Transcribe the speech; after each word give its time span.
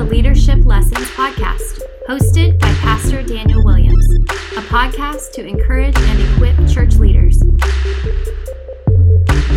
the 0.00 0.06
Leadership 0.06 0.64
Lessons 0.64 1.10
Podcast, 1.10 1.82
hosted 2.08 2.58
by 2.58 2.72
Pastor 2.76 3.22
Daniel 3.22 3.62
Williams, 3.62 4.02
a 4.56 4.62
podcast 4.62 5.32
to 5.32 5.46
encourage 5.46 5.94
and 5.94 6.22
equip 6.22 6.56
church 6.70 6.94
leaders. 6.94 7.42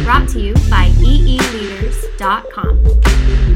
Brought 0.03 0.27
to 0.29 0.41
you 0.41 0.53
by 0.69 0.89
eeleaders.com. 0.99 3.52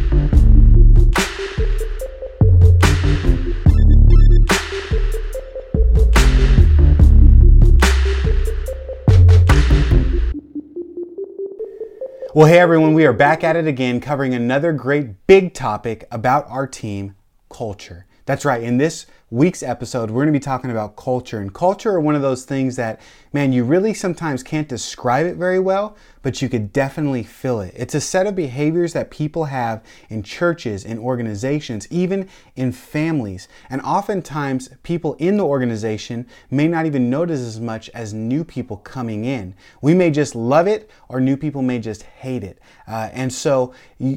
Well, 12.38 12.46
hey 12.46 12.59
everyone, 12.59 12.94
we 12.94 13.04
are 13.08 13.14
back 13.14 13.44
at 13.44 13.55
it 13.55 13.66
again 13.66 14.00
covering 14.00 14.36
another 14.36 14.72
great 14.72 15.26
big 15.26 15.55
topic 15.55 16.08
about 16.12 16.48
our 16.52 16.68
team 16.68 17.16
culture. 17.50 18.05
That's 18.28 18.45
right, 18.45 18.62
in 18.62 18.78
this 18.78 19.08
week's 19.32 19.64
episode, 19.64 20.12
we're 20.12 20.22
going 20.22 20.34
to 20.34 20.40
be 20.40 20.44
talking 20.44 20.70
about 20.70 20.95
culture. 20.95 21.40
And 21.40 21.52
culture 21.52 21.90
are 21.94 22.00
one 22.00 22.14
of 22.14 22.22
those 22.22 22.45
things 22.45 22.76
that, 22.76 23.02
man, 23.34 23.54
you 23.54 23.64
really 23.64 23.92
sometimes 23.92 24.44
can't 24.44 24.70
describe 24.70 25.26
it 25.26 25.36
very 25.36 25.58
well, 25.58 25.98
but 26.27 26.41
you 26.41 26.49
could 26.49 26.73
definitely 26.73 27.23
feel 27.23 27.62
it. 27.62 27.73
It's 27.73 27.95
a 27.95 28.02
set 28.02 28.27
of 28.27 28.36
behaviors 28.36 28.91
that 28.91 29.09
people 29.09 29.45
have 29.45 29.81
in 30.09 30.23
churches, 30.23 30.84
in 30.84 31.00
organizations, 31.00 31.88
even 31.90 32.27
in 32.58 32.73
families. 32.73 33.48
And 33.70 33.80
oftentimes, 33.81 34.67
people 34.84 35.13
in 35.20 35.38
the 35.38 35.45
organization 35.45 36.27
may 36.52 36.67
not 36.67 36.86
even 36.86 37.09
notice 37.09 37.40
as 37.40 37.62
much 37.62 37.90
as 37.91 38.13
new 38.13 38.44
people 38.44 38.76
coming 38.76 39.23
in. 39.23 39.55
We 39.81 39.94
may 39.94 40.12
just 40.12 40.36
love 40.36 40.67
it, 40.67 40.91
or 41.08 41.22
new 41.22 41.38
people 41.38 41.62
may 41.62 41.80
just 41.80 42.03
hate 42.03 42.44
it. 42.44 42.59
Uh, 42.89 43.08
and 43.14 43.31
so, 43.31 43.73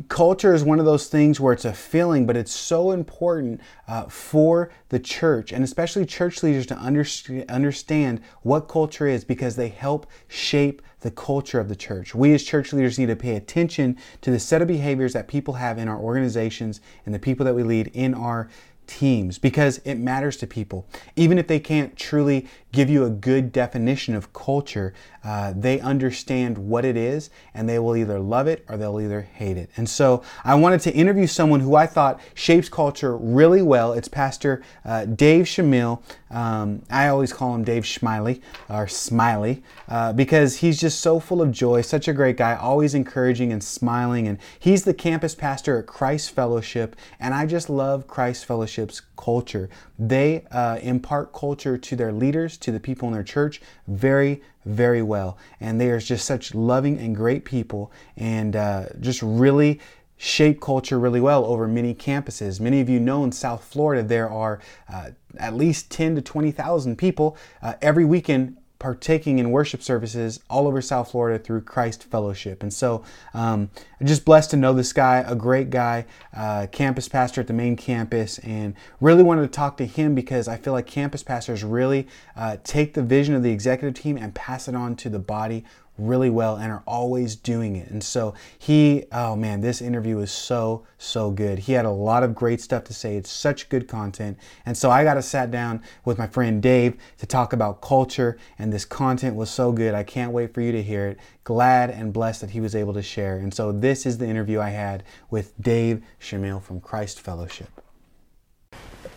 culture 0.09 0.53
is 0.53 0.65
one 0.65 0.81
of 0.81 0.87
those 0.87 1.07
things 1.07 1.39
where 1.39 1.53
it's 1.53 1.65
a 1.65 1.73
feeling, 1.73 2.27
but 2.27 2.37
it's 2.37 2.53
so 2.53 2.91
important 2.91 3.61
uh, 3.87 4.07
for 4.09 4.73
the 4.89 4.99
church 4.99 5.53
and 5.53 5.65
especially 5.65 6.05
church 6.05 6.43
leaders 6.43 6.67
to 6.67 6.77
understand 6.77 8.21
what 8.43 8.69
culture 8.69 9.07
is 9.07 9.25
because 9.25 9.57
they 9.57 9.69
help 9.69 10.07
shape 10.29 10.83
the 11.01 11.11
culture 11.11 11.61
of 11.61 11.69
the 11.69 11.77
church. 11.77 12.15
We 12.15 12.35
as 12.35 12.43
church 12.43 12.73
leaders 12.73 12.99
need 12.99 13.07
to 13.07 13.17
pay 13.17 13.37
attention 13.37 13.97
to 14.21 14.31
the 14.31 14.39
set 14.39 14.63
of 14.63 14.69
behaviors 14.69 15.13
that 15.15 15.29
people 15.29 15.55
have 15.55 15.79
in 15.79 15.89
our 15.89 15.99
organizations 15.99 16.81
and 17.07 17.15
the 17.15 17.19
people 17.19 17.45
that 17.47 17.55
we 17.55 17.63
lead 17.63 17.91
in 17.95 18.15
our 18.15 18.49
teams 18.87 19.39
because 19.39 19.79
it 19.85 19.95
matters 19.95 20.37
to 20.39 20.47
people. 20.47 20.87
Even 21.17 21.39
if 21.39 21.47
they 21.47 21.61
can't 21.61 21.97
truly 21.97 22.47
give 22.73 22.89
you 22.89 23.05
a 23.05 23.11
good 23.11 23.53
definition 23.53 24.15
of 24.15 24.33
culture, 24.33 24.95
uh, 25.23 25.53
they 25.57 25.81
understand 25.81 26.57
what 26.57 26.85
it 26.85 26.97
is 26.97 27.31
and 27.53 27.69
they 27.69 27.79
will 27.79 27.97
either 27.97 28.19
love 28.19 28.47
it 28.47 28.65
or 28.69 28.77
they'll 28.77 29.01
either 29.01 29.23
hate 29.23 29.57
it. 29.57 29.71
And 29.77 29.89
so 29.89 30.23
I 30.45 30.55
wanted 30.55 30.81
to 30.83 30.93
interview 30.93 31.27
someone 31.27 31.61
who 31.61 31.75
I 31.75 31.87
thought 31.87 32.21
shapes 32.35 32.69
culture 32.69 33.17
really 33.17 33.63
well. 33.63 33.93
It's 33.93 34.09
Pastor 34.09 34.63
uh, 34.85 35.05
Dave 35.05 35.47
Shamil. 35.47 36.03
Um, 36.31 36.83
I 36.91 37.09
always 37.09 37.33
call 37.33 37.55
him 37.55 37.65
Dave 37.65 37.87
Smiley 37.87 38.41
or 38.69 38.87
Smiley 38.87 39.63
uh, 39.89 40.13
because 40.13 40.59
he's 40.59 40.81
just 40.81 41.01
so 41.01 41.21
full 41.21 41.43
of 41.43 41.51
joy, 41.51 41.83
such 41.83 42.09
a 42.09 42.13
great 42.13 42.37
guy, 42.37 42.55
always 42.55 42.95
encouraging 42.95 43.53
and 43.53 43.63
smiling. 43.63 44.29
And 44.29 44.39
he's 44.59 44.85
the 44.85 44.95
campus 44.95 45.35
pastor 45.35 45.79
at 45.79 45.87
Christ 45.87 46.31
Fellowship. 46.31 46.97
And 47.19 47.35
I 47.35 47.47
just 47.47 47.69
love 47.69 48.07
Christ 48.07 48.47
Fellowship's 48.47 49.03
culture. 49.17 49.69
They 49.99 50.45
uh, 50.51 50.79
impart 50.81 51.35
culture 51.35 51.77
to 51.77 51.97
their 51.97 52.13
leaders, 52.13 52.57
to 52.61 52.73
the 52.73 52.81
people 52.81 53.09
in 53.09 53.15
their 53.15 53.23
church, 53.23 53.61
very, 53.87 54.43
very 54.65 55.03
well. 55.03 55.39
And 55.61 55.81
they 55.81 55.91
are 55.91 56.01
just 56.01 56.25
such 56.25 56.55
loving 56.55 56.99
and 56.99 57.15
great 57.15 57.45
people 57.45 57.93
and 58.17 58.57
uh, 58.57 58.87
just 59.01 59.23
really 59.23 59.81
shape 60.17 60.61
culture 60.61 60.99
really 60.99 61.21
well 61.21 61.47
over 61.47 61.67
many 61.67 61.95
campuses. 61.95 62.61
Many 62.61 62.81
of 62.81 62.91
you 62.91 63.01
know 63.01 63.25
in 63.25 63.33
South 63.33 63.65
Florida 63.65 64.03
there 64.03 64.29
are 64.29 64.61
uh, 64.93 65.11
at 65.39 65.55
least 65.55 65.91
10 65.91 66.17
to 66.17 66.21
20,000 66.21 66.97
people 66.97 67.39
uh, 67.63 67.75
every 67.81 68.05
weekend 68.05 68.59
partaking 68.81 69.39
in 69.39 69.53
worship 69.53 69.83
services 69.83 70.41
all 70.51 70.67
over 70.67 70.81
South 70.83 71.13
Florida 71.13 71.39
through 71.39 71.61
Christ 71.61 72.03
Fellowship. 72.05 72.63
And 72.63 72.73
so 72.73 73.05
um, 73.35 73.71
I'm 74.01 74.07
just 74.07 74.25
blessed 74.25 74.51
to 74.51 74.57
know 74.57 74.73
this 74.73 74.93
guy, 74.93 75.19
a 75.19 75.37
great 75.37 75.71
guy, 75.71 76.07
uh, 76.35 76.67
campus 76.73 77.07
pastor 77.07 77.43
at 77.43 77.47
the 77.47 77.53
main 77.53 77.77
campus, 77.77 78.39
and 78.39 78.75
really 79.01 79.23
wanted 79.23 79.43
to 79.43 79.49
talk 79.49 79.77
to 79.77 79.87
him 79.87 80.15
because 80.17 80.49
I 80.49 80.57
feel 80.57 80.73
like 80.73 80.87
campus 80.87 81.23
pastors 81.23 81.63
really 81.63 82.09
uh, 82.35 82.57
take 82.65 82.95
the 82.95 83.03
vision 83.03 83.35
of 83.35 83.43
the 83.43 83.53
executive 83.53 84.03
team 84.03 84.17
and 84.17 84.35
pass 84.35 84.67
it 84.67 84.75
on 84.75 84.97
to 84.97 85.11
the 85.11 85.21
body 85.21 85.65
really 86.01 86.31
well 86.31 86.57
and 86.57 86.73
are 86.73 86.83
always 86.87 87.37
doing 87.37 87.77
it. 87.77 87.91
And 87.91 88.03
so 88.03 88.35
he, 88.59 89.05
oh 89.13 89.37
man, 89.37 89.61
this 89.61 89.81
interview 89.81 90.19
is 90.19 90.31
so, 90.31 90.87
so 90.99 91.31
good. 91.31 91.61
He 91.61 91.73
had 91.73 91.85
a 91.85 91.91
lot 91.91 92.23
of 92.23 92.35
great 92.35 92.61
stuff 92.61 92.85
to 92.85 92.95
say. 92.95 93.17
It's 93.17 93.31
such 93.31 93.69
good 93.69 93.89
content. 93.89 94.39
And 94.67 94.77
so 94.77 94.91
I 94.91 95.05
got 95.05 95.15
to 95.15 95.23
sat 95.23 95.51
down 95.51 95.83
with 96.05 96.19
my 96.19 96.27
friend 96.27 96.63
Dave 96.63 96.97
to 97.19 97.27
talk 97.27 97.53
about 97.53 97.81
culture, 97.81 98.39
and 98.59 98.73
this 98.73 98.85
content 98.85 99.37
was 99.37 99.51
so 99.51 99.73
good. 99.73 99.95
I 99.95 100.03
can't 100.03 100.33
wait 100.33 100.55
for 100.55 100.61
you 100.61 100.73
to 100.73 100.83
hear 100.83 101.09
it. 101.09 101.19
Glad 101.45 101.91
and 101.91 102.13
blessed 102.13 102.43
that 102.43 102.51
he 102.51 102.61
was 102.61 102.75
able 102.75 102.95
to 102.95 103.03
share. 103.03 103.39
And 103.39 103.53
so 103.53 103.73
this 103.73 104.07
is 104.07 104.19
the 104.19 104.27
interview 104.29 104.61
I 104.61 104.71
had 104.71 105.03
with 105.31 105.61
Dave 105.61 106.03
Shamil 106.21 106.63
from 106.63 106.81
Christ 106.81 107.21
Fellowship. 107.21 107.80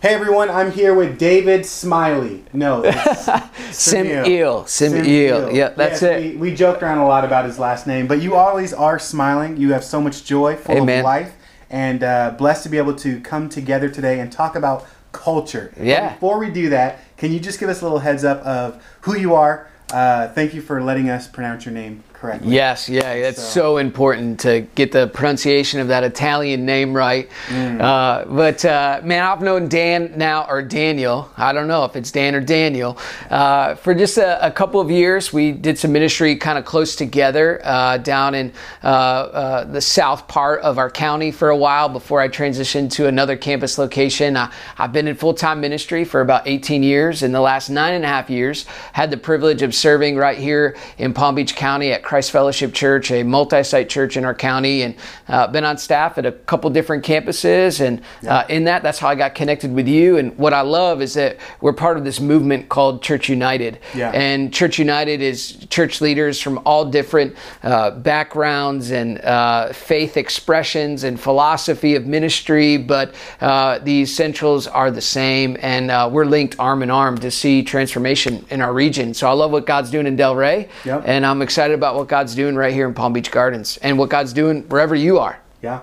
Hey 0.04 0.12
everyone, 0.12 0.50
I'm 0.50 0.70
here 0.70 0.92
with 0.92 1.18
David 1.18 1.64
Smiley. 1.64 2.44
No, 2.52 2.82
Sim 3.70 4.26
Eel. 4.26 4.66
Sim 4.66 5.02
Eel. 5.02 5.50
Yeah, 5.50 5.70
that's 5.70 6.02
yes, 6.02 6.22
it. 6.22 6.34
We, 6.34 6.50
we, 6.50 6.54
joked 6.54 6.82
around 6.82 6.98
a 6.98 7.06
lot 7.06 7.24
about 7.24 7.46
his 7.46 7.58
last 7.58 7.86
name, 7.86 8.06
but 8.06 8.20
you 8.20 8.34
always 8.34 8.74
are 8.74 8.98
smiling. 8.98 9.56
You 9.56 9.72
have 9.72 9.82
so 9.82 10.02
much 10.02 10.26
joy, 10.26 10.56
full 10.56 10.76
Amen. 10.76 10.98
of 10.98 11.04
life, 11.06 11.34
and 11.70 12.02
uh, 12.02 12.34
blessed 12.36 12.64
to 12.64 12.68
be 12.68 12.76
able 12.76 12.94
to 12.96 13.18
come 13.22 13.48
together 13.48 13.88
today 13.88 14.20
and 14.20 14.30
talk 14.30 14.56
about 14.56 14.86
culture. 15.12 15.72
Yeah. 15.80 16.08
But 16.08 16.14
before 16.16 16.38
we 16.38 16.50
do 16.50 16.68
that, 16.68 16.98
can 17.16 17.32
you 17.32 17.40
just 17.40 17.58
give 17.58 17.70
us 17.70 17.80
a 17.80 17.84
little 17.84 18.00
heads 18.00 18.24
up 18.24 18.44
of 18.44 18.84
who 19.00 19.16
you 19.16 19.34
are? 19.34 19.70
Uh, 19.90 20.28
thank 20.28 20.52
you 20.52 20.60
for 20.60 20.82
letting 20.82 21.08
us 21.08 21.26
pronounce 21.26 21.64
your 21.64 21.72
name 21.72 22.04
correctly. 22.24 22.54
Yes, 22.54 22.88
yeah, 22.88 23.12
it's 23.12 23.42
so. 23.42 23.60
so. 23.60 23.76
important 23.76 24.40
to 24.40 24.62
get 24.74 24.92
the 24.92 25.08
pronunciation 25.08 25.80
of 25.80 25.88
that 25.88 26.04
Italian 26.04 26.64
name 26.64 26.94
right. 26.94 27.28
Mm. 27.48 27.80
Uh, 27.80 28.24
but 28.24 28.64
uh, 28.64 29.02
man, 29.04 29.22
I've 29.22 29.42
known 29.42 29.68
Dan 29.68 30.14
now, 30.16 30.46
or 30.48 30.62
Daniel, 30.62 31.30
I 31.36 31.52
don't 31.52 31.68
know 31.68 31.84
if 31.84 31.96
it's 31.96 32.10
Dan 32.10 32.34
or 32.34 32.40
Daniel, 32.40 32.96
uh, 33.28 33.74
for 33.74 33.94
just 33.94 34.16
a, 34.16 34.46
a, 34.46 34.50
couple 34.50 34.80
of 34.80 34.90
years. 34.90 35.34
We 35.34 35.52
did 35.52 35.78
some 35.78 35.92
ministry 35.92 36.36
kind 36.36 36.56
of 36.56 36.64
close 36.64 36.96
together 36.96 37.60
uh, 37.62 37.98
down 37.98 38.34
in 38.34 38.52
uh, 38.82 38.86
uh, 38.86 39.64
the 39.64 39.82
south 39.82 40.26
part 40.26 40.62
of 40.62 40.78
our 40.78 40.90
county 40.90 41.30
for 41.30 41.50
a 41.50 41.56
while 41.56 41.90
before 41.90 42.20
I 42.20 42.28
transitioned 42.28 42.92
to 42.92 43.06
another 43.06 43.36
campus 43.36 43.76
location. 43.76 44.36
I, 44.36 44.50
have 44.76 44.92
been 44.92 45.08
in 45.08 45.16
full 45.16 45.34
time 45.34 45.60
ministry 45.60 46.04
for 46.04 46.22
about 46.22 46.46
18 46.46 46.82
years. 46.82 47.22
In 47.22 47.32
the 47.32 47.40
last 47.40 47.68
nine 47.68 47.92
and 47.92 48.04
a 48.04 48.08
half 48.08 48.30
years, 48.30 48.64
had 48.94 49.10
the 49.10 49.18
privilege 49.18 49.60
of 49.60 49.74
serving 49.74 50.16
right 50.16 50.38
here 50.38 50.76
in 50.96 51.12
Palm 51.12 51.34
Beach 51.34 51.54
County 51.54 51.92
at 51.92 52.02
Christ 52.02 52.13
Fellowship 52.22 52.72
Church, 52.72 53.10
a 53.10 53.22
multi-site 53.22 53.88
church 53.88 54.16
in 54.16 54.24
our 54.24 54.34
county, 54.34 54.82
and 54.82 54.94
uh, 55.28 55.46
been 55.46 55.64
on 55.64 55.78
staff 55.78 56.18
at 56.18 56.26
a 56.26 56.32
couple 56.32 56.70
different 56.70 57.04
campuses. 57.04 57.80
And 57.80 58.02
uh, 58.26 58.44
in 58.48 58.64
that, 58.64 58.82
that's 58.82 58.98
how 58.98 59.08
I 59.08 59.14
got 59.14 59.34
connected 59.34 59.72
with 59.72 59.88
you. 59.88 60.18
And 60.18 60.36
what 60.38 60.52
I 60.52 60.62
love 60.62 61.02
is 61.02 61.14
that 61.14 61.38
we're 61.60 61.72
part 61.72 61.96
of 61.96 62.04
this 62.04 62.20
movement 62.20 62.68
called 62.68 63.02
Church 63.02 63.28
United. 63.28 63.78
Yeah. 63.94 64.10
And 64.10 64.52
Church 64.52 64.78
United 64.78 65.20
is 65.20 65.66
church 65.70 66.00
leaders 66.00 66.40
from 66.40 66.60
all 66.64 66.84
different 66.84 67.36
uh, 67.62 67.90
backgrounds 67.90 68.90
and 68.90 69.20
uh, 69.20 69.72
faith 69.72 70.16
expressions 70.16 71.04
and 71.04 71.18
philosophy 71.18 71.94
of 71.94 72.06
ministry, 72.06 72.76
but 72.76 73.14
uh, 73.40 73.78
the 73.80 74.02
essentials 74.02 74.66
are 74.66 74.90
the 74.90 75.00
same. 75.00 75.56
And 75.60 75.90
uh, 75.90 76.08
we're 76.12 76.24
linked 76.24 76.56
arm 76.58 76.82
in 76.82 76.90
arm 76.90 77.18
to 77.18 77.30
see 77.30 77.62
transformation 77.62 78.44
in 78.50 78.60
our 78.60 78.72
region. 78.72 79.14
So 79.14 79.28
I 79.28 79.32
love 79.32 79.50
what 79.50 79.66
God's 79.66 79.90
doing 79.90 80.06
in 80.06 80.16
Delray, 80.16 80.68
yep. 80.84 81.02
and 81.06 81.24
I'm 81.24 81.42
excited 81.42 81.74
about 81.74 81.96
what 81.96 82.03
what 82.04 82.10
God's 82.10 82.34
doing 82.34 82.54
right 82.54 82.74
here 82.74 82.86
in 82.86 82.92
Palm 82.92 83.14
Beach 83.14 83.30
Gardens 83.30 83.78
and 83.78 83.98
what 83.98 84.10
God's 84.10 84.34
doing 84.34 84.64
wherever 84.68 84.94
you 84.94 85.18
are. 85.18 85.40
Yeah. 85.62 85.80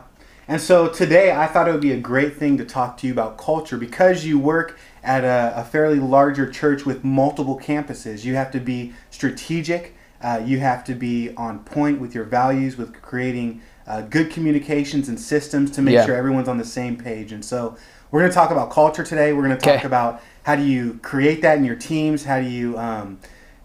And 0.48 0.62
so 0.62 0.88
today 0.88 1.32
I 1.32 1.48
thought 1.48 1.68
it 1.68 1.72
would 1.72 1.82
be 1.82 1.94
a 1.94 2.00
great 2.00 2.38
thing 2.38 2.60
to 2.60 2.66
talk 2.66 2.96
to 2.98 3.08
you 3.08 3.14
about 3.14 3.40
culture 3.40 3.76
because 3.76 4.24
you 4.24 4.38
work 4.38 4.78
at 5.04 5.24
a, 5.24 5.52
a 5.60 5.64
fairly 5.64 6.00
larger 6.00 6.48
church 6.48 6.86
with 6.86 7.04
multiple 7.04 7.60
campuses. 7.60 8.24
You 8.24 8.36
have 8.36 8.52
to 8.52 8.60
be 8.60 8.94
strategic, 9.10 9.96
uh, 10.22 10.44
you 10.46 10.60
have 10.60 10.84
to 10.84 10.94
be 10.94 11.34
on 11.38 11.64
point 11.64 12.00
with 12.00 12.14
your 12.14 12.26
values, 12.26 12.78
with 12.78 13.02
creating 13.02 13.64
uh, 13.88 14.02
good 14.02 14.30
communications 14.30 15.10
and 15.10 15.20
systems 15.20 15.72
to 15.72 15.82
make 15.82 15.96
yeah. 15.96 16.06
sure 16.06 16.16
everyone's 16.16 16.48
on 16.48 16.60
the 16.60 16.66
same 16.66 16.98
page. 16.98 17.32
And 17.32 17.44
so 17.44 17.76
we're 18.12 18.20
going 18.20 18.30
to 18.30 18.36
talk 18.36 18.52
about 18.52 18.70
culture 18.70 19.04
today. 19.04 19.34
We're 19.34 19.48
going 19.48 19.58
to 19.58 19.66
talk 19.66 19.78
okay. 19.78 19.88
about 19.88 20.22
how 20.44 20.56
do 20.56 20.62
you 20.62 21.00
create 21.02 21.42
that 21.42 21.58
in 21.58 21.64
your 21.64 21.78
teams? 21.78 22.26
How 22.26 22.40
do 22.40 22.48
you 22.48 22.78
um, 22.78 23.20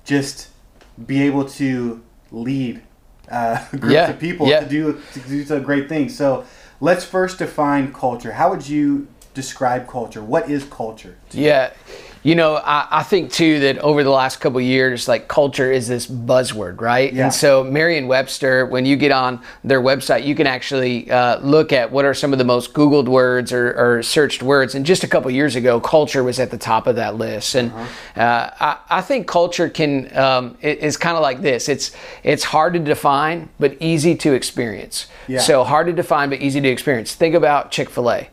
just 0.04 0.48
be 1.04 1.20
able 1.22 1.44
to 1.44 2.02
lead 2.31 2.82
uh, 3.31 3.64
groups 3.70 3.93
yeah. 3.93 4.11
of 4.11 4.19
people 4.19 4.46
yeah. 4.46 4.61
to 4.61 4.69
do 4.69 5.00
to 5.12 5.20
do 5.20 5.44
some 5.44 5.62
great 5.62 5.88
things. 5.88 6.17
So 6.17 6.44
let's 6.81 7.05
first 7.05 7.38
define 7.38 7.93
culture. 7.93 8.32
How 8.32 8.50
would 8.50 8.69
you 8.69 9.08
describe 9.34 9.88
culture? 9.88 10.23
What 10.23 10.50
is 10.50 10.64
culture? 10.64 11.17
Yeah. 11.32 11.73
You 12.26 12.34
know, 12.34 12.56
I, 12.56 12.88
I 12.90 13.02
think 13.05 13.31
too 13.31 13.61
that 13.61 13.78
over 13.78 14.02
the 14.02 14.11
last 14.11 14.40
couple 14.40 14.61
years, 14.61 15.06
like 15.06 15.28
culture 15.28 15.70
is 15.70 15.87
this 15.87 16.08
buzzword, 16.08 16.81
right? 16.81 17.12
Yeah. 17.12 17.26
And 17.26 17.32
so 17.32 17.62
Merriam-Webster, 17.62 18.67
when 18.67 18.84
you 18.84 18.96
get 18.96 19.12
on 19.12 19.40
their 19.62 19.81
website, 19.81 20.25
you 20.26 20.34
can 20.34 20.49
actually 20.49 21.08
uh, 21.08 21.38
look 21.38 21.73
at 21.73 21.93
what 21.93 22.05
are 22.05 22.14
some 22.14 22.32
of 22.32 22.38
the 22.38 22.44
most 22.44 22.73
Googled 22.73 23.06
words 23.06 23.52
or, 23.52 23.73
or 23.78 24.02
searched 24.02 24.43
words. 24.43 24.75
And 24.75 24.84
just 24.84 25.05
a 25.05 25.06
couple 25.06 25.31
years 25.31 25.55
ago, 25.55 25.81
culture 25.81 26.25
was 26.25 26.40
at 26.40 26.50
the 26.50 26.58
top 26.58 26.88
of 26.88 26.96
that 26.96 27.14
list. 27.14 27.55
And 27.55 27.70
Uh-huh. 27.70 28.20
uh, 28.20 28.50
I, 28.58 28.99
I 28.99 29.00
think 29.02 29.29
culture 29.29 29.69
can 29.69 30.14
um, 30.17 30.58
it- 30.61 30.81
is 30.81 30.96
kind 30.96 31.17
of 31.17 31.22
like 31.22 31.43
this. 31.43 31.69
It's 31.69 31.93
it's 32.25 32.43
hard 32.43 32.72
to 32.75 32.81
define, 32.81 33.50
but 33.61 33.76
easy 33.79 34.17
to 34.17 34.32
experience. 34.32 35.06
Yeah. 35.29 35.38
So 35.38 35.62
hard 35.62 35.87
to 35.87 35.93
define, 35.93 36.31
but 36.31 36.40
easy 36.40 36.61
to 36.61 36.69
experience. 36.69 37.14
Think 37.14 37.37
about 37.37 37.70
Chick 37.70 37.88
Fil 37.88 38.11
A. 38.11 38.29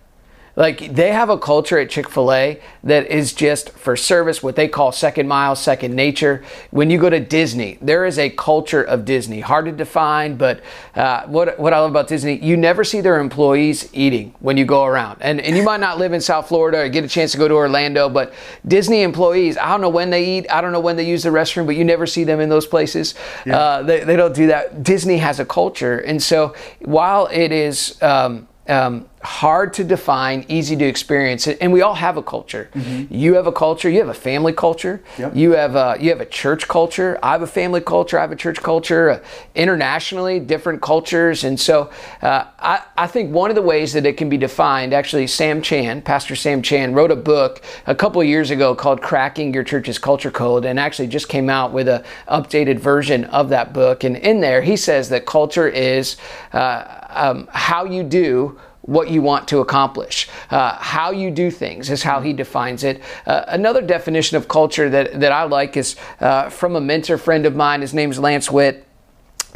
Like 0.56 0.94
they 0.94 1.12
have 1.12 1.30
a 1.30 1.38
culture 1.38 1.80
at 1.80 1.90
Chick 1.90 2.10
fil 2.10 2.32
A 2.32 2.62
that 2.84 3.08
is 3.08 3.34
just 3.34 3.72
for 3.72 3.96
service, 3.96 4.44
what 4.44 4.56
they 4.56 4.68
call 4.68 4.92
second 4.92 5.28
mile, 5.28 5.56
second 5.56 5.96
nature. 5.96 6.44
When 6.70 6.92
you 6.92 7.00
go 7.00 7.10
to 7.10 7.20
Disney, 7.20 7.80
there 7.82 8.06
is 8.06 8.20
a 8.20 8.30
culture 8.30 8.84
of 8.84 9.04
Disney. 9.04 9.40
Hard 9.40 9.66
to 9.66 9.72
define, 9.72 10.36
but 10.36 10.62
uh, 10.96 11.24
what, 11.24 11.58
what 11.58 11.74
I 11.74 11.80
love 11.80 11.90
about 11.90 12.08
Disney, 12.08 12.38
you 12.38 12.56
never 12.56 12.84
see 12.84 13.02
their 13.02 13.20
employees 13.20 13.90
eating 13.94 14.36
when 14.42 14.58
you 14.58 14.66
go 14.66 14.84
around. 14.84 15.18
And, 15.22 15.42
and 15.42 15.58
you 15.58 15.64
might 15.64 15.80
not 15.80 15.98
live 15.98 16.14
in 16.14 16.22
South 16.22 16.48
Florida 16.48 16.82
or 16.82 16.90
get 16.90 17.04
a 17.04 17.08
chance 17.08 17.32
to 17.32 17.40
go 17.40 17.48
to 17.48 17.56
Orlando, 17.56 18.08
but 18.08 18.34
Disney 18.68 19.02
employees, 19.02 19.58
I 19.58 19.70
don't 19.70 19.82
know 19.82 19.90
when 19.90 20.12
they 20.12 20.38
eat, 20.38 20.46
I 20.52 20.62
don't 20.62 20.72
know 20.72 20.80
when 20.80 20.98
they 20.98 21.08
use 21.08 21.24
the 21.24 21.30
restroom, 21.30 21.66
but 21.66 21.76
you 21.76 21.84
never 21.84 22.06
see 22.06 22.24
them 22.24 22.40
in 22.40 22.50
those 22.50 22.68
places. 22.68 23.16
Uh, 23.50 23.82
they, 23.82 24.04
they 24.04 24.16
don't 24.16 24.36
do 24.36 24.48
that. 24.48 24.84
Disney 24.84 25.18
has 25.18 25.40
a 25.40 25.46
culture. 25.46 25.98
And 25.98 26.22
so 26.22 26.54
while 26.80 27.28
it 27.28 27.52
is, 27.52 28.02
um, 28.04 28.48
um, 28.68 29.10
hard 29.24 29.74
to 29.74 29.84
define, 29.84 30.46
easy 30.50 30.76
to 30.76 30.86
experience, 30.86 31.48
and 31.48 31.72
we 31.72 31.82
all 31.82 31.96
have 31.96 32.18
a 32.18 32.24
culture. 32.24 32.70
You 33.10 33.36
have 33.36 33.48
a 33.48 33.52
culture. 33.52 33.90
You 33.90 34.00
have 34.00 34.10
a 34.10 34.14
family 34.14 34.54
culture. 34.54 35.02
Yep. 35.18 35.36
You 35.36 35.52
have 35.52 35.76
a, 35.76 35.98
you 36.00 36.10
have 36.10 36.20
a 36.20 36.26
church 36.26 36.68
culture. 36.68 37.18
I 37.24 37.32
have 37.32 37.42
a 37.42 37.48
family 37.48 37.82
culture. 37.82 38.18
I 38.18 38.22
have 38.22 38.32
a 38.32 38.36
church 38.36 38.62
culture. 38.62 39.10
Uh, 39.10 39.20
internationally, 39.56 40.40
different 40.40 40.82
cultures, 40.82 41.44
and 41.44 41.60
so 41.60 41.90
uh, 42.22 42.46
I, 42.60 42.84
I 42.98 43.08
think 43.08 43.34
one 43.34 43.50
of 43.50 43.56
the 43.56 43.62
ways 43.62 43.94
that 43.94 44.06
it 44.06 44.18
can 44.18 44.30
be 44.30 44.38
defined. 44.38 44.94
Actually, 44.94 45.28
Sam 45.28 45.62
Chand, 45.62 46.04
Pastor 46.04 46.36
Sam 46.36 46.62
Chand, 46.62 46.96
wrote 46.96 47.12
a 47.12 47.16
book 47.16 47.62
a 47.88 47.96
couple 47.96 48.22
of 48.22 48.28
years 48.28 48.52
ago 48.52 48.76
called 48.76 49.02
"Cracking 49.02 49.54
Your 49.54 49.64
Church's 49.64 49.98
Culture 49.98 50.32
Code," 50.32 50.66
and 50.66 50.80
actually 50.80 51.08
just 51.08 51.30
came 51.30 51.50
out 51.50 51.72
with 51.72 51.88
a 51.88 52.04
updated 52.28 52.80
version 52.80 53.26
of 53.26 53.50
that 53.50 53.74
book. 53.74 54.04
And 54.04 54.18
in 54.18 54.42
there, 54.42 54.62
he 54.62 54.76
says 54.76 55.10
that 55.10 55.26
culture 55.26 55.68
is 55.68 56.18
uh, 56.52 57.06
um, 57.10 57.48
how 57.52 57.86
you 57.86 58.04
do 58.04 58.60
what 58.84 59.10
you 59.10 59.22
want 59.22 59.48
to 59.48 59.60
accomplish. 59.60 60.28
Uh, 60.50 60.76
how 60.76 61.12
you 61.12 61.32
do 61.32 61.50
things 61.50 61.90
is 61.90 62.04
how 62.04 62.20
he 62.20 62.34
defines 62.34 62.84
it. 62.84 63.02
Uh, 63.26 63.46
another 63.48 63.82
definition 63.82 64.38
of 64.38 64.48
culture 64.48 64.90
that, 64.90 65.20
that 65.20 65.32
I 65.32 65.44
like 65.44 65.78
is 65.78 65.96
uh, 66.20 66.50
from 66.50 66.76
a 66.76 66.82
mentor 66.82 67.18
friend 67.18 67.46
of 67.46 67.56
mine. 67.56 67.82
His 67.82 67.94
name's 67.94 68.20
Lance 68.20 68.52
Witt. 68.52 68.86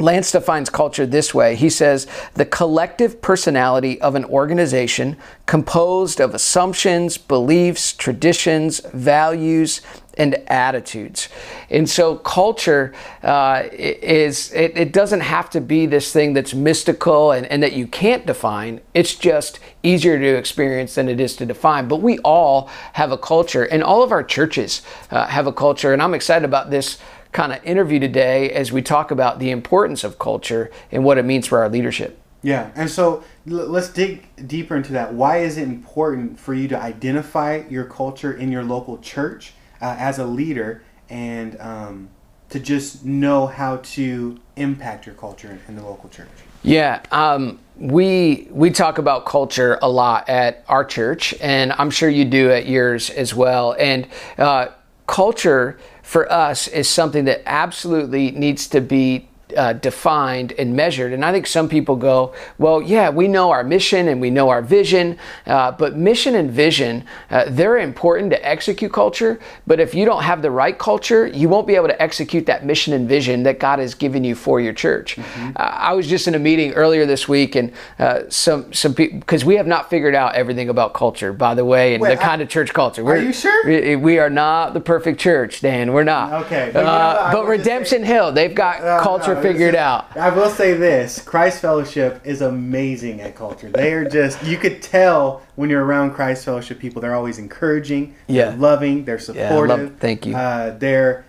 Lance 0.00 0.30
defines 0.30 0.70
culture 0.70 1.06
this 1.06 1.34
way. 1.34 1.56
He 1.56 1.68
says, 1.68 2.06
the 2.34 2.46
collective 2.46 3.20
personality 3.20 4.00
of 4.00 4.14
an 4.14 4.24
organization 4.26 5.16
composed 5.44 6.20
of 6.20 6.34
assumptions, 6.34 7.18
beliefs, 7.18 7.92
traditions, 7.92 8.80
values, 8.94 9.82
and 10.18 10.34
attitudes. 10.48 11.28
And 11.70 11.88
so 11.88 12.16
culture 12.16 12.92
uh, 13.22 13.62
is, 13.72 14.52
it, 14.52 14.76
it 14.76 14.92
doesn't 14.92 15.20
have 15.20 15.48
to 15.50 15.60
be 15.60 15.86
this 15.86 16.12
thing 16.12 16.34
that's 16.34 16.52
mystical 16.52 17.32
and, 17.32 17.46
and 17.46 17.62
that 17.62 17.72
you 17.72 17.86
can't 17.86 18.26
define. 18.26 18.80
It's 18.92 19.14
just 19.14 19.60
easier 19.82 20.18
to 20.18 20.36
experience 20.36 20.96
than 20.96 21.08
it 21.08 21.20
is 21.20 21.36
to 21.36 21.46
define. 21.46 21.88
But 21.88 22.02
we 22.02 22.18
all 22.18 22.68
have 22.94 23.12
a 23.12 23.18
culture, 23.18 23.64
and 23.64 23.82
all 23.82 24.02
of 24.02 24.12
our 24.12 24.24
churches 24.24 24.82
uh, 25.10 25.26
have 25.26 25.46
a 25.46 25.52
culture. 25.52 25.92
And 25.92 26.02
I'm 26.02 26.14
excited 26.14 26.44
about 26.44 26.70
this 26.70 26.98
kind 27.30 27.52
of 27.52 27.62
interview 27.64 28.00
today 28.00 28.50
as 28.50 28.72
we 28.72 28.82
talk 28.82 29.10
about 29.10 29.38
the 29.38 29.50
importance 29.50 30.02
of 30.02 30.18
culture 30.18 30.70
and 30.90 31.04
what 31.04 31.18
it 31.18 31.24
means 31.24 31.46
for 31.46 31.58
our 31.58 31.68
leadership. 31.68 32.20
Yeah, 32.42 32.70
and 32.76 32.88
so 32.88 33.24
let's 33.46 33.88
dig 33.88 34.24
deeper 34.46 34.76
into 34.76 34.92
that. 34.92 35.12
Why 35.12 35.38
is 35.38 35.58
it 35.58 35.64
important 35.64 36.38
for 36.38 36.54
you 36.54 36.68
to 36.68 36.80
identify 36.80 37.64
your 37.68 37.84
culture 37.84 38.32
in 38.32 38.52
your 38.52 38.62
local 38.62 38.98
church 38.98 39.54
uh, 39.80 39.96
as 39.98 40.18
a 40.18 40.24
leader 40.24 40.82
and 41.08 41.60
um, 41.60 42.08
to 42.50 42.60
just 42.60 43.04
know 43.04 43.46
how 43.46 43.78
to 43.78 44.38
impact 44.56 45.06
your 45.06 45.14
culture 45.14 45.58
in, 45.68 45.76
the 45.76 45.82
local 45.82 46.08
church? 46.08 46.28
Yeah, 46.62 47.02
um, 47.12 47.58
we 47.76 48.48
we 48.50 48.70
talk 48.70 48.98
about 48.98 49.26
culture 49.26 49.78
a 49.80 49.88
lot 49.88 50.28
at 50.28 50.64
our 50.68 50.84
church, 50.84 51.34
and 51.40 51.72
I'm 51.72 51.90
sure 51.90 52.08
you 52.08 52.24
do 52.24 52.50
at 52.50 52.66
yours 52.66 53.10
as 53.10 53.34
well. 53.34 53.76
And 53.78 54.08
uh, 54.36 54.68
culture 55.06 55.78
for 56.02 56.30
us 56.32 56.68
is 56.68 56.88
something 56.88 57.26
that 57.26 57.42
absolutely 57.46 58.32
needs 58.32 58.66
to 58.68 58.80
be 58.80 59.28
uh, 59.56 59.72
defined 59.74 60.52
and 60.58 60.74
measured. 60.74 61.12
And 61.12 61.24
I 61.24 61.32
think 61.32 61.46
some 61.46 61.68
people 61.68 61.96
go, 61.96 62.34
well, 62.58 62.82
yeah, 62.82 63.08
we 63.10 63.28
know 63.28 63.50
our 63.50 63.64
mission 63.64 64.08
and 64.08 64.20
we 64.20 64.30
know 64.30 64.48
our 64.48 64.62
vision, 64.62 65.18
uh, 65.46 65.72
but 65.72 65.96
mission 65.96 66.34
and 66.34 66.50
vision, 66.50 67.04
uh, 67.30 67.44
they're 67.48 67.78
important 67.78 68.30
to 68.30 68.46
execute 68.46 68.92
culture. 68.92 69.38
But 69.66 69.80
if 69.80 69.94
you 69.94 70.04
don't 70.04 70.22
have 70.22 70.42
the 70.42 70.50
right 70.50 70.78
culture, 70.78 71.26
you 71.26 71.48
won't 71.48 71.66
be 71.66 71.74
able 71.76 71.88
to 71.88 72.00
execute 72.02 72.46
that 72.46 72.64
mission 72.64 72.92
and 72.94 73.08
vision 73.08 73.42
that 73.44 73.58
God 73.58 73.78
has 73.78 73.94
given 73.94 74.24
you 74.24 74.34
for 74.34 74.60
your 74.60 74.72
church. 74.72 75.18
Uh, 75.18 75.52
I 75.56 75.92
was 75.94 76.06
just 76.06 76.28
in 76.28 76.34
a 76.34 76.38
meeting 76.38 76.72
earlier 76.72 77.06
this 77.06 77.28
week, 77.28 77.54
and 77.56 77.72
uh, 77.98 78.22
some 78.28 78.72
some 78.72 78.94
people 78.94 79.18
because 79.20 79.44
we 79.44 79.54
have 79.56 79.66
not 79.66 79.88
figured 79.90 80.14
out 80.14 80.34
everything 80.34 80.68
about 80.68 80.94
culture, 80.94 81.32
by 81.32 81.54
the 81.54 81.64
way, 81.64 81.94
and 81.94 82.02
Wait, 82.02 82.14
the 82.16 82.20
I- 82.20 82.24
kind 82.24 82.42
of 82.42 82.48
church 82.48 82.72
culture. 82.72 83.04
We're, 83.04 83.18
you 83.18 83.32
sure? 83.32 83.66
We, 83.66 83.96
we 83.96 84.18
are 84.18 84.30
not 84.30 84.74
the 84.74 84.80
perfect 84.80 85.20
church, 85.20 85.60
Dan. 85.60 85.92
We're 85.92 86.04
not. 86.04 86.44
Okay, 86.46 86.70
but 86.72 86.80
you 86.80 86.84
know 86.84 86.90
Uh, 86.90 87.32
but 87.32 87.42
say- 87.44 87.48
Redemption 87.50 88.04
Hill, 88.04 88.32
they've 88.32 88.54
got 88.54 89.02
culture 89.02 89.37
no, 89.38 89.42
figured 89.52 89.74
out. 89.74 90.16
I 90.16 90.28
will 90.30 90.50
say 90.50 90.74
this: 90.74 91.20
Christ 91.22 91.60
Fellowship 91.60 92.20
is 92.24 92.42
amazing 92.42 93.20
at 93.20 93.34
culture. 93.34 93.70
They 93.70 93.92
are 93.94 94.08
just 94.08 94.42
you 94.44 94.56
could 94.56 94.82
tell 94.82 95.42
when 95.56 95.70
you're 95.70 95.84
around 95.84 96.12
Christ 96.14 96.44
Fellowship 96.44 96.78
people. 96.78 97.00
They're 97.02 97.14
always 97.14 97.38
encouraging, 97.38 98.14
Yeah. 98.26 98.54
loving, 98.58 99.04
they're 99.04 99.18
supportive. 99.18 99.78
Yeah, 99.78 99.84
love- 99.84 99.96
thank 99.98 100.26
you. 100.26 100.36
Uh, 100.36 100.76
they're 100.78 101.24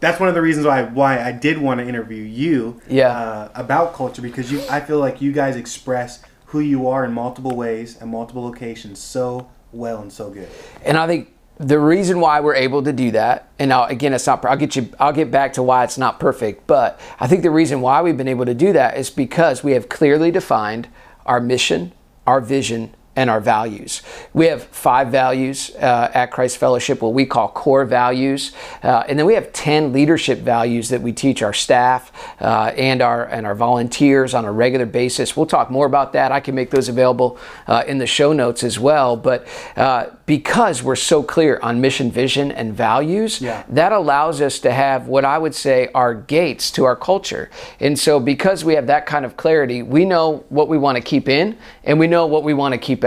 that's 0.00 0.20
one 0.20 0.28
of 0.28 0.34
the 0.34 0.42
reasons 0.42 0.66
why 0.66 0.82
why 0.82 1.22
I 1.22 1.32
did 1.32 1.58
want 1.58 1.80
to 1.80 1.88
interview 1.88 2.22
you 2.22 2.80
Yeah. 2.88 3.08
uh, 3.08 3.48
about 3.54 3.94
culture 3.94 4.20
because 4.22 4.52
you 4.52 4.60
I 4.70 4.80
feel 4.80 4.98
like 4.98 5.20
you 5.22 5.32
guys 5.32 5.56
express 5.56 6.20
who 6.46 6.60
you 6.60 6.86
are 6.88 7.04
in 7.04 7.12
multiple 7.12 7.56
ways 7.56 7.96
and 8.00 8.10
multiple 8.10 8.44
locations 8.44 8.98
so 9.00 9.48
well 9.72 10.00
and 10.02 10.12
so 10.12 10.30
good. 10.30 10.48
And 10.84 10.96
I 10.96 11.06
think 11.08 11.32
the 11.58 11.78
reason 11.78 12.20
why 12.20 12.40
we're 12.40 12.56
able 12.56 12.82
to 12.82 12.92
do 12.92 13.12
that, 13.12 13.48
and 13.58 13.72
I'll, 13.72 13.84
again, 13.84 14.12
it's 14.12 14.26
not. 14.26 14.44
I'll 14.44 14.56
get 14.56 14.74
you. 14.74 14.88
I'll 14.98 15.12
get 15.12 15.30
back 15.30 15.52
to 15.54 15.62
why 15.62 15.84
it's 15.84 15.96
not 15.96 16.18
perfect, 16.18 16.66
but 16.66 17.00
I 17.20 17.28
think 17.28 17.42
the 17.42 17.50
reason 17.50 17.80
why 17.80 18.02
we've 18.02 18.16
been 18.16 18.28
able 18.28 18.46
to 18.46 18.54
do 18.54 18.72
that 18.72 18.96
is 18.96 19.08
because 19.08 19.62
we 19.62 19.72
have 19.72 19.88
clearly 19.88 20.30
defined 20.30 20.88
our 21.26 21.40
mission, 21.40 21.92
our 22.26 22.40
vision, 22.40 22.94
and 23.16 23.30
our 23.30 23.40
values. 23.40 24.02
We 24.32 24.46
have 24.46 24.64
five 24.64 25.08
values 25.08 25.70
uh, 25.76 26.10
at 26.14 26.30
Christ 26.32 26.56
Fellowship, 26.58 27.00
what 27.02 27.12
we 27.14 27.24
call 27.26 27.48
core 27.48 27.84
values, 27.84 28.52
uh, 28.82 29.04
and 29.08 29.18
then 29.18 29.26
we 29.26 29.34
have 29.34 29.52
ten 29.52 29.92
leadership 29.92 30.40
values 30.40 30.88
that 30.88 31.00
we 31.00 31.12
teach 31.12 31.42
our 31.42 31.52
staff 31.52 32.10
uh, 32.40 32.72
and 32.76 33.00
our 33.02 33.24
and 33.26 33.46
our 33.46 33.54
volunteers 33.54 34.34
on 34.34 34.44
a 34.44 34.52
regular 34.52 34.86
basis. 34.86 35.36
We'll 35.36 35.46
talk 35.46 35.70
more 35.70 35.86
about 35.86 36.12
that. 36.14 36.32
I 36.32 36.40
can 36.40 36.54
make 36.54 36.70
those 36.70 36.88
available 36.88 37.38
uh, 37.66 37.84
in 37.86 37.98
the 37.98 38.06
show 38.06 38.32
notes 38.32 38.64
as 38.64 38.78
well. 38.78 39.16
But 39.16 39.46
uh, 39.76 40.06
because 40.26 40.82
we're 40.82 40.96
so 40.96 41.22
clear 41.22 41.58
on 41.62 41.80
mission, 41.80 42.10
vision, 42.10 42.50
and 42.50 42.74
values, 42.74 43.40
Yeah. 43.40 43.62
that 43.68 43.92
allows 43.92 44.40
us 44.40 44.58
to 44.60 44.72
have 44.72 45.06
what 45.06 45.24
I 45.24 45.38
would 45.38 45.54
say 45.54 45.88
are 45.94 46.14
gates 46.14 46.70
to 46.72 46.84
our 46.84 46.96
culture. 46.96 47.50
And 47.78 47.98
so, 47.98 48.18
because 48.18 48.64
we 48.64 48.74
have 48.74 48.86
that 48.86 49.06
kind 49.06 49.24
of 49.24 49.36
clarity, 49.36 49.82
we 49.82 50.04
know 50.04 50.44
what 50.48 50.68
we 50.68 50.78
want 50.78 50.96
to 50.96 51.02
keep 51.02 51.28
in 51.28 51.56
and 51.84 51.98
we 51.98 52.06
know 52.06 52.26
what 52.26 52.42
we 52.42 52.54
want 52.54 52.72
to 52.72 52.78
keep 52.78 53.03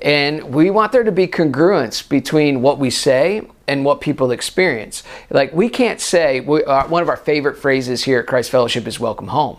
And 0.00 0.54
we 0.54 0.70
want 0.70 0.92
there 0.92 1.04
to 1.04 1.12
be 1.12 1.26
congruence 1.26 2.06
between 2.06 2.62
what 2.62 2.78
we 2.78 2.90
say 2.90 3.42
and 3.68 3.84
what 3.84 4.00
people 4.00 4.32
experience. 4.32 5.02
Like, 5.30 5.52
we 5.52 5.68
can't 5.68 6.00
say, 6.00 6.40
we, 6.40 6.64
uh, 6.64 6.86
one 6.88 7.02
of 7.02 7.08
our 7.08 7.16
favorite 7.16 7.56
phrases 7.56 8.04
here 8.04 8.18
at 8.18 8.26
Christ 8.26 8.50
Fellowship 8.50 8.86
is 8.86 8.98
welcome 8.98 9.28
home. 9.28 9.58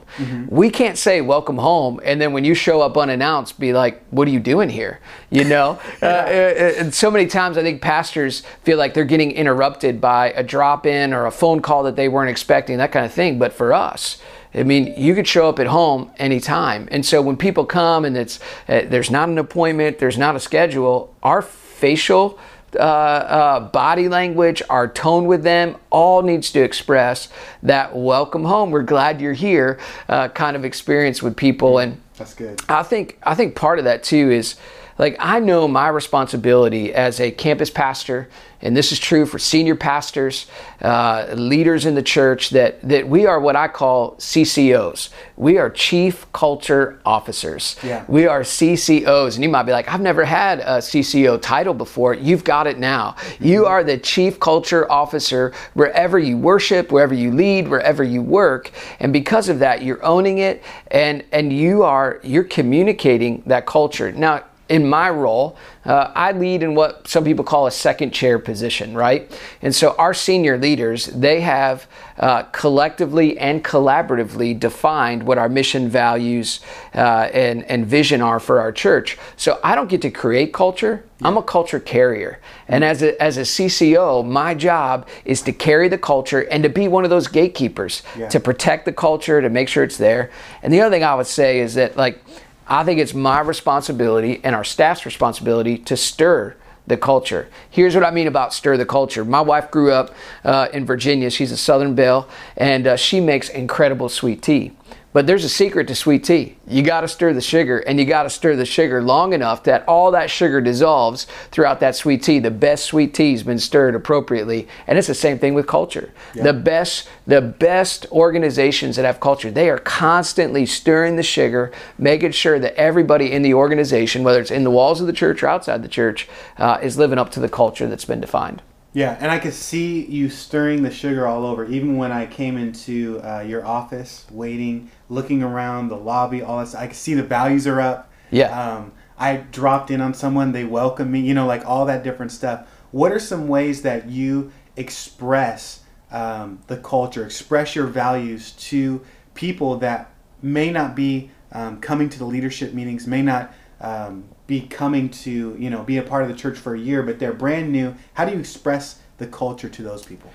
We 0.50 0.70
can't 0.70 0.98
say 0.98 1.22
welcome 1.22 1.58
home 1.58 2.00
and 2.04 2.22
then 2.22 2.34
when 2.34 2.44
you 2.44 2.54
show 2.54 2.82
up 2.82 2.98
unannounced, 2.98 3.60
be 3.60 3.74
like, 3.74 4.04
what 4.12 4.28
are 4.28 4.32
you 4.32 4.40
doing 4.40 4.70
here? 4.70 5.00
You 5.30 5.46
know? 5.46 5.80
uh, 6.02 6.06
uh, 6.06 6.74
and 6.78 6.94
so 6.94 7.10
many 7.10 7.26
times 7.28 7.58
I 7.58 7.64
think 7.64 7.82
pastors 7.82 8.44
feel 8.64 8.78
like 8.78 8.94
they're 8.94 9.06
getting 9.06 9.32
interrupted 9.32 10.00
by 10.00 10.32
a 10.32 10.44
drop 10.44 10.86
in 10.86 11.14
or 11.14 11.26
a 11.26 11.32
phone 11.32 11.62
call 11.62 11.84
that 11.84 11.96
they 11.96 12.08
weren't 12.08 12.30
expecting, 12.30 12.78
that 12.78 12.92
kind 12.92 13.06
of 13.06 13.14
thing. 13.14 13.40
But 13.40 13.54
for 13.54 13.74
us, 13.74 14.22
I 14.56 14.64
mean, 14.64 14.94
you 14.98 15.16
could 15.16 15.28
show 15.28 15.50
up 15.50 15.60
at 15.60 15.68
home 15.68 16.12
anytime. 16.18 16.88
And 16.92 17.06
so 17.06 17.22
when 17.22 17.38
people 17.38 17.66
come 17.66 18.06
and 18.06 18.16
it's 18.16 18.40
uh, 18.68 18.82
there's 18.86 19.10
not 19.10 19.30
an 19.30 19.38
appointment, 19.38 20.00
there's 20.00 20.18
not 20.18 20.36
a 20.36 20.40
schedule, 20.40 21.16
our 21.24 21.42
facial 21.42 22.40
uh, 22.76 22.80
uh, 22.80 23.60
body 23.60 24.08
language, 24.08 24.62
our 24.70 24.88
tone 24.88 25.26
with 25.26 25.44
them, 25.44 25.76
all 25.90 26.22
needs 26.22 26.52
to 26.52 26.62
express 26.64 27.30
that 27.62 27.96
welcome 27.96 28.46
home. 28.46 28.72
We're 28.72 28.84
glad 28.84 29.22
you're 29.22 29.34
here 29.34 29.80
uh, 30.10 30.30
kind 30.30 30.56
of 30.56 30.66
experience 30.66 31.22
with 31.22 31.36
people. 31.36 31.80
And 31.80 32.02
That's 32.18 32.34
good. 32.34 32.62
I 32.70 32.84
think 32.84 33.20
I 33.24 33.36
think 33.36 33.56
part 33.56 33.80
of 33.80 33.86
that 33.86 34.04
too 34.04 34.32
is 34.32 34.56
like 34.98 35.16
I 35.20 35.40
know 35.40 35.68
my 35.68 35.88
responsibility 35.88 36.94
as 36.94 37.20
a 37.20 37.32
campus 37.32 37.70
pastor, 37.70 38.30
and 38.64 38.78
this 38.78 38.94
is 38.94 39.00
true 39.00 39.26
for 39.26 39.40
senior 39.40 39.76
pastors, 39.76 40.48
uh, 40.82 41.28
leaders 41.34 41.86
in 41.86 41.96
the 41.96 42.02
church, 42.02 42.52
that, 42.52 42.82
that 42.88 43.08
we 43.10 43.26
are 43.26 43.38
what 43.38 43.58
I 43.58 43.68
call 43.68 44.16
CCOs. 44.16 45.10
We 45.36 45.58
are 45.58 45.70
Chief 45.70 46.32
Culture 46.32 47.02
Officers. 47.06 47.76
Yeah. 47.84 48.06
We 48.08 48.26
are 48.26 48.42
CCOs. 48.42 49.36
And 49.36 49.44
you 49.44 49.50
might 49.50 49.64
be 49.64 49.74
like, 49.74 49.90
I've 49.90 50.00
never 50.00 50.24
had 50.24 50.60
a 50.62 50.78
CCO 50.78 51.42
title 51.42 51.74
before. 51.74 52.14
You've 52.14 52.46
got 52.46 52.66
it 52.66 52.80
now. 52.80 53.18
You 53.42 53.66
are 53.66 53.84
the 53.84 53.98
Chief 53.98 54.40
Culture 54.40 54.90
Officer 54.90 55.52
wherever 55.74 56.18
you 56.18 56.38
worship, 56.38 56.90
wherever 56.90 57.14
you 57.14 57.32
lead, 57.32 57.68
wherever 57.68 58.04
you 58.04 58.22
work. 58.22 58.72
And 59.02 59.12
because 59.12 59.50
of 59.50 59.60
that, 59.60 59.84
you're 59.84 60.04
owning 60.06 60.38
it 60.38 60.64
and, 60.88 61.26
and 61.34 61.52
you 61.52 61.84
are 61.84 62.22
you're 62.24 62.46
communicating 62.46 63.44
that 63.48 63.66
culture. 63.66 64.12
Now, 64.14 64.44
in 64.74 64.90
my 64.90 65.08
role, 65.08 65.56
uh, 65.86 66.12
I 66.16 66.32
lead 66.32 66.64
in 66.64 66.74
what 66.74 67.08
some 67.08 67.24
people 67.24 67.46
call 67.46 67.68
a 67.68 67.72
second 67.72 68.10
chair 68.12 68.40
position, 68.40 68.96
right? 68.96 69.30
And 69.62 69.74
so 69.76 69.94
our 70.00 70.16
senior 70.16 70.58
leaders, 70.58 71.06
they 71.06 71.42
have 71.42 71.86
uh, 72.18 72.44
collectively 72.44 73.38
and 73.38 73.64
collaboratively 73.64 74.60
defined 74.60 75.22
what 75.22 75.38
our 75.38 75.48
mission, 75.48 75.90
values, 75.90 76.60
uh, 76.96 77.30
and, 77.34 77.64
and 77.66 77.86
vision 77.86 78.20
are 78.22 78.40
for 78.40 78.60
our 78.60 78.72
church. 78.72 79.20
So 79.38 79.60
I 79.64 79.76
don't 79.76 79.90
get 79.90 80.02
to 80.02 80.10
create 80.10 80.54
culture. 80.54 81.04
I'm 81.22 81.38
a 81.38 81.44
culture 81.44 81.80
carrier. 81.80 82.40
And 82.68 82.84
as 82.84 83.04
a, 83.04 83.22
as 83.22 83.38
a 83.38 83.42
CCO, 83.42 84.26
my 84.28 84.56
job 84.56 85.08
is 85.24 85.44
to 85.44 85.54
carry 85.54 85.88
the 85.88 86.00
culture 86.00 86.42
and 86.50 86.64
to 86.64 86.70
be 86.70 86.88
one 86.88 87.04
of 87.04 87.12
those 87.12 87.28
gatekeepers 87.28 88.02
Yeah. 88.18 88.28
to 88.30 88.40
protect 88.40 88.86
the 88.86 88.92
culture, 88.94 89.40
to 89.40 89.50
make 89.50 89.70
sure 89.70 89.84
it's 89.84 89.98
there. 89.98 90.32
And 90.64 90.74
the 90.74 90.82
other 90.82 90.96
thing 90.96 91.04
I 91.04 91.14
would 91.14 91.28
say 91.28 91.60
is 91.60 91.76
that, 91.76 91.96
like, 91.96 92.20
I 92.68 92.84
think 92.84 93.00
it's 93.00 93.14
my 93.14 93.42
responsibility 93.42 94.40
and 94.44 94.56
our 94.56 94.64
staff's 94.64 95.06
responsibility 95.06 95.78
to 95.80 95.98
stir 95.98 96.56
the 96.86 96.98
culture. 96.98 97.48
Here's 97.70 97.96
what 97.96 98.04
I 98.04 98.12
mean 98.12 98.28
about 98.28 98.54
stir 98.54 98.78
the 98.78 98.86
culture. 98.86 99.24
My 99.24 99.42
wife 99.42 99.72
grew 99.72 99.92
up 99.92 100.14
uh, 100.44 100.68
in 100.74 100.86
Virginia. 100.86 101.30
She's 101.30 101.52
a 101.52 101.58
Southern 101.58 101.96
Belle, 101.96 102.28
and 102.58 102.88
uh, 102.88 102.98
she 102.98 103.22
makes 103.22 103.50
incredible 103.50 104.10
sweet 104.10 104.42
tea. 104.42 104.74
But 105.14 105.28
there's 105.28 105.44
a 105.44 105.50
secret 105.50 105.88
to 105.90 105.96
sweet 105.96 106.24
tea. 106.24 106.58
You 106.68 106.82
got 106.82 107.02
to 107.02 107.08
stir 107.08 107.34
the 107.34 107.42
sugar, 107.42 107.80
and 107.80 108.00
you 108.00 108.06
got 108.06 108.24
to 108.24 108.32
stir 108.32 108.56
the 108.56 108.66
sugar 108.66 109.02
long 109.02 109.34
enough 109.34 109.64
that 109.64 109.88
all 109.88 110.10
that 110.12 110.32
sugar 110.32 110.60
dissolves 110.60 111.28
throughout 111.52 111.80
that 111.82 111.96
sweet 111.96 112.24
tea. 112.24 112.40
The 112.40 112.50
best 112.50 112.86
sweet 112.86 113.14
tea 113.14 113.32
has 113.34 113.44
been 113.44 113.60
stirred 113.60 113.94
appropriately, 113.94 114.68
and 114.88 114.98
it's 114.98 115.08
the 115.08 115.14
same 115.14 115.38
thing 115.38 115.54
with 115.54 115.68
culture. 115.68 116.12
The 116.34 116.54
best, 116.54 117.08
the 117.28 117.42
best 117.42 118.08
organizations 118.12 118.96
that 118.96 119.06
have 119.06 119.20
culture, 119.20 119.52
they 119.52 119.70
are 119.70 119.78
constantly 119.78 120.66
stirring 120.66 121.16
the 121.16 121.24
sugar, 121.24 121.72
making 122.00 122.32
sure 122.32 122.58
that 122.58 122.74
everybody 122.76 123.32
in 123.32 123.44
the 123.44 123.54
organization, 123.54 124.24
whether 124.24 124.42
it's 124.42 124.52
in 124.52 124.64
the 124.64 124.72
walls 124.72 125.00
of 125.00 125.06
the 125.06 125.14
church 125.14 125.44
or 125.44 125.48
outside 125.48 125.84
the 125.84 125.88
church, 125.88 126.28
uh, 126.58 126.80
is 126.82 126.98
living 126.98 127.20
up 127.20 127.32
to 127.32 127.40
the 127.40 127.50
culture 127.50 127.88
that's 127.88 128.06
been 128.06 128.22
defined. 128.22 128.64
Yeah, 128.94 129.18
and 129.20 129.32
I 129.32 129.40
could 129.40 129.54
see 129.54 130.06
you 130.06 130.30
stirring 130.30 130.84
the 130.84 130.92
sugar 130.92 131.28
all 131.28 131.46
over. 131.46 131.66
Even 131.66 131.98
when 131.98 132.12
I 132.12 132.28
came 132.28 132.58
into 132.58 133.20
uh, 133.24 133.42
your 133.42 133.66
office, 133.66 134.26
waiting, 134.30 134.92
looking 135.10 135.42
around 135.42 135.90
the 135.90 135.98
lobby, 135.98 136.44
all 136.44 136.60
this, 136.60 136.76
I 136.76 136.88
could 136.88 136.96
see 136.96 137.16
the 137.16 137.24
values 137.24 137.66
are 137.66 137.82
up. 137.82 138.12
Yeah. 138.30 138.48
Um, 138.50 138.94
I 139.18 139.38
dropped 139.38 139.90
in 139.90 140.00
on 140.00 140.14
someone, 140.14 140.52
they 140.52 140.64
welcomed 140.64 141.12
me. 141.12 141.22
You 141.22 141.34
know, 141.34 141.48
like 141.48 141.66
all 141.66 141.86
that 141.86 142.04
different 142.04 142.32
stuff. 142.32 142.70
What 142.92 143.12
are 143.12 143.20
some 143.20 143.48
ways 143.48 143.82
that 143.82 144.10
you 144.10 144.52
express 144.76 145.82
um, 146.12 146.60
the 146.68 146.78
culture, 146.78 147.26
express 147.26 147.76
your 147.76 147.88
values 147.88 148.52
to 148.52 149.04
people 149.34 149.78
that 149.78 150.12
may 150.42 150.70
not 150.70 150.96
be 150.96 151.32
um, 151.52 151.80
coming 151.80 152.10
to 152.10 152.20
the 152.20 152.26
leadership 152.26 152.74
meetings, 152.74 153.08
may 153.08 153.24
not 153.24 153.52
um, 153.82 154.26
be 154.54 154.68
coming 154.68 155.10
to 155.10 155.56
you 155.58 155.70
know 155.72 155.82
be 155.82 155.98
a 155.98 156.04
part 156.04 156.22
of 156.22 156.30
the 156.30 156.36
church 156.36 156.58
for 156.58 156.76
a 156.76 156.80
year, 156.80 157.02
but 157.02 157.18
they're 157.18 157.34
brand 157.34 157.72
new. 157.72 157.96
How 158.14 158.26
do 158.26 158.34
you 158.34 158.40
express 158.40 159.00
the 159.18 159.26
culture 159.26 159.68
to 159.68 159.82
those 159.82 160.06
people? 160.06 160.30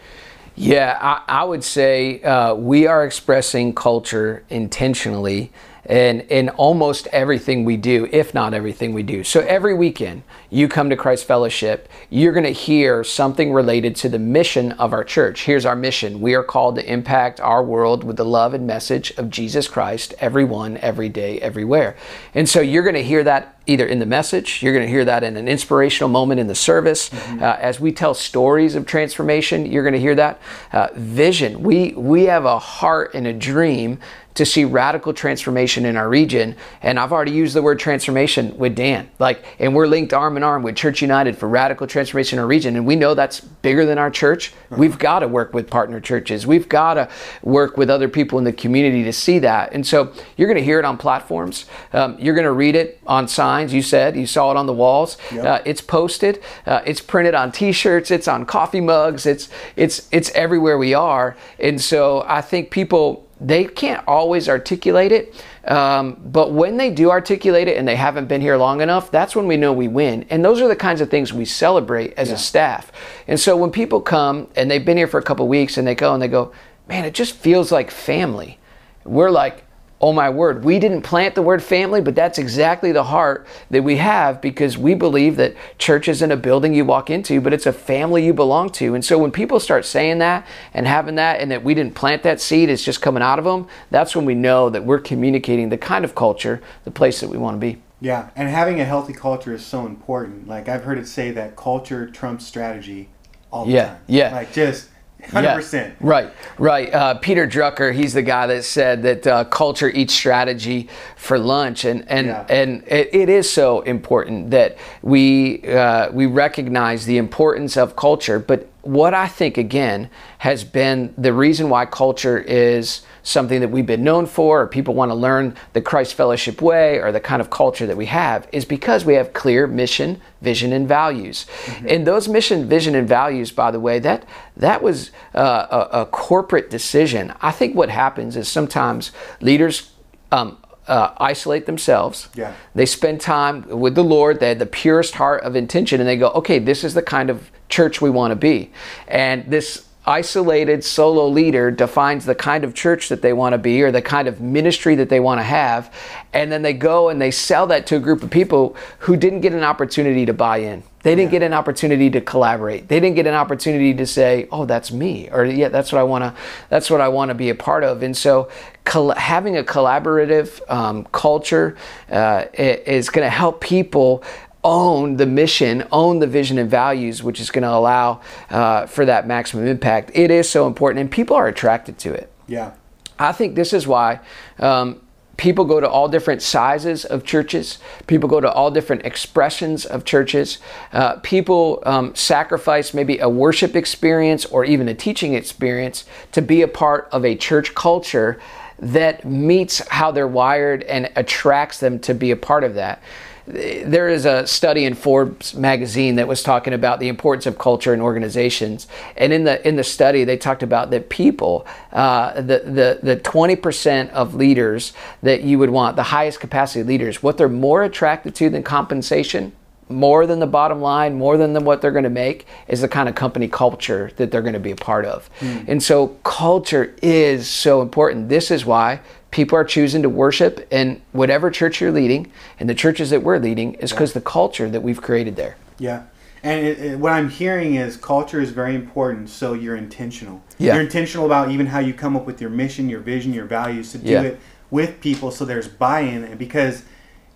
Yeah, 0.57 0.99
I, 1.01 1.43
I 1.43 1.45
would 1.45 1.63
say 1.63 2.21
uh, 2.23 2.55
we 2.55 2.89
are 2.89 3.05
expressing 3.05 3.73
culture 3.73 4.45
intentionally 4.51 5.53
in, 5.89 6.21
in 6.21 6.51
almost 6.51 7.07
everything 7.09 7.65
we 7.65 7.77
do, 7.77 8.07
if 8.13 8.35
not 8.35 8.53
everything 8.53 8.93
we 8.93 9.03
do. 9.03 9.25
So 9.25 9.41
every 9.41 9.73
weekend, 9.73 10.23
you 10.51 10.69
come 10.69 10.91
to 10.91 10.97
Christ 10.97 11.25
Fellowship, 11.25 11.89
you're 12.11 12.33
going 12.33 12.45
to 12.45 12.51
hear 12.51 13.03
something 13.03 13.53
related 13.53 13.97
to 13.97 14.11
the 14.11 14.19
mission 14.19 14.73
of 14.73 14.93
our 14.93 15.03
church. 15.03 15.45
Here's 15.45 15.65
our 15.65 15.77
mission 15.77 16.21
we 16.21 16.35
are 16.35 16.45
called 16.45 16.77
to 16.77 16.93
impact 16.93 17.41
our 17.41 17.65
world 17.65 18.05
with 18.05 18.17
the 18.17 18.25
love 18.25 18.53
and 18.53 18.67
message 18.67 19.13
of 19.13 19.31
Jesus 19.31 19.67
Christ, 19.67 20.13
everyone, 20.19 20.77
every 20.79 21.09
day, 21.09 21.41
everywhere. 21.41 21.97
And 22.35 22.47
so 22.47 22.61
you're 22.61 22.83
going 22.83 22.95
to 22.95 23.03
hear 23.03 23.25
that 23.25 23.59
either 23.67 23.87
in 23.87 23.99
the 23.99 24.07
message, 24.07 24.63
you're 24.63 24.73
going 24.73 24.87
to 24.87 24.91
hear 24.91 25.05
that 25.05 25.23
in 25.23 25.37
an 25.37 25.47
inspirational 25.47 26.09
moment 26.09 26.41
in 26.41 26.47
the 26.47 26.55
service. 26.55 27.13
Uh, 27.13 27.59
as 27.61 27.79
we 27.79 27.93
tell 27.93 28.15
stories 28.15 28.75
of 28.75 28.87
transformation, 28.87 29.67
you're 29.67 29.83
going 29.83 29.93
to 29.93 30.01
hear 30.01 30.15
that. 30.15 30.41
Uh, 30.73 30.89
vision, 30.95 31.63
we, 31.63 31.93
we 31.93 32.25
have 32.25 32.47
a 32.47 32.59
heart 32.59 33.13
and 33.15 33.27
a 33.27 33.33
dream 33.33 33.99
to 34.39 34.47
see 34.47 34.65
radical 34.65 35.13
transformation 35.13 35.85
in 35.85 35.97
our 35.97 36.09
region. 36.09 36.55
And 36.81 36.99
I've 36.99 37.13
already 37.13 37.33
used 37.33 37.55
the 37.55 37.63
word 37.63 37.81
transformation 37.81 38.57
with 38.57 38.77
Dan. 38.77 39.11
Like, 39.19 39.45
and 39.59 39.75
we're 39.75 39.89
linked 39.89 40.13
arm 40.13 40.37
in 40.37 40.45
arm 40.45 40.63
with 40.63 40.77
Church 40.77 41.03
United 41.03 41.37
for 41.37 41.49
radical 41.49 41.89
transformation 41.89 42.39
in 42.39 42.43
our 42.43 42.47
region. 42.47 42.77
And 42.77 42.87
we 42.87 42.95
know 42.95 43.15
that's 43.15 43.41
bigger 43.41 43.85
than 43.85 43.99
our 43.99 44.13
church. 44.13 44.53
We've 44.71 44.97
got 44.97 45.21
to 45.21 45.29
work 45.29 45.53
with 45.55 45.69
partner 45.69 45.99
churches. 45.99 46.47
We've 46.47 46.69
got 46.69 46.95
to 46.95 47.09
work 47.43 47.77
with 47.77 47.91
other 47.91 48.09
people 48.09 48.39
in 48.39 48.45
the 48.45 48.53
community 48.53 49.03
to 49.05 49.13
see 49.13 49.41
that. 49.41 49.73
And 49.73 49.85
so 49.85 50.13
you're 50.37 50.47
going 50.47 50.59
to 50.59 50.65
hear 50.65 50.79
it 50.79 50.85
on 50.85 50.99
platforms. 50.99 51.67
Um, 51.93 52.17
you're 52.21 52.35
going 52.35 52.45
to 52.45 52.53
read 52.53 52.77
it 52.77 53.01
on 53.07 53.27
signs. 53.27 53.75
You 53.75 53.83
said 53.83 54.15
you 54.15 54.27
saw 54.27 54.53
it 54.53 54.57
on 54.57 54.67
the 54.67 54.73
walls. 54.73 55.19
Yep. 55.33 55.45
Uh, 55.45 55.63
it's 55.65 55.81
posted. 55.81 56.43
Uh, 56.65 56.81
it's 56.87 57.01
printed 57.01 57.35
on 57.35 57.51
T-shirts. 57.51 58.13
It's 58.13 58.29
on 58.29 58.47
coffee 58.47 58.81
mugs. 58.81 59.27
It's 59.27 59.49
it's 59.75 60.09
it's 60.13 60.31
everywhere 60.31 60.79
we 60.79 60.95
are. 60.95 61.37
And 61.59 61.81
so 61.81 62.25
I 62.29 62.41
think 62.41 62.71
people 62.71 63.28
they 63.41 63.65
can't 63.65 64.03
always 64.09 64.49
articulate 64.49 65.13
it, 65.13 65.45
um, 65.67 66.21
but 66.25 66.53
when 66.53 66.77
they 66.77 66.91
do 66.91 67.11
articulate 67.11 67.69
it 67.69 67.77
and 67.77 67.87
they 67.87 67.95
haven't 67.97 68.27
been 68.27 68.41
here 68.41 68.57
long 68.57 68.81
enough, 68.81 69.11
that's 69.11 69.37
when 69.37 69.47
we 69.47 69.57
know 69.57 69.73
we 69.73 69.87
win. 69.87 70.27
And 70.31 70.45
those 70.45 70.61
are 70.61 70.69
the 70.69 70.77
kinds 70.77 71.01
of 71.01 71.11
things 71.11 71.33
we 71.33 71.45
celebrate 71.45 72.15
as 72.17 72.29
Yeah. 72.29 72.35
a 72.35 72.39
staff. 72.39 72.91
And 73.29 73.39
so 73.39 73.57
when 73.57 73.71
people 73.71 74.01
come 74.01 74.49
and 74.57 74.71
they've 74.71 74.85
been 74.85 74.97
here 74.97 75.07
for 75.07 75.19
a 75.19 75.23
couple 75.23 75.47
weeks 75.47 75.77
and 75.79 75.87
they 75.87 75.95
go 75.95 76.13
and 76.13 76.23
they 76.23 76.29
go, 76.29 76.53
man, 76.89 77.05
it 77.05 77.15
just 77.15 77.35
feels 77.35 77.71
like 77.71 77.91
family. 77.91 78.59
We're 79.05 79.31
like, 79.31 79.65
oh 80.01 80.13
my 80.13 80.31
word, 80.31 80.65
we 80.65 80.79
didn't 80.79 81.03
plant 81.03 81.35
the 81.35 81.43
word 81.43 81.63
family, 81.63 82.01
but 82.01 82.15
that's 82.15 82.39
exactly 82.39 82.93
the 82.93 83.03
heart 83.05 83.47
that 83.71 83.83
we 83.83 83.97
have 83.97 84.41
because 84.41 84.79
we 84.79 84.95
believe 84.95 85.37
that 85.37 85.55
church 85.79 86.09
isn't 86.09 86.31
a 86.31 86.37
building 86.37 86.73
you 86.73 86.85
walk 86.85 87.11
into, 87.11 87.41
but 87.41 87.53
it's 87.53 87.67
a 87.67 87.73
family 87.73 88.25
you 88.25 88.33
belong 88.33 88.71
to. 88.71 88.95
And 88.95 89.05
so 89.05 89.19
when 89.19 89.33
people 89.33 89.59
start 89.59 89.85
saying 89.85 90.19
that 90.19 90.47
and 90.73 90.87
having 90.87 91.17
that, 91.17 91.41
and 91.41 91.51
that 91.51 91.65
we 91.65 91.75
didn't 91.75 91.95
plant 91.97 92.23
that 92.23 92.41
seed, 92.41 92.69
it's 92.69 92.85
just 92.85 93.03
coming 93.03 93.23
out 93.23 93.39
of 93.41 93.45
them, 93.45 93.67
that's 93.91 94.15
when 94.15 94.25
we 94.25 94.35
know 94.35 94.71
that 94.71 94.85
we're 94.85 95.01
communicating 95.01 95.69
the 95.69 95.79
kind 95.79 96.05
of 96.05 96.15
culture, 96.15 96.63
the 96.85 96.91
place 96.93 97.21
that 97.21 97.29
we 97.29 97.37
want 97.37 97.57
to 97.57 97.61
be. 97.61 97.83
Yeah, 98.01 98.31
and 98.37 98.49
having 98.49 98.81
a 98.81 98.85
healthy 98.85 99.13
culture 99.13 99.53
is 99.53 99.67
so 99.67 99.85
important. 99.85 100.47
Like 100.47 100.69
I've 100.69 100.85
heard 100.85 100.99
it 100.99 101.09
say 101.09 101.33
that 101.33 101.57
culture 101.57 102.09
trumps 102.09 102.47
strategy 102.47 103.09
all 103.51 103.65
the 103.65 103.73
Yeah, 103.73 103.87
time. 103.87 104.01
yeah. 104.07 104.33
Like 104.33 104.53
just 104.53 104.89
hundred 105.31 105.55
percent. 105.55 105.95
Right, 106.01 106.33
right. 106.59 106.93
Uh, 106.95 107.15
Peter 107.15 107.47
Drucker, 107.47 107.93
he's 107.93 108.15
the 108.15 108.23
guy 108.23 108.47
that 108.47 108.65
said 108.65 109.03
that 109.03 109.27
uh, 109.27 109.45
culture 109.45 109.89
eats 109.91 110.15
strategy 110.15 110.89
for 111.17 111.39
lunch, 111.39 111.85
and 111.85 112.09
and 112.09 112.29
Yeah. 112.29 112.47
and 112.49 112.83
it, 112.87 113.15
it 113.15 113.29
is 113.29 113.51
so 113.51 113.81
important 113.83 114.51
that 114.51 114.77
we 115.03 115.63
uh, 115.69 116.11
we 116.13 116.27
recognize 116.27 117.05
the 117.07 117.19
importance 117.19 117.77
of 117.77 117.97
culture. 117.97 118.39
But 118.39 118.69
what 118.89 119.13
I 119.13 119.29
think 119.29 119.59
again 119.59 120.09
has 120.39 120.65
been 120.65 121.13
the 121.19 121.35
reason 121.35 121.69
why 121.69 121.85
culture 121.85 122.39
is 122.39 123.03
something 123.23 123.61
that 123.61 123.69
we've 123.69 123.85
been 123.85 124.03
known 124.03 124.25
for, 124.25 124.63
or 124.63 124.67
people 124.67 124.95
want 124.95 125.11
to 125.11 125.15
learn 125.15 125.55
the 125.75 125.83
Christ 125.83 126.15
Fellowship 126.15 126.63
way, 126.63 126.99
or 126.99 127.13
the 127.13 127.21
kind 127.21 127.43
of 127.43 127.51
culture 127.51 127.87
that 127.87 127.99
we 127.99 128.07
have, 128.07 128.49
is 128.51 128.65
because 128.65 129.05
we 129.05 129.13
have 129.13 129.35
clear 129.35 129.67
mission, 129.67 130.23
vision, 130.41 130.73
and 130.73 130.89
values. 130.89 131.45
And 131.87 132.07
those 132.07 132.29
mission, 132.29 132.67
vision, 132.67 132.95
and 132.95 133.07
values, 133.07 133.53
by 133.53 133.71
the 133.71 133.79
way, 133.79 133.99
that 133.99 134.27
that 134.57 134.83
was 134.83 135.11
uh, 135.35 135.67
a, 135.93 136.01
a 136.01 136.07
corporate 136.07 136.71
decision. 136.71 137.35
I 137.43 137.51
think 137.51 137.77
what 137.77 137.91
happens 137.91 138.37
is 138.37 138.49
sometimes 138.49 139.13
leaders. 139.43 139.93
Um, 140.33 140.59
uh, 140.87 141.13
isolate 141.19 141.67
themselves. 141.67 142.31
Yeah. 142.35 142.55
They 142.75 142.87
spend 142.87 143.21
time 143.21 143.69
with 143.69 143.95
the 143.95 144.03
Lord. 144.03 144.41
They 144.41 144.49
had 144.49 144.59
the 144.59 144.65
purest 144.65 145.17
heart 145.17 145.43
of 145.43 145.55
intention, 145.55 146.01
and 146.01 146.09
they 146.09 146.17
go, 146.17 146.31
okay, 146.31 146.59
this 146.59 146.83
is 146.83 146.95
the 146.95 147.03
kind 147.03 147.29
of 147.29 147.51
church 147.69 148.01
we 148.01 148.11
want 148.11 148.33
to 148.33 148.37
be. 148.37 148.71
And 149.07 149.51
this 149.51 149.89
isolated 150.09 150.83
solo 150.83 151.29
leader 151.29 151.71
defines 151.71 152.25
the 152.25 152.35
kind 152.35 152.65
of 152.65 152.75
church 152.75 153.11
that 153.11 153.21
they 153.21 153.35
want 153.35 153.53
to 153.53 153.59
be 153.59 153.83
or 153.83 153.93
the 153.93 154.01
kind 154.01 154.27
of 154.27 154.41
ministry 154.41 154.95
that 154.95 155.11
they 155.11 155.21
want 155.21 155.39
to 155.39 155.45
have. 155.45 155.93
And 156.33 156.51
then 156.51 156.63
they 156.63 156.73
go 156.73 157.11
and 157.11 157.21
they 157.21 157.31
sell 157.31 157.67
that 157.67 157.87
to 157.89 157.97
a 157.97 158.01
group 158.01 158.23
of 158.23 158.31
people 158.31 158.75
who 159.01 159.17
didn't 159.17 159.43
get 159.43 159.53
an 159.53 159.63
opportunity 159.63 160.25
to 160.25 160.33
buy 160.33 160.59
in. 160.59 160.83
They 161.03 161.15
didn't 161.15 161.31
get 161.31 161.43
an 161.43 161.53
opportunity 161.53 162.11
to 162.11 162.21
collaborate. 162.21 162.89
They 162.89 162.99
didn't 163.01 163.17
get 163.17 163.27
an 163.27 163.35
opportunity 163.35 163.95
to 163.95 164.05
say, 164.05 164.49
"Oh, 164.51 164.65
that's 164.65 164.91
me," 164.91 165.29
or 165.31 165.45
"Yeah, 165.45 165.69
that's 165.69 165.93
what 165.93 166.01
I 166.01 166.03
want 166.03 166.25
to. 166.25 166.35
That's 166.71 166.91
what 166.91 167.01
I 167.01 167.09
want 167.09 167.29
to 167.29 167.35
be 167.35 167.51
a 167.51 167.55
part 167.55 167.85
of." 167.85 168.03
And 168.03 168.17
so, 168.17 168.49
col- 168.85 169.15
having 169.15 169.57
a 169.57 169.63
collaborative 169.63 170.61
um, 170.69 171.07
culture 171.13 171.77
uh, 172.11 172.47
is 172.53 173.11
going 173.11 173.25
to 173.25 173.31
help 173.31 173.61
people 173.61 174.25
own 174.65 175.17
the 175.17 175.27
mission, 175.27 175.87
own 175.93 176.19
the 176.19 176.27
vision 176.27 176.59
and 176.59 176.71
values, 176.71 177.23
which 177.23 177.41
is 177.41 177.51
going 177.51 177.63
to 177.63 177.71
allow 177.71 178.21
uh, 178.51 178.87
for 178.87 179.05
that 179.05 179.27
maximum 179.27 179.67
impact. 179.67 180.11
It 180.15 180.31
is 180.31 180.49
so 180.49 180.67
important, 180.67 181.01
and 181.01 181.11
people 181.11 181.37
are 181.37 181.47
attracted 181.47 181.99
to 182.01 182.13
it. 182.13 182.31
Yeah. 182.47 182.73
I 183.19 183.33
think 183.33 183.55
this 183.55 183.73
is 183.73 183.87
why 183.87 184.21
um, 184.59 185.01
people 185.37 185.65
go 185.65 185.81
to 185.81 185.89
all 185.89 186.09
different 186.09 186.43
sizes 186.43 187.05
of 187.05 187.25
churches. 187.25 187.79
People 188.07 188.29
go 188.29 188.41
to 188.41 188.51
all 188.51 188.71
different 188.71 189.05
expressions 189.05 189.87
of 189.87 190.05
churches. 190.05 190.59
Uh, 190.93 191.17
people 191.17 191.83
um, 191.87 192.15
sacrifice 192.15 192.93
maybe 192.93 193.19
a 193.19 193.29
worship 193.29 193.75
experience 193.75 194.45
or 194.47 194.65
even 194.65 194.89
a 194.89 194.95
teaching 194.95 195.35
experience 195.35 196.05
to 196.33 196.43
be 196.43 196.63
a 196.63 196.69
part 196.69 197.09
of 197.13 197.25
a 197.25 197.35
church 197.35 197.75
culture 197.75 198.41
that 198.81 199.25
meets 199.25 199.87
how 199.89 200.11
they're 200.11 200.29
wired 200.29 200.85
and 200.85 201.11
attracts 201.17 201.81
them 201.81 201.99
to 201.99 202.15
be 202.15 202.31
a 202.31 202.37
part 202.37 202.63
of 202.63 202.75
that 202.75 203.03
there 203.49 204.09
is 204.09 204.27
a 204.27 204.47
study 204.47 204.85
in 204.85 204.95
Forbes 204.95 205.55
magazine 205.55 206.17
that 206.17 206.29
was 206.29 206.43
talking 206.43 206.75
about 206.75 207.01
the 207.01 207.09
importance 207.09 207.47
of 207.47 207.59
culture 207.59 207.95
in 207.95 208.01
organizations, 208.01 208.87
and 209.17 209.33
in 209.33 209.45
the 209.45 209.67
in 209.67 209.77
the 209.77 209.85
study 209.85 210.25
they 210.25 210.37
talked 210.37 210.63
about 210.63 210.91
that 210.91 211.09
people, 211.09 211.67
uh, 211.93 212.35
the 212.35 212.59
the 212.65 212.99
the 213.03 213.17
twenty 213.17 213.57
percent 213.57 214.11
of 214.11 214.35
leaders 214.35 214.93
that 215.23 215.43
you 215.43 215.59
would 215.59 215.71
want, 215.71 215.97
the 215.97 216.03
highest 216.03 216.41
capacity 216.41 216.83
leaders, 216.83 217.23
what 217.23 217.39
they're 217.39 217.49
more 217.49 217.83
attracted 217.85 218.35
to 218.35 218.51
than 218.51 218.63
compensation, 218.63 219.53
more 219.89 220.27
than 220.27 220.39
the 220.39 220.47
bottom 220.47 220.83
line, 220.83 221.17
more 221.17 221.39
than 221.39 221.55
the, 221.55 221.61
what 221.61 221.81
they're 221.81 221.91
going 221.91 222.05
to 222.05 222.11
make, 222.11 222.47
is 222.67 222.83
the 222.83 222.89
kind 222.89 223.09
of 223.09 223.15
company 223.15 223.49
culture 223.49 224.11
that 224.17 224.31
they're 224.31 224.43
going 224.43 224.53
to 224.53 224.61
be 224.61 224.73
a 224.73 224.77
part 224.77 225.07
of. 225.07 225.31
Mm. 225.41 225.69
And 225.69 225.83
so 225.83 226.09
culture 226.23 226.95
is 227.01 227.49
so 227.49 227.81
important. 227.81 228.29
This 228.29 228.51
is 228.51 228.67
why 228.67 229.01
people 229.39 229.57
are 229.57 229.63
choosing 229.63 230.03
to 230.03 230.09
worship 230.09 230.67
in 230.73 231.01
whatever 231.13 231.49
church 231.49 231.81
you're 231.81 231.93
leading 231.93 232.29
and 232.59 232.69
the 232.69 232.75
churches 232.75 233.11
that 233.11 233.23
we're 233.23 233.39
leading 233.39 233.75
is 233.75 233.93
because 233.93 234.11
yeah. 234.11 234.15
the 234.15 234.21
culture 234.21 234.69
that 234.69 234.83
we've 234.83 235.01
created 235.01 235.37
there 235.37 235.57
yeah 235.79 236.03
and 236.43 236.67
it, 236.67 236.79
it, 236.81 236.99
what 236.99 237.13
i'm 237.13 237.31
hearing 237.31 237.77
is 237.77 237.97
culture 237.97 238.41
is 238.41 238.51
very 238.51 238.75
important 238.75 239.31
so 239.31 239.53
you're 239.53 239.77
intentional 239.77 240.43
yeah. 240.59 240.75
you're 240.75 240.83
intentional 240.83 241.25
about 241.25 241.53
even 241.53 241.67
how 241.67 241.79
you 241.79 241.95
come 241.95 242.17
up 242.17 242.27
with 242.27 242.41
your 242.41 242.51
mission 242.51 242.89
your 242.89 242.99
vision 242.99 243.33
your 243.33 243.45
values 243.45 243.93
to 243.93 243.99
do 243.99 244.11
yeah. 244.11 244.23
it 244.23 244.41
with 244.73 245.01
people 245.01 245.31
so 245.31 245.45
there's 245.45 245.69
buy-in 245.69 246.25
and 246.25 246.37
because 246.37 246.83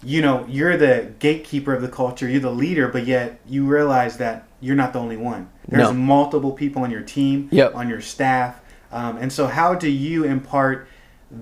you 0.03 0.21
know 0.21 0.45
you're 0.49 0.77
the 0.77 1.09
gatekeeper 1.21 1.73
of 1.73 1.83
the 1.83 1.89
culture 1.89 2.29
you're 2.29 2.41
the 2.41 2.51
leader 2.51 2.89
but 2.89 3.07
yet 3.07 3.39
you 3.47 3.65
realize 3.65 4.17
that 4.17 4.45
you're 4.61 4.75
not 4.75 4.93
the 4.93 4.99
only 4.99 5.17
one 5.17 5.49
there's 5.69 5.87
no. 5.87 5.95
multiple 5.95 6.51
people 6.51 6.83
on 6.83 6.91
your 6.91 7.03
team 7.03 7.49
yep. 7.53 7.73
on 7.77 7.89
your 7.89 8.01
staff 8.01 8.61
um, 8.91 9.19
and 9.19 9.33
so 9.33 9.47
how 9.47 9.73
do 9.73 9.89
you 9.89 10.25
impart 10.25 10.89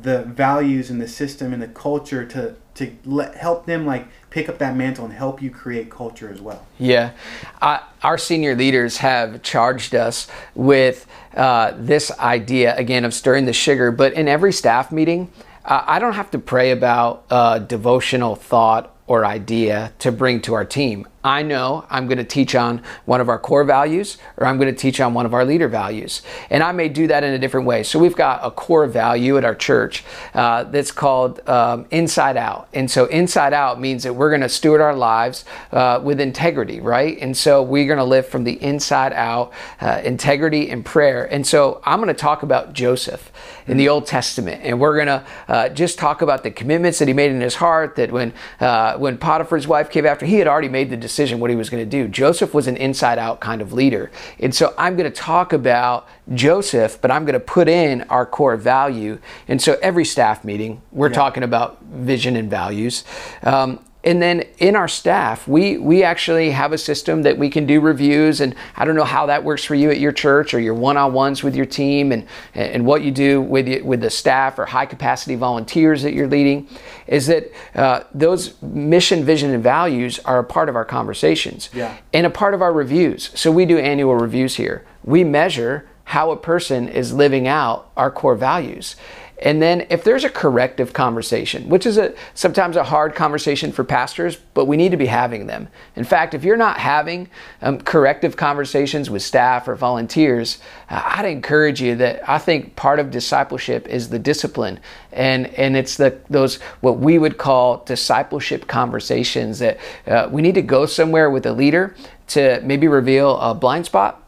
the 0.03 0.23
values 0.23 0.89
and 0.89 1.01
the 1.01 1.09
system 1.09 1.53
and 1.53 1.61
the 1.61 1.69
culture 1.69 2.25
to 2.25 2.55
to 2.75 2.97
let, 3.05 3.35
help 3.35 3.67
them 3.67 3.85
like 3.85 4.07
pick 4.31 4.49
up 4.49 4.59
that 4.59 4.77
mantle 4.77 5.05
and 5.05 5.13
help 5.13 5.43
you 5.43 5.51
create 5.51 5.91
culture 5.91 6.31
as 6.33 6.41
well. 6.41 6.65
Yeah, 6.79 7.13
uh, 7.61 7.81
our 8.03 8.17
senior 8.17 8.55
leaders 8.55 8.99
have 8.99 9.43
charged 9.43 9.95
us 9.95 10.29
with 10.55 11.07
uh, 11.35 11.73
this 11.77 12.11
idea 12.13 12.77
again 12.77 13.05
of 13.05 13.13
stirring 13.13 13.45
the 13.45 13.53
sugar. 13.53 13.91
But 13.91 14.13
in 14.13 14.29
every 14.29 14.53
staff 14.53 14.93
meeting, 14.93 15.31
uh, 15.65 15.83
I 15.87 15.99
don't 15.99 16.15
have 16.15 16.31
to 16.31 16.39
pray 16.39 16.71
about 16.71 17.25
uh, 17.29 17.59
devotional 17.59 18.37
thought 18.37 18.95
or 19.07 19.27
idea 19.27 19.93
to 19.99 20.13
bring 20.13 20.41
to 20.43 20.55
our 20.55 20.65
team. 20.65 21.07
I 21.23 21.43
know 21.43 21.85
I'm 21.91 22.07
going 22.07 22.19
to 22.19 22.25
teach 22.25 22.55
on 22.55 22.83
one 23.05 23.21
of 23.21 23.29
our 23.29 23.39
core 23.39 23.65
values 23.65 24.17
or 24.39 24.47
I'm 24.47 24.57
going 24.57 24.75
to 24.75 24.79
teach 24.79 25.01
on 25.01 25.13
one 25.13 25.27
of 25.27 25.35
our 25.35 25.45
leader 25.45 25.69
values. 25.69 26.23
And 26.49 26.63
I 26.63 26.73
may 26.73 26.89
do 26.89 27.07
that 27.09 27.23
in 27.25 27.35
a 27.35 27.39
different 27.39 27.67
way. 27.67 27.83
So 27.83 27.99
we've 27.99 28.17
got 28.17 28.41
a 28.43 28.51
core 28.51 28.87
value 28.87 29.37
at 29.37 29.45
our 29.45 29.55
church 29.55 30.03
uh, 30.33 30.65
that's 30.65 30.91
called 30.91 31.47
um, 31.47 31.87
inside 31.91 32.39
out. 32.39 32.69
And 32.73 32.91
so 32.91 33.05
inside 33.07 33.53
out 33.53 33.79
means 33.79 34.05
that 34.05 34.15
we're 34.15 34.31
going 34.31 34.41
to 34.41 34.49
steward 34.49 34.81
our 34.81 34.97
lives 34.97 35.45
uh, 35.73 36.01
with 36.03 36.21
integrity, 36.21 36.81
right? 36.81 37.19
And 37.21 37.37
so 37.37 37.63
we're 37.63 37.87
going 37.87 37.99
to 37.99 38.05
live 38.05 38.27
from 38.27 38.45
the 38.45 38.63
inside 38.63 39.13
out, 39.13 39.53
uh, 39.83 40.01
integrity 40.03 40.71
and 40.71 40.85
prayer. 40.85 41.31
And 41.31 41.47
so 41.47 41.83
I'm 41.85 42.01
going 42.01 42.09
to 42.09 42.15
talk 42.15 42.43
about 42.43 42.73
Joseph 42.73 43.31
in 43.67 43.77
the 43.77 43.89
Old 43.89 44.07
Testament. 44.07 44.63
And 44.65 44.81
we're 44.81 44.95
going 44.95 45.07
to 45.07 45.25
uh, 45.49 45.69
just 45.69 45.99
talk 45.99 46.23
about 46.23 46.45
the 46.45 46.51
commitments 46.51 46.99
that 46.99 47.09
he 47.09 47.15
made 47.15 47.31
in 47.31 47.43
his 47.43 47.57
heart 47.57 47.97
that 47.97 48.11
when, 48.11 48.33
uh, 48.59 48.97
when 48.97 49.19
Potiphar's 49.19 49.69
wife 49.69 49.91
came 49.91 50.07
after, 50.07 50.25
he 50.25 50.37
had 50.37 50.49
already 50.49 50.69
made 50.69 50.89
the 50.89 50.97
decision 51.11 51.41
what 51.41 51.51
he 51.51 51.57
was 51.57 51.69
going 51.69 51.85
to 51.85 51.91
do. 51.91 52.09
Joseph 52.09 52.55
was 52.55 52.69
an 52.69 52.77
inside 52.77 53.19
out 53.19 53.41
kind 53.41 53.61
of 53.61 53.73
leader. 53.73 54.11
And 54.39 54.55
so 54.55 54.75
I'm 54.79 54.97
going 54.97 55.11
to 55.11 55.17
talk 55.17 55.53
about 55.53 56.09
Joseph, 56.35 57.01
but 57.01 57.11
I'm 57.11 57.25
going 57.25 57.35
to 57.35 57.41
put 57.41 57.69
in 57.69 58.03
our 58.03 58.25
core 58.25 58.57
value. 58.57 59.19
And 59.49 59.61
so 59.61 59.77
every 59.83 60.05
staff 60.05 60.45
meeting, 60.45 60.81
we're 60.93 61.09
yeah. 61.09 61.15
talking 61.15 61.43
about 61.43 61.83
vision 61.83 62.37
and 62.37 62.49
values. 62.49 63.05
Um, 63.43 63.85
and 64.03 64.23
then 64.23 64.45
in 64.59 64.77
our 64.77 64.89
staff, 64.89 65.47
we 65.47 65.77
we 65.77 66.03
actually 66.03 66.51
have 66.51 66.73
a 66.73 66.79
system 66.79 67.23
that 67.23 67.37
we 67.37 67.51
can 67.51 67.67
do 67.67 67.81
reviews. 67.81 68.41
And 68.41 68.55
I 68.77 68.85
don't 68.85 68.97
know 68.97 69.05
how 69.05 69.27
that 69.27 69.45
works 69.45 69.65
for 69.65 69.75
you 69.75 69.91
at 69.91 69.99
your 69.99 70.13
church 70.13 70.55
or 70.55 70.61
your 70.61 70.75
one-on-ones 70.75 71.43
with 71.43 71.55
your 71.55 71.67
team, 71.67 72.13
and 72.13 72.27
and 72.55 72.87
what 72.87 73.03
you 73.03 73.11
do 73.11 73.43
with 73.43 73.69
you, 73.69 73.85
with 73.85 74.01
the 74.01 74.11
staff 74.11 74.59
or 74.59 74.67
high 74.67 74.87
capacity 74.87 75.35
volunteers 75.35 76.03
that 76.03 76.15
you're 76.15 76.29
leading, 76.29 76.67
is 77.07 77.27
that 77.27 77.53
uh, 77.75 78.05
those 78.15 78.61
mission, 78.63 79.25
vision, 79.25 79.51
and 79.53 79.63
values 79.63 80.19
are 80.21 80.39
a 80.39 80.45
part 80.45 80.69
of 80.69 80.77
our 80.77 80.85
conversations 80.85 81.69
yeah. 81.75 81.97
and 82.13 82.27
a 82.27 82.31
part 82.31 82.55
of 82.55 82.63
our 82.63 82.73
reviews. 82.73 83.31
So 83.35 83.53
we 83.53 83.67
do 83.67 83.79
annual 83.79 84.17
reviews 84.17 84.57
here. 84.57 84.87
We 85.05 85.25
measure 85.25 85.87
how 86.05 86.33
a 86.33 86.37
person 86.37 86.89
is 86.89 87.13
living 87.13 87.47
out 87.47 87.91
our 87.97 88.11
core 88.11 88.35
values. 88.35 88.97
And 89.43 89.61
then 89.61 89.87
if 89.89 90.05
there's 90.05 90.25
a 90.25 90.29
corrective 90.29 90.93
conversation, 90.93 91.69
which 91.69 91.87
is 91.87 91.97
a 91.97 92.15
sometimes 92.35 92.77
a 92.77 92.85
hard 92.85 93.15
conversation 93.15 93.73
for 93.73 93.85
pastors, 93.85 94.37
but 94.37 94.67
we 94.67 94.77
need 94.77 94.91
to 94.91 94.99
be 94.99 95.07
having 95.07 95.47
them. 95.47 95.69
In 95.97 96.05
fact, 96.05 96.35
if 96.35 96.45
you're 96.45 96.59
not 96.59 96.79
having 96.79 97.29
um, 97.63 97.79
corrective 97.79 98.37
conversations 98.37 99.09
with 99.09 99.23
staff 99.23 99.67
or 99.67 99.75
volunteers, 99.75 100.59
uh, 100.91 101.03
I'd 101.05 101.25
encourage 101.25 101.81
you 101.81 101.97
that 101.97 102.29
I 102.29 102.39
think 102.39 102.77
part 102.77 102.99
of 102.99 103.11
discipleship 103.11 103.89
is 103.89 104.11
the 104.11 104.19
discipline, 104.19 104.79
and 105.13 105.47
and 105.55 105.75
it's 105.75 105.97
the 105.97 106.19
those 106.29 106.57
what 106.81 106.99
we 106.99 107.19
would 107.19 107.39
call 107.39 107.83
discipleship 107.85 108.67
conversations 108.67 109.59
that 109.61 109.79
uh, 110.07 110.29
we 110.31 110.43
need 110.43 110.55
to 110.55 110.63
go 110.63 110.85
somewhere 110.85 111.31
with 111.31 111.47
a 111.47 111.53
leader 111.53 111.95
to 112.29 112.61
maybe 112.63 112.89
reveal 112.89 113.39
a 113.39 113.55
blind 113.55 113.87
spot 113.87 114.23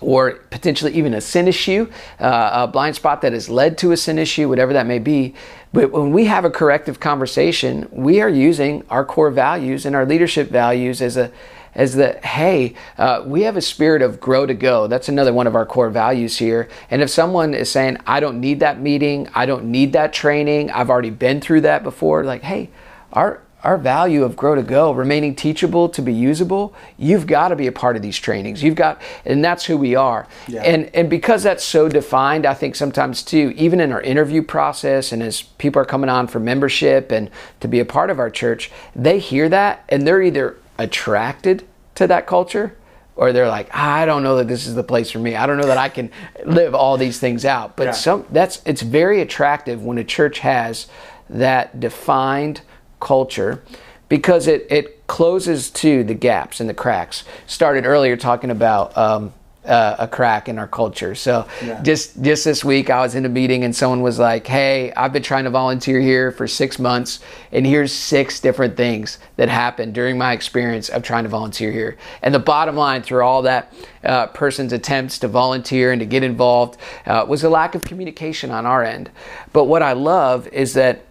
or 0.00 0.32
potentially 0.50 0.92
even 0.92 1.14
a 1.14 1.20
sin 1.20 1.48
issue, 1.48 1.90
uh, 2.20 2.50
a 2.52 2.68
blind 2.68 2.96
spot 2.96 3.22
that 3.22 3.32
has 3.32 3.48
led 3.48 3.78
to 3.78 3.92
a 3.92 3.96
sin 3.96 4.18
issue, 4.18 4.48
whatever 4.48 4.72
that 4.72 4.86
may 4.86 4.98
be. 4.98 5.34
But 5.72 5.90
when 5.90 6.12
we 6.12 6.26
have 6.26 6.44
a 6.44 6.50
corrective 6.50 7.00
conversation, 7.00 7.88
we 7.90 8.20
are 8.20 8.28
using 8.28 8.84
our 8.90 9.04
core 9.04 9.30
values 9.30 9.84
and 9.86 9.96
our 9.96 10.06
leadership 10.06 10.50
values 10.50 11.02
as 11.02 11.16
a 11.16 11.30
as 11.74 11.94
the 11.94 12.18
hey, 12.24 12.74
uh, 12.96 13.22
we 13.26 13.42
have 13.42 13.56
a 13.56 13.60
spirit 13.60 14.00
of 14.00 14.18
grow 14.18 14.46
to 14.46 14.54
go. 14.54 14.86
That's 14.86 15.10
another 15.10 15.32
one 15.32 15.46
of 15.46 15.54
our 15.54 15.66
core 15.66 15.90
values 15.90 16.38
here. 16.38 16.70
And 16.90 17.02
if 17.02 17.10
someone 17.10 17.52
is 17.52 17.70
saying, 17.70 17.98
I 18.06 18.18
don't 18.18 18.40
need 18.40 18.60
that 18.60 18.80
meeting, 18.80 19.28
I 19.34 19.44
don't 19.44 19.66
need 19.66 19.92
that 19.92 20.14
training, 20.14 20.70
I've 20.70 20.88
already 20.88 21.10
been 21.10 21.40
through 21.40 21.60
that 21.60 21.82
before, 21.82 22.24
like, 22.24 22.42
hey, 22.42 22.70
our 23.12 23.42
our 23.66 23.76
value 23.76 24.22
of 24.22 24.36
grow 24.36 24.54
to 24.54 24.62
go 24.62 24.92
remaining 24.92 25.34
teachable 25.34 25.88
to 25.88 26.00
be 26.00 26.12
usable 26.12 26.72
you've 26.96 27.26
got 27.26 27.48
to 27.48 27.56
be 27.56 27.66
a 27.66 27.72
part 27.72 27.96
of 27.96 28.02
these 28.02 28.16
trainings 28.16 28.62
you've 28.62 28.76
got 28.76 29.02
and 29.24 29.44
that's 29.44 29.64
who 29.64 29.76
we 29.76 29.96
are 29.96 30.28
yeah. 30.46 30.62
and 30.62 30.88
and 30.94 31.10
because 31.10 31.42
that's 31.42 31.64
so 31.64 31.88
defined 31.88 32.46
i 32.46 32.54
think 32.54 32.76
sometimes 32.76 33.24
too 33.24 33.52
even 33.56 33.80
in 33.80 33.90
our 33.90 34.00
interview 34.02 34.40
process 34.40 35.10
and 35.10 35.20
as 35.20 35.42
people 35.42 35.82
are 35.82 35.84
coming 35.84 36.08
on 36.08 36.28
for 36.28 36.38
membership 36.38 37.10
and 37.10 37.28
to 37.58 37.66
be 37.66 37.80
a 37.80 37.84
part 37.84 38.08
of 38.08 38.20
our 38.20 38.30
church 38.30 38.70
they 38.94 39.18
hear 39.18 39.48
that 39.48 39.82
and 39.88 40.06
they're 40.06 40.22
either 40.22 40.56
attracted 40.78 41.66
to 41.96 42.06
that 42.06 42.24
culture 42.24 42.76
or 43.16 43.32
they're 43.32 43.48
like 43.48 43.68
i 43.74 44.06
don't 44.06 44.22
know 44.22 44.36
that 44.36 44.46
this 44.46 44.68
is 44.68 44.76
the 44.76 44.84
place 44.84 45.10
for 45.10 45.18
me 45.18 45.34
i 45.34 45.44
don't 45.44 45.58
know 45.58 45.66
that 45.66 45.78
i 45.78 45.88
can 45.88 46.08
live 46.44 46.72
all 46.72 46.96
these 46.96 47.18
things 47.18 47.44
out 47.44 47.76
but 47.76 47.86
yeah. 47.86 47.90
some 47.90 48.24
that's 48.30 48.62
it's 48.64 48.82
very 48.82 49.20
attractive 49.20 49.82
when 49.82 49.98
a 49.98 50.04
church 50.04 50.38
has 50.38 50.86
that 51.28 51.80
defined 51.80 52.60
culture 53.00 53.62
because 54.08 54.46
it, 54.46 54.66
it 54.70 55.06
closes 55.06 55.70
to 55.70 56.04
the 56.04 56.14
gaps 56.14 56.60
and 56.60 56.68
the 56.68 56.74
cracks. 56.74 57.24
Started 57.46 57.84
earlier 57.86 58.16
talking 58.16 58.50
about 58.50 58.96
um, 58.96 59.32
uh, 59.66 59.96
a 59.98 60.08
crack 60.08 60.48
in 60.48 60.58
our 60.58 60.68
culture. 60.68 61.14
So 61.14 61.46
yeah. 61.64 61.82
just 61.82 62.22
just 62.22 62.44
this 62.44 62.64
week, 62.64 62.88
I 62.88 63.00
was 63.00 63.14
in 63.14 63.24
a 63.24 63.28
meeting 63.28 63.64
and 63.64 63.74
someone 63.74 64.00
was 64.00 64.18
like, 64.18 64.46
"Hey, 64.46 64.92
I've 64.92 65.12
been 65.12 65.22
trying 65.22 65.44
to 65.44 65.50
volunteer 65.50 66.00
here 66.00 66.30
for 66.30 66.46
six 66.46 66.78
months, 66.78 67.20
and 67.52 67.66
here's 67.66 67.92
six 67.92 68.40
different 68.40 68.76
things 68.76 69.18
that 69.36 69.48
happened 69.48 69.94
during 69.94 70.18
my 70.18 70.32
experience 70.32 70.88
of 70.88 71.02
trying 71.02 71.24
to 71.24 71.28
volunteer 71.28 71.72
here." 71.72 71.96
And 72.22 72.32
the 72.34 72.38
bottom 72.38 72.76
line 72.76 73.02
through 73.02 73.24
all 73.24 73.42
that 73.42 73.72
uh, 74.04 74.28
person's 74.28 74.72
attempts 74.72 75.18
to 75.20 75.28
volunteer 75.28 75.92
and 75.92 76.00
to 76.00 76.06
get 76.06 76.22
involved 76.22 76.78
uh, 77.06 77.24
was 77.28 77.42
a 77.42 77.50
lack 77.50 77.74
of 77.74 77.84
communication 77.84 78.50
on 78.50 78.66
our 78.66 78.84
end. 78.84 79.10
But 79.52 79.64
what 79.64 79.82
I 79.82 79.94
love 79.94 80.46
is 80.48 80.74
that 80.74 81.02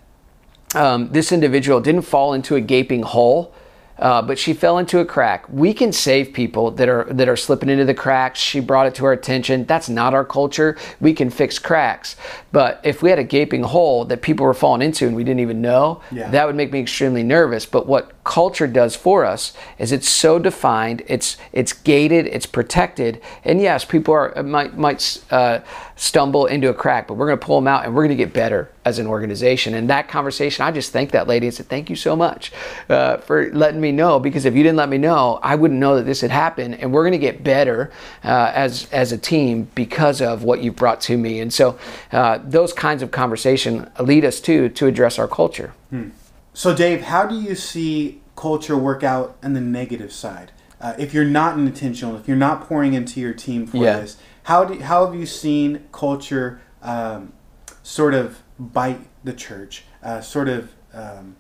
um, 0.76 1.10
this 1.12 1.32
individual 1.32 1.80
didn't 1.82 2.04
fall 2.04 2.34
into 2.34 2.56
a 2.56 2.62
gaping 2.62 3.04
hole. 3.04 3.54
Uh, 3.98 4.22
but 4.22 4.38
she 4.38 4.54
fell 4.54 4.78
into 4.78 5.00
a 5.00 5.06
crack. 5.06 5.48
We 5.48 5.74
can 5.74 5.94
save 5.94 6.34
people 6.34 6.72
that 6.72 6.90
are 6.90 7.06
that 7.06 7.30
are 7.30 7.38
slipping 7.38 7.70
into 7.70 7.86
the 7.86 7.94
cracks. 7.94 8.40
She 8.40 8.60
brought 8.60 8.88
it 8.88 8.96
to 8.96 9.06
our 9.06 9.14
attention. 9.14 9.64
That's 9.66 9.88
not 9.88 10.14
our 10.14 10.26
culture. 10.26 10.78
We 11.00 11.14
can 11.14 11.30
fix 11.30 11.60
cracks. 11.60 12.18
But 12.52 12.82
if 12.84 13.02
we 13.02 13.10
had 13.10 13.20
a 13.20 13.24
gaping 13.24 13.64
hole 13.64 14.04
that 14.06 14.22
people 14.22 14.46
were 14.46 14.54
falling 14.54 14.82
into 14.82 15.08
and 15.08 15.16
we 15.16 15.24
didn't 15.24 15.40
even 15.40 15.62
know, 15.62 16.02
yeah. 16.12 16.30
that 16.32 16.46
would 16.46 16.58
make 16.58 16.74
me 16.74 16.82
extremely 16.82 17.24
nervous. 17.24 17.66
But 17.66 17.88
what 17.88 18.12
culture 18.26 18.66
does 18.66 18.96
for 18.96 19.24
us 19.24 19.54
is 19.78 19.92
it's 19.92 20.10
so 20.10 20.40
defined, 20.40 21.04
it's 21.08 21.38
it's 21.54 21.72
gated, 21.72 22.26
it's 22.26 22.48
protected, 22.48 23.22
and 23.46 23.62
yes, 23.62 23.86
people 23.86 24.14
are 24.14 24.44
might 24.44 24.76
might 24.76 25.24
uh, 25.30 25.60
stumble 25.96 26.48
into 26.48 26.68
a 26.70 26.74
crack, 26.74 27.08
but 27.08 27.14
we're 27.14 27.28
going 27.28 27.40
to 27.40 27.46
pull 27.46 27.62
them 27.62 27.68
out 27.68 27.86
and 27.86 27.96
we're 27.96 28.02
going 28.02 28.18
to 28.18 28.24
get 28.24 28.34
better 28.34 28.70
as 28.84 28.98
an 28.98 29.06
organization. 29.06 29.76
And 29.76 29.90
that 29.92 30.10
conversation, 30.10 30.66
I 30.66 30.72
just 30.72 30.92
thanked 30.92 31.14
that 31.14 31.28
lady 31.28 31.46
and 31.46 31.56
said, 31.56 31.68
"Thank 31.68 31.88
you 31.90 31.96
so 31.96 32.16
much 32.16 32.52
uh, 32.90 33.18
for 33.18 33.54
letting 33.54 33.80
me 33.80 33.92
know 33.92 34.20
because 34.20 34.46
if 34.46 34.56
you 34.56 34.64
didn't 34.64 34.78
let 34.78 34.90
me 34.90 34.98
know, 34.98 35.40
I 35.44 35.54
wouldn't 35.54 35.80
know 35.80 35.96
that 35.96 36.04
this 36.04 36.22
had 36.22 36.32
happened, 36.32 36.76
and 36.82 36.92
we're 36.92 37.04
going 37.04 37.12
to 37.12 37.20
get 37.20 37.44
better 37.44 37.92
uh, 38.24 38.52
as 38.56 38.92
as 38.92 39.12
a 39.12 39.20
team 39.20 39.70
because 39.76 40.20
of 40.20 40.44
what 40.44 40.62
you've 40.64 40.76
brought 40.76 41.00
to 41.02 41.18
me." 41.18 41.42
And 41.42 41.54
so 41.54 41.78
uh, 42.12 42.40
those 42.44 42.74
kinds 42.74 43.04
of 43.04 43.12
conversation 43.12 43.88
lead 44.00 44.26
us 44.26 44.42
to 44.42 44.70
to 44.70 44.88
address 44.88 45.20
our 45.20 45.28
culture. 45.28 45.74
Hmm. 45.92 46.10
So, 46.56 46.74
Dave, 46.74 47.02
how 47.02 47.26
do 47.28 47.36
you 47.36 47.54
see 47.54 48.22
culture 48.38 48.78
work 48.78 49.04
out 49.04 49.38
on 49.44 49.52
the 49.52 49.60
negative 49.60 50.14
side? 50.14 50.54
Uh, 50.80 50.94
if 50.98 51.14
you're 51.14 51.26
not 51.26 51.60
intentional, 51.60 52.16
if 52.16 52.30
you're 52.30 52.38
not 52.38 52.62
pouring 52.62 52.94
into 52.94 53.20
your 53.20 53.34
team 53.34 53.68
for 53.68 53.76
yeah. 53.76 54.00
this, 54.00 54.18
how 54.44 54.64
do 54.64 54.80
how 54.80 55.06
have 55.06 55.14
you 55.14 55.26
seen 55.26 55.86
culture 55.92 56.62
um, 56.82 57.34
sort 57.84 58.14
of 58.14 58.42
bite 58.58 59.02
the 59.26 59.34
church, 59.34 59.84
uh, 60.02 60.22
sort 60.22 60.48
of 60.48 60.72
um, 60.94 61.36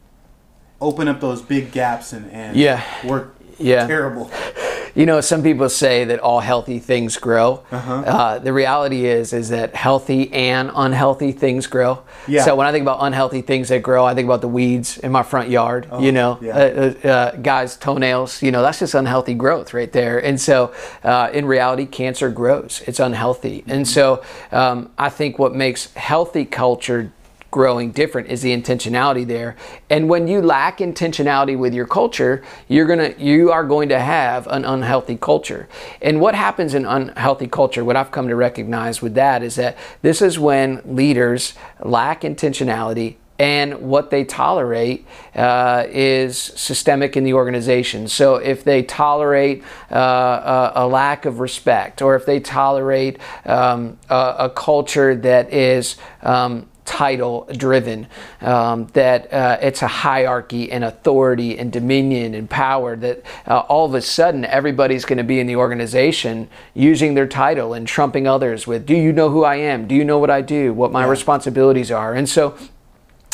open 0.81 1.07
up 1.07 1.21
those 1.21 1.41
big 1.41 1.71
gaps 1.71 2.11
and, 2.11 2.29
and 2.31 2.57
yeah. 2.57 2.83
work 3.07 3.37
yeah. 3.57 3.87
terrible? 3.87 4.29
you 4.95 5.05
know, 5.05 5.19
some 5.19 5.43
people 5.43 5.67
say 5.69 6.05
that 6.05 6.19
all 6.19 6.39
healthy 6.39 6.79
things 6.79 7.17
grow. 7.17 7.63
Uh-huh. 7.69 7.93
Uh, 7.93 8.39
the 8.39 8.53
reality 8.53 9.05
is, 9.05 9.33
is 9.33 9.49
that 9.49 9.75
healthy 9.75 10.31
and 10.31 10.71
unhealthy 10.73 11.33
things 11.33 11.67
grow. 11.67 12.01
Yeah. 12.27 12.45
So 12.45 12.55
when 12.55 12.65
I 12.65 12.71
think 12.71 12.83
about 12.83 12.99
unhealthy 13.01 13.41
things 13.41 13.67
that 13.69 13.83
grow, 13.83 14.05
I 14.05 14.15
think 14.15 14.25
about 14.25 14.39
the 14.39 14.47
weeds 14.47 14.97
in 14.97 15.11
my 15.11 15.23
front 15.23 15.49
yard. 15.49 15.87
Oh, 15.91 16.01
you 16.01 16.13
know, 16.13 16.39
yeah. 16.41 16.57
uh, 16.57 16.93
uh, 17.03 17.07
uh 17.07 17.35
guys' 17.35 17.75
toenails. 17.75 18.41
You 18.41 18.51
know, 18.51 18.61
that's 18.61 18.79
just 18.79 18.93
unhealthy 18.93 19.33
growth 19.33 19.73
right 19.73 19.91
there. 19.91 20.17
And 20.23 20.39
so, 20.39 20.73
uh, 21.03 21.29
in 21.33 21.45
reality, 21.45 21.85
cancer 21.85 22.29
grows. 22.29 22.81
It's 22.87 22.99
unhealthy. 22.99 23.59
Mm-hmm. 23.59 23.71
And 23.71 23.87
so, 23.87 24.23
um, 24.53 24.91
I 24.97 25.09
think 25.09 25.37
what 25.37 25.53
makes 25.53 25.93
healthy 25.93 26.45
culture 26.45 27.11
growing 27.55 27.89
different 27.89 28.27
is 28.27 28.41
the 28.41 28.51
intentionality 28.51 29.25
there 29.25 29.55
and 29.89 30.09
when 30.09 30.27
you 30.27 30.41
lack 30.41 30.79
intentionality 30.79 31.57
with 31.57 31.73
your 31.73 31.87
culture 31.87 32.43
you're 32.67 32.85
to 32.85 33.15
you 33.17 33.49
are 33.49 33.63
going 33.63 33.87
to 33.87 33.97
have 33.97 34.45
an 34.47 34.65
unhealthy 34.65 35.15
culture 35.15 35.65
and 36.01 36.19
what 36.19 36.35
happens 36.35 36.73
in 36.73 36.85
unhealthy 36.85 37.47
culture 37.47 37.85
what 37.85 37.95
i've 37.95 38.11
come 38.11 38.27
to 38.27 38.35
recognize 38.35 39.01
with 39.01 39.13
that 39.13 39.41
is 39.41 39.55
that 39.55 39.77
this 40.01 40.21
is 40.21 40.37
when 40.37 40.81
leaders 40.83 41.53
lack 41.79 42.23
intentionality 42.23 43.15
and 43.39 43.73
what 43.81 44.09
they 44.09 44.25
tolerate 44.25 45.05
uh, 45.35 45.85
is 45.89 46.37
systemic 46.37 47.17
in 47.17 47.25
the 47.25 47.33
organization. 47.33 48.07
So 48.07 48.35
if 48.35 48.63
they 48.63 48.81
tolerate 48.81 49.61
uh, 49.91 49.97
a, 49.97 50.71
a, 50.85 50.87
lack 50.87 51.25
of 51.25 51.41
respect, 51.41 52.01
or 52.01 52.15
if 52.15 52.25
they 52.25 52.39
tolerate 52.39 53.19
um, 53.45 53.97
a, 54.09 54.35
a, 54.39 54.49
culture 54.49 55.17
that 55.17 55.51
is 55.51 55.97
um, 56.21 56.69
title 56.85 57.47
driven, 57.57 58.07
um, 58.41 58.87
that 58.93 59.31
uh, 59.33 59.57
it's 59.61 59.81
a 59.81 59.87
hierarchy 59.87 60.71
and 60.71 60.83
authority 60.83 61.57
and 61.57 61.71
dominion 61.71 62.33
and 62.33 62.49
power, 62.49 62.95
that 62.95 63.23
uh, 63.47 63.59
all 63.59 63.85
of 63.85 63.93
a 63.93 64.01
sudden 64.01 64.45
everybody's 64.45 65.03
going 65.03 65.17
to 65.17 65.23
be 65.23 65.39
in 65.39 65.47
the 65.47 65.55
organization 65.55 66.47
using 66.73 67.15
their 67.15 67.27
title 67.27 67.73
and 67.73 67.87
trumping 67.87 68.27
others 68.27 68.65
with, 68.65 68.85
Do 68.85 68.95
you 68.95 69.11
know 69.11 69.29
who 69.29 69.43
I 69.43 69.55
am? 69.55 69.87
Do 69.87 69.95
you 69.95 70.05
know 70.05 70.19
what 70.19 70.29
I 70.29 70.41
do? 70.41 70.73
What 70.73 70.91
my 70.91 71.03
yeah. 71.03 71.09
responsibilities 71.09 71.91
are? 71.91 72.13
And 72.13 72.29
so 72.29 72.57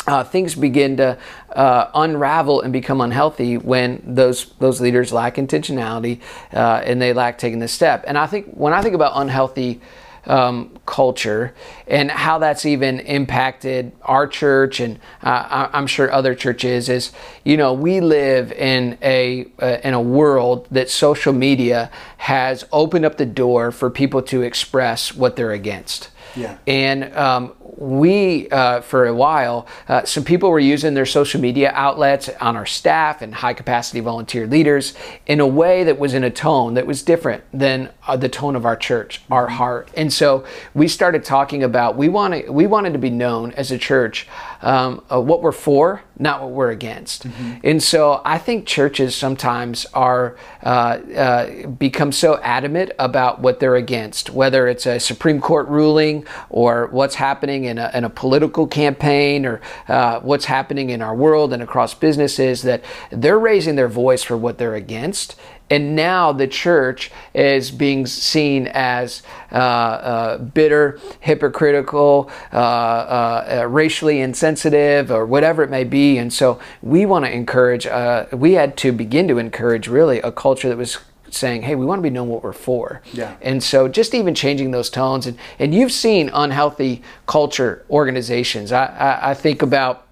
uh, 0.06 0.24
things 0.24 0.54
begin 0.54 0.96
to 0.96 1.16
uh, 1.50 1.90
unravel 1.94 2.60
and 2.62 2.72
become 2.72 3.00
unhealthy 3.00 3.56
when 3.56 4.02
those 4.04 4.46
those 4.58 4.80
leaders 4.80 5.12
lack 5.12 5.36
intentionality 5.36 6.20
uh, 6.52 6.82
and 6.84 7.00
they 7.00 7.12
lack 7.12 7.38
taking 7.38 7.60
the 7.60 7.68
step. 7.68 8.04
And 8.06 8.18
I 8.18 8.26
think 8.26 8.46
when 8.48 8.72
I 8.72 8.82
think 8.82 8.94
about 8.94 9.12
unhealthy 9.14 9.80
um, 10.26 10.78
culture 10.86 11.54
and 11.86 12.10
how 12.10 12.38
that's 12.38 12.64
even 12.64 13.00
impacted 13.00 13.92
our 14.02 14.26
church 14.26 14.78
and 14.78 14.98
uh, 15.22 15.68
I'm 15.72 15.86
sure 15.86 16.12
other 16.12 16.34
churches 16.34 16.88
is 16.88 17.12
you 17.44 17.56
know 17.56 17.72
we 17.72 18.00
live 18.00 18.52
in 18.52 18.98
a 19.02 19.46
uh, 19.60 19.78
in 19.82 19.94
a 19.94 20.00
world 20.00 20.68
that 20.70 20.90
social 20.90 21.32
media 21.32 21.90
has 22.18 22.64
opened 22.72 23.04
up 23.04 23.16
the 23.16 23.26
door 23.26 23.72
for 23.72 23.90
people 23.90 24.22
to 24.22 24.42
express 24.42 25.14
what 25.14 25.34
they're 25.36 25.52
against. 25.52 26.10
Yeah. 26.36 26.56
And 26.66 27.14
um, 27.16 27.54
we, 27.60 28.48
uh, 28.50 28.80
for 28.80 29.06
a 29.06 29.14
while, 29.14 29.66
uh, 29.88 30.04
some 30.04 30.24
people 30.24 30.50
were 30.50 30.58
using 30.58 30.94
their 30.94 31.06
social 31.06 31.40
media 31.40 31.72
outlets 31.74 32.28
on 32.40 32.56
our 32.56 32.66
staff 32.66 33.22
and 33.22 33.34
high 33.34 33.54
capacity 33.54 34.00
volunteer 34.00 34.46
leaders 34.46 34.94
in 35.26 35.40
a 35.40 35.46
way 35.46 35.84
that 35.84 35.98
was 35.98 36.14
in 36.14 36.24
a 36.24 36.30
tone 36.30 36.74
that 36.74 36.86
was 36.86 37.02
different 37.02 37.44
than 37.52 37.90
uh, 38.06 38.16
the 38.16 38.28
tone 38.28 38.56
of 38.56 38.64
our 38.64 38.76
church, 38.76 39.22
mm-hmm. 39.22 39.32
our 39.32 39.48
heart. 39.48 39.90
And 39.96 40.12
so 40.12 40.44
we 40.74 40.88
started 40.88 41.24
talking 41.24 41.62
about 41.62 41.96
we 41.96 42.08
wanted 42.08 42.50
we 42.50 42.66
wanted 42.66 42.92
to 42.92 42.98
be 42.98 43.10
known 43.10 43.52
as 43.52 43.70
a 43.70 43.78
church 43.78 44.28
um, 44.62 45.02
uh, 45.10 45.20
what 45.20 45.42
we're 45.42 45.52
for, 45.52 46.02
not 46.22 46.40
what 46.40 46.50
we're 46.50 46.70
against. 46.70 47.28
Mm-hmm. 47.28 47.54
And 47.64 47.82
so 47.82 48.22
I 48.24 48.38
think 48.38 48.64
churches 48.64 49.14
sometimes 49.14 49.84
are 49.92 50.36
uh, 50.62 50.68
uh, 50.68 51.66
become 51.66 52.12
so 52.12 52.38
adamant 52.42 52.92
about 52.98 53.40
what 53.40 53.58
they're 53.58 53.74
against, 53.74 54.30
whether 54.30 54.68
it's 54.68 54.86
a 54.86 55.00
Supreme 55.00 55.40
Court 55.40 55.66
ruling 55.68 56.24
or 56.48 56.86
what's 56.92 57.16
happening 57.16 57.64
in 57.64 57.78
a, 57.78 57.90
in 57.92 58.04
a 58.04 58.10
political 58.10 58.68
campaign 58.68 59.44
or 59.44 59.60
uh, 59.88 60.20
what's 60.20 60.44
happening 60.44 60.90
in 60.90 61.02
our 61.02 61.14
world 61.14 61.52
and 61.52 61.62
across 61.62 61.92
businesses, 61.92 62.62
that 62.62 62.84
they're 63.10 63.38
raising 63.38 63.74
their 63.74 63.88
voice 63.88 64.22
for 64.22 64.36
what 64.36 64.58
they're 64.58 64.76
against. 64.76 65.36
And 65.72 65.96
now 65.96 66.32
the 66.32 66.46
church 66.46 67.10
is 67.32 67.70
being 67.70 68.04
seen 68.04 68.66
as 68.66 69.22
uh, 69.50 69.54
uh, 69.54 70.38
bitter, 70.38 71.00
hypocritical, 71.20 72.30
uh, 72.52 72.56
uh, 72.56 73.60
uh 73.62 73.68
racially 73.68 74.20
insensitive, 74.20 75.10
or 75.10 75.24
whatever 75.24 75.62
it 75.62 75.70
may 75.70 75.84
be. 75.84 76.11
And 76.18 76.32
so 76.32 76.58
we 76.82 77.06
want 77.06 77.24
to 77.24 77.32
encourage, 77.32 77.86
uh, 77.86 78.26
we 78.32 78.52
had 78.52 78.76
to 78.78 78.92
begin 78.92 79.28
to 79.28 79.38
encourage 79.38 79.88
really 79.88 80.20
a 80.20 80.32
culture 80.32 80.68
that 80.68 80.78
was 80.78 80.98
saying, 81.30 81.62
hey, 81.62 81.74
we 81.74 81.86
want 81.86 81.98
to 81.98 82.02
be 82.02 82.10
known 82.10 82.28
what 82.28 82.42
we're 82.42 82.52
for. 82.52 83.00
Yeah. 83.12 83.36
And 83.40 83.62
so 83.62 83.88
just 83.88 84.14
even 84.14 84.34
changing 84.34 84.70
those 84.70 84.90
tones. 84.90 85.26
And, 85.26 85.38
and 85.58 85.74
you've 85.74 85.92
seen 85.92 86.30
unhealthy 86.32 87.02
culture 87.26 87.84
organizations. 87.88 88.70
I, 88.70 88.86
I, 88.86 89.30
I 89.30 89.34
think 89.34 89.62
about 89.62 90.06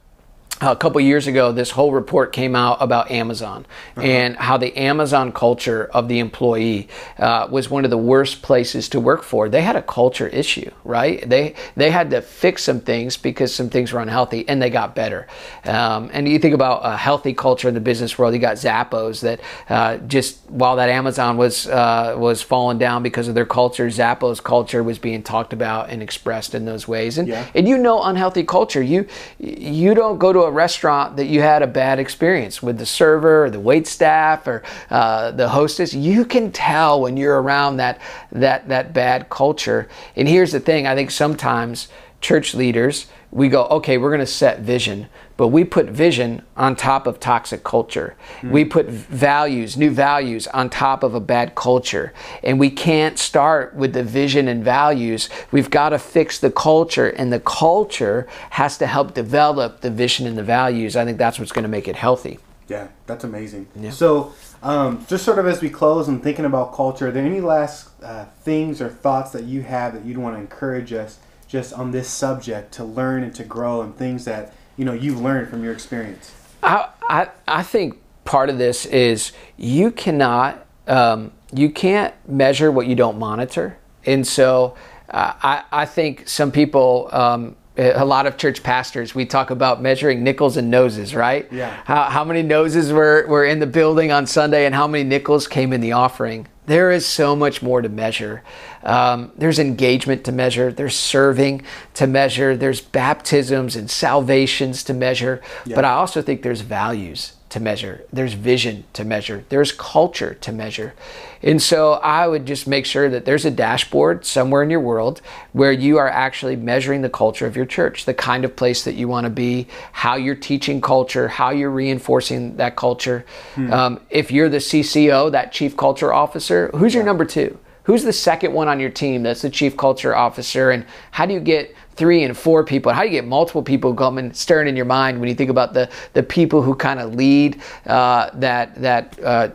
a 0.61 0.77
couple 0.77 1.01
years 1.01 1.27
ago, 1.27 1.53
this 1.53 1.71
whole 1.71 1.93
report 1.93 2.33
came 2.33 2.55
out 2.55 2.79
about 2.81 3.11
Amazon 3.11 3.65
uh-huh. 3.97 4.07
and 4.07 4.37
how 4.37 4.57
the 4.59 4.77
Amazon 4.77 5.33
culture 5.33 5.87
of 5.93 6.09
the 6.09 6.19
employee 6.19 6.89
uh, 7.19 7.49
was 7.51 7.71
one 7.71 7.85
of 7.85 7.91
the 7.91 7.99
worst 7.99 8.43
places 8.43 8.89
to 8.91 9.01
work 9.01 9.23
for. 9.23 9.49
They 9.49 9.63
had 9.63 9.77
a 9.77 9.83
culture 9.83 10.29
issue, 10.29 10.71
right? 10.85 11.27
They 11.29 11.55
they 11.77 11.91
had 11.91 12.11
to 12.11 12.21
fix 12.21 12.65
some 12.65 12.81
things 12.81 13.17
because 13.17 13.55
some 13.55 13.71
things 13.71 13.93
were 13.93 14.01
unhealthy, 14.01 14.47
and 14.49 14.61
they 14.61 14.69
got 14.69 14.95
better. 14.95 15.27
Um, 15.65 16.11
and 16.13 16.29
you 16.29 16.39
think 16.39 16.55
about 16.55 16.81
a 16.85 16.97
healthy 16.97 17.33
culture 17.33 17.69
in 17.69 17.75
the 17.75 17.81
business 17.81 18.19
world. 18.19 18.35
You 18.35 18.41
got 18.41 18.57
Zappos 18.57 19.23
that 19.23 19.41
uh, 19.69 19.97
just 20.07 20.41
while 20.51 20.77
that 20.77 20.91
Amazon 20.91 21.39
was 21.39 21.69
uh, 21.69 22.15
was 22.19 22.43
falling 22.43 22.77
down 22.77 23.03
because 23.03 23.29
of 23.29 23.35
their 23.35 23.47
culture, 23.47 23.87
Zappos 23.87 24.43
culture 24.43 24.83
was 24.83 24.99
being 24.99 25.23
talked 25.23 25.55
about 25.55 25.89
and 25.89 26.03
expressed 26.03 26.55
in 26.55 26.67
those 26.67 26.87
ways. 26.87 27.17
And 27.17 27.29
yeah. 27.29 27.47
and 27.55 27.67
you 27.67 27.79
know 27.79 28.03
unhealthy 28.03 28.45
culture. 28.45 28.83
You 28.83 29.07
you 29.39 29.95
don't 29.95 30.19
go 30.19 30.35
to 30.35 30.41
a 30.41 30.50
restaurant 30.51 31.17
that 31.17 31.27
you 31.27 31.41
had 31.41 31.63
a 31.63 31.67
bad 31.67 31.99
experience 31.99 32.63
with 32.63 32.79
the 32.79 32.87
server 32.87 33.45
or 33.45 33.51
the 33.51 33.61
wait 33.61 33.87
staff 33.87 34.47
or 34.47 34.63
uh, 34.91 35.31
the 35.31 35.49
hostess, 35.49 35.95
you 35.95 36.25
can 36.25 36.53
tell 36.53 37.01
when 37.01 37.17
you're 37.17 37.41
around 37.41 37.77
that 37.79 38.01
that 38.33 38.69
that 38.69 38.93
bad 38.93 39.29
culture. 39.31 39.89
And 40.17 40.29
here's 40.29 40.53
the 40.53 40.61
thing: 40.61 40.87
I 40.87 40.95
think 40.95 41.11
sometimes 41.11 41.89
church 42.21 42.55
leaders 42.55 43.07
we 43.33 43.49
go, 43.49 43.65
okay, 43.67 43.97
we're 43.99 44.11
going 44.11 44.21
to 44.21 44.27
set 44.27 44.61
vision, 44.61 45.09
but 45.41 45.49
we 45.49 45.65
put 45.65 45.87
vision 45.87 46.43
on 46.55 46.77
top 46.77 47.07
of 47.07 47.19
toxic 47.19 47.65
culture. 47.65 48.15
Mm. 48.43 48.51
We 48.51 48.63
put 48.67 48.89
values, 48.89 49.75
new 49.75 49.91
values 49.91 50.47
on 50.49 50.69
top 50.69 51.03
of 51.03 51.15
a 51.15 51.21
bad 51.21 51.55
culture. 51.55 52.13
And 52.43 52.61
we 52.61 52.69
can't 52.69 53.19
start 53.19 53.75
with 53.75 53.95
the 53.95 54.05
vision 54.05 54.49
and 54.49 54.63
values. 54.63 55.31
We've 55.51 55.71
got 55.71 55.89
to 55.89 55.99
fix 55.99 56.39
the 56.39 56.51
culture, 56.51 57.09
and 57.09 57.33
the 57.33 57.41
culture 57.41 58.29
has 58.51 58.77
to 58.77 58.87
help 58.87 59.15
develop 59.15 59.81
the 59.81 59.91
vision 59.91 60.27
and 60.27 60.37
the 60.37 60.43
values. 60.43 60.95
I 60.95 61.07
think 61.07 61.17
that's 61.17 61.39
what's 61.39 61.53
going 61.53 61.63
to 61.63 61.71
make 61.71 61.89
it 61.89 61.97
healthy. 61.97 62.39
Yeah, 62.69 62.89
that's 63.07 63.25
amazing. 63.25 63.67
Yeah. 63.75 63.93
So, 63.93 64.35
um, 64.63 65.07
just 65.09 65.25
sort 65.25 65.39
of 65.39 65.47
as 65.47 65.63
we 65.63 65.71
close 65.71 66.07
and 66.07 66.23
thinking 66.23 66.45
about 66.45 66.75
culture, 66.75 67.09
are 67.09 67.11
there 67.11 67.25
any 67.25 67.41
last 67.41 67.89
uh, 68.03 68.27
things 68.43 68.83
or 68.83 68.91
thoughts 68.91 69.31
that 69.31 69.45
you 69.45 69.63
have 69.63 69.95
that 69.95 70.05
you'd 70.05 70.19
want 70.19 70.37
to 70.37 70.39
encourage 70.39 70.93
us? 70.93 71.19
just 71.51 71.73
on 71.73 71.91
this 71.91 72.09
subject 72.09 72.71
to 72.71 72.85
learn 72.85 73.25
and 73.25 73.35
to 73.35 73.43
grow 73.43 73.83
and 73.83 73.97
things 73.97 74.25
that 74.25 74.55
you 74.81 74.87
know 74.87 74.95
you've 74.95 75.21
learned 75.21 75.51
from 75.51 75.63
your 75.63 75.75
experience? 75.75 76.33
I 76.63 76.89
I, 77.03 77.29
I 77.47 77.63
think 77.63 77.99
part 78.25 78.49
of 78.49 78.57
this 78.57 78.87
is 78.87 79.33
you 79.59 79.91
cannot 79.91 80.67
um, 80.87 81.33
you 81.53 81.69
can't 81.69 82.15
measure 82.27 82.73
what 82.73 82.87
you 82.87 82.95
don't 82.95 83.19
monitor, 83.19 83.77
and 84.07 84.27
so 84.27 84.77
uh, 85.11 85.35
I 85.43 85.65
I 85.71 85.85
think 85.85 86.27
some 86.27 86.51
people. 86.51 87.11
Um, 87.13 87.57
a 87.77 88.05
lot 88.05 88.27
of 88.27 88.37
church 88.37 88.63
pastors, 88.63 89.15
we 89.15 89.25
talk 89.25 89.49
about 89.49 89.81
measuring 89.81 90.23
nickels 90.23 90.59
and 90.59 90.71
noses, 90.71 91.15
right? 91.15 91.51
Yeah. 91.51 91.71
How, 91.87 92.11
how 92.11 92.25
many 92.25 92.43
noses 92.43 92.93
were, 92.93 93.25
were 93.27 93.47
in 93.47 93.59
the 93.59 93.67
building 93.67 94.13
on 94.13 94.27
Sunday 94.27 94.67
and 94.67 94.75
how 94.75 94.87
many 94.87 95.03
nickels 95.05 95.47
came 95.47 95.73
in 95.73 95.81
the 95.81 95.93
offering? 95.93 96.47
There 96.71 96.93
is 96.93 97.05
so 97.05 97.35
much 97.35 97.63
more 97.63 97.83
to 97.83 97.89
measure. 97.89 98.45
Um, 98.85 99.33
there's 99.37 99.59
engagement 99.59 100.23
to 100.27 100.31
measure, 100.31 100.71
there's 100.71 100.95
serving 100.95 101.63
to 101.95 102.07
measure, 102.07 102.57
there's 102.57 102.81
baptisms 102.81 103.75
and 103.75 103.91
salvations 103.91 104.85
to 104.85 104.95
measure. 104.95 105.43
Yeah. 105.67 105.75
But 105.75 105.85
I 105.85 105.95
also 105.95 106.23
think 106.23 106.43
there's 106.43 106.61
values 106.61 107.33
to 107.51 107.61
measure, 107.61 108.05
there's 108.13 108.33
vision 108.33 108.85
to 108.93 109.05
measure, 109.05 109.45
there's 109.49 109.73
culture 109.73 110.35
to 110.35 110.53
measure. 110.53 110.95
And 111.43 111.61
so 111.61 111.95
I 111.95 112.27
would 112.27 112.47
just 112.47 112.67
make 112.67 112.87
sure 112.87 113.11
that 113.11 113.25
there's 113.25 113.45
a 113.45 113.51
dashboard 113.51 114.25
somewhere 114.25 114.63
in 114.63 114.71
your 114.71 114.81
world 114.81 115.21
where 115.53 115.73
you 115.73 115.99
are 115.99 116.09
actually 116.09 116.55
measuring 116.55 117.03
the 117.03 117.11
culture 117.11 117.47
of 117.47 117.57
your 117.57 117.67
church, 117.67 118.05
the 118.05 118.15
kind 118.15 118.45
of 118.45 118.55
place 118.55 118.85
that 118.85 118.95
you 118.95 119.09
want 119.09 119.25
to 119.25 119.31
be, 119.31 119.67
how 119.93 120.15
you're 120.15 120.35
teaching 120.37 120.81
culture, 120.81 121.27
how 121.27 121.51
you're 121.51 121.71
reinforcing 121.71 122.57
that 122.57 122.77
culture. 122.77 123.25
Um, 123.73 124.01
if 124.11 124.31
you're 124.31 124.49
the 124.49 124.59
CCO, 124.59 125.33
that 125.33 125.51
chief 125.53 125.77
culture 125.77 126.13
officer, 126.13 126.71
who's 126.75 126.95
your 126.95 127.05
number 127.05 127.25
two? 127.25 127.59
Who's 127.85 128.05
the 128.05 128.13
second 128.13 128.53
one 128.53 128.69
on 128.69 128.79
your 128.79 128.91
team 128.91 129.25
that's 129.25 129.43
the 129.43 129.51
chief 129.51 129.77
culture 129.77 130.15
officer? 130.15 130.71
And 130.71 130.85
how 131.11 131.27
do 131.27 131.35
you 131.35 131.41
get 131.41 131.75
three 132.01 132.25
and 132.25 132.37
four 132.37 132.65
people? 132.65 132.93
How 132.93 133.03
do 133.03 133.09
you 133.09 133.13
get 133.13 133.27
multiple 133.27 133.63
people 133.63 133.95
coming 133.95 134.33
stirring 134.33 134.67
in 134.67 134.75
your 134.75 134.87
mind 134.87 135.21
when 135.21 135.29
you 135.29 135.35
think 135.37 135.51
about 135.51 135.75
the 135.75 135.89
the 136.15 136.23
people 136.23 136.63
who 136.63 136.75
kind 136.75 136.99
of 136.99 137.15
lead 137.15 137.61
uh, 137.87 138.31
that 138.35 138.75
that 138.77 139.23
uh, 139.23 139.49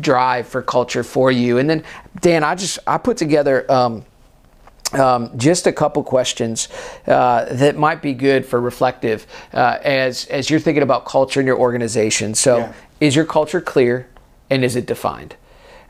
drive 0.00 0.46
for 0.48 0.60
culture 0.60 1.04
for 1.04 1.30
you? 1.30 1.58
And 1.58 1.70
then 1.70 1.84
Dan, 2.20 2.42
I 2.44 2.54
just 2.56 2.80
I 2.86 2.98
put 2.98 3.16
together. 3.16 3.64
Um, 3.72 4.04
um, 4.94 5.36
just 5.36 5.66
a 5.66 5.72
couple 5.72 6.02
questions 6.02 6.68
uh, 7.06 7.44
that 7.56 7.76
might 7.76 8.00
be 8.00 8.14
good 8.14 8.46
for 8.46 8.58
reflective 8.58 9.26
uh, 9.52 9.76
as 9.84 10.24
as 10.30 10.48
you're 10.48 10.60
thinking 10.60 10.82
about 10.82 11.04
culture 11.04 11.40
in 11.40 11.46
your 11.46 11.58
organization. 11.58 12.34
So, 12.34 12.56
Yeah. 12.56 12.72
is 12.98 13.14
your 13.14 13.26
culture 13.26 13.60
clear, 13.60 14.06
and 14.48 14.64
is 14.64 14.76
it 14.76 14.86
defined? 14.86 15.36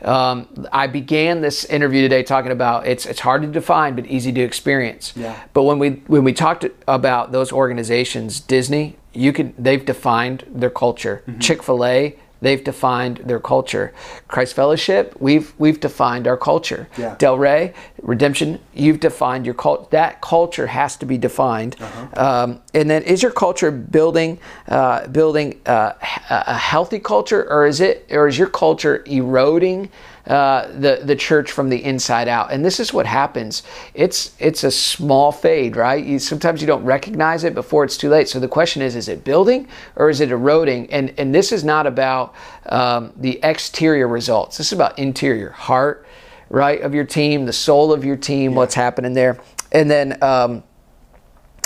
Um, 0.02 0.66
I 0.72 0.86
began 0.86 1.40
this 1.40 1.64
interview 1.64 2.02
today 2.02 2.22
talking 2.22 2.52
about 2.52 2.86
it's 2.86 3.04
it's 3.06 3.20
hard 3.20 3.42
to 3.42 3.48
define 3.48 3.96
but 3.96 4.06
easy 4.06 4.32
to 4.32 4.40
experience. 4.40 5.12
Yeah. 5.16 5.40
But 5.52 5.64
when 5.64 5.78
we 5.78 5.90
when 6.06 6.24
we 6.24 6.32
talked 6.32 6.64
about 6.86 7.32
those 7.32 7.52
organizations, 7.52 8.40
Disney, 8.40 8.96
you 9.12 9.32
can 9.32 9.54
they've 9.58 9.84
defined 9.84 10.44
their 10.48 10.70
culture. 10.70 11.22
Mm-hmm. 11.26 11.40
Chick 11.40 11.62
Fil 11.62 11.84
A, 11.84 12.16
they've 12.40 12.62
defined 12.62 13.18
their 13.18 13.40
culture. 13.40 13.92
Christ 14.28 14.54
Fellowship, 14.54 15.14
we've 15.20 15.52
we've 15.58 15.80
defined 15.80 16.26
our 16.26 16.36
culture. 16.36 16.88
Yeah. 16.96 17.16
Delray, 17.16 17.74
Redemption, 18.02 18.60
you've 18.74 19.00
defined 19.00 19.44
your 19.44 19.54
cult. 19.54 19.90
That 19.90 20.20
culture 20.20 20.66
has 20.66 20.96
to 20.96 21.06
be 21.06 21.18
defined. 21.18 21.76
Uh-huh. 21.80 22.26
Um, 22.26 22.60
and 22.74 22.88
then, 22.88 23.02
is 23.02 23.22
your 23.22 23.32
culture 23.32 23.70
building 23.70 24.38
uh, 24.68 25.06
building 25.08 25.60
uh, 25.66 25.92
a 26.30 26.54
healthy 26.54 26.98
culture, 26.98 27.50
or 27.50 27.66
is 27.66 27.80
it 27.80 28.06
or 28.10 28.28
is 28.28 28.38
your 28.38 28.48
culture 28.48 29.02
eroding 29.06 29.90
uh, 30.28 30.68
the 30.68 31.00
the 31.02 31.16
church 31.16 31.50
from 31.50 31.68
the 31.68 31.82
inside 31.82 32.28
out? 32.28 32.52
And 32.52 32.64
this 32.64 32.78
is 32.78 32.92
what 32.92 33.06
happens. 33.06 33.62
It's 33.94 34.34
it's 34.38 34.62
a 34.62 34.70
small 34.70 35.32
fade, 35.32 35.74
right? 35.74 36.04
You, 36.04 36.18
sometimes 36.18 36.60
you 36.60 36.66
don't 36.66 36.84
recognize 36.84 37.44
it 37.44 37.54
before 37.54 37.84
it's 37.84 37.96
too 37.96 38.08
late. 38.10 38.28
So 38.28 38.38
the 38.38 38.48
question 38.48 38.82
is: 38.82 38.94
Is 38.94 39.08
it 39.08 39.24
building 39.24 39.68
or 39.96 40.10
is 40.10 40.20
it 40.20 40.30
eroding? 40.30 40.90
And 40.92 41.12
and 41.18 41.34
this 41.34 41.50
is 41.50 41.64
not 41.64 41.86
about 41.86 42.34
um, 42.66 43.12
the 43.16 43.40
exterior 43.42 44.06
results. 44.06 44.58
This 44.58 44.68
is 44.68 44.72
about 44.74 44.98
interior 44.98 45.50
heart 45.50 46.06
right, 46.50 46.80
of 46.80 46.94
your 46.94 47.04
team, 47.04 47.46
the 47.46 47.52
soul 47.52 47.92
of 47.92 48.04
your 48.04 48.16
team, 48.16 48.54
what's 48.54 48.74
happening 48.74 49.14
there. 49.14 49.38
And 49.72 49.90
then, 49.90 50.22
um, 50.22 50.62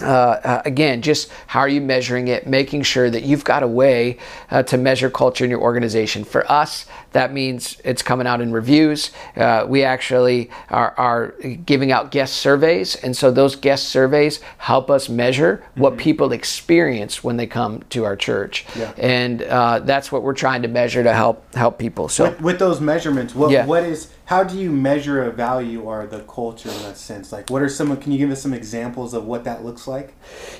uh, 0.00 0.06
uh, 0.06 0.62
again, 0.64 1.02
just 1.02 1.30
how 1.46 1.60
are 1.60 1.68
you 1.68 1.80
measuring 1.80 2.28
it, 2.28 2.46
making 2.46 2.82
sure 2.82 3.08
that 3.08 3.22
you've 3.22 3.44
got 3.44 3.62
a 3.62 3.68
way 3.68 4.18
uh, 4.50 4.62
to 4.64 4.76
measure 4.76 5.08
culture 5.08 5.44
in 5.44 5.50
your 5.50 5.60
organization. 5.60 6.24
For 6.24 6.50
us, 6.50 6.86
that 7.12 7.32
means 7.32 7.80
it's 7.84 8.02
coming 8.02 8.26
out 8.26 8.40
in 8.40 8.52
reviews. 8.52 9.10
Uh, 9.36 9.64
we 9.68 9.84
actually 9.84 10.50
are, 10.70 10.94
are 10.96 11.28
giving 11.66 11.92
out 11.92 12.10
guest 12.10 12.34
surveys, 12.34 12.96
and 12.96 13.16
so 13.16 13.30
those 13.30 13.56
guest 13.56 13.88
surveys 13.88 14.40
help 14.58 14.90
us 14.90 15.08
measure 15.08 15.64
what 15.74 15.96
people 15.96 16.32
experience 16.32 17.22
when 17.24 17.36
they 17.36 17.46
come 17.46 17.82
to 17.90 18.04
our 18.04 18.16
church, 18.16 18.64
Yeah. 18.76 18.92
and 18.98 19.42
uh, 19.42 19.80
that's 19.80 20.10
what 20.12 20.22
we're 20.22 20.34
trying 20.34 20.62
to 20.62 20.68
measure 20.68 21.02
to 21.02 21.12
help 21.12 21.54
help 21.54 21.78
people. 21.78 22.08
So. 22.08 22.24
With, 22.30 22.40
with 22.40 22.58
those 22.58 22.80
measurements, 22.80 23.34
what 23.34 23.50
Yeah. 23.50 23.66
what 23.66 23.84
is 23.84 24.08
how 24.26 24.44
do 24.44 24.56
you 24.58 24.70
measure 24.70 25.22
a 25.24 25.30
value 25.30 25.82
or 25.82 26.06
the 26.06 26.20
culture 26.20 26.70
in 26.70 26.82
that 26.82 26.96
sense? 26.96 27.32
Like, 27.32 27.50
what 27.50 27.60
are 27.60 27.68
some? 27.68 27.94
Can 27.98 28.12
you 28.12 28.18
give 28.18 28.30
us 28.30 28.40
some 28.40 28.54
examples 28.54 29.12
of 29.12 29.26
what 29.26 29.44
that 29.44 29.64
looks 29.64 29.86
like? 29.86 30.14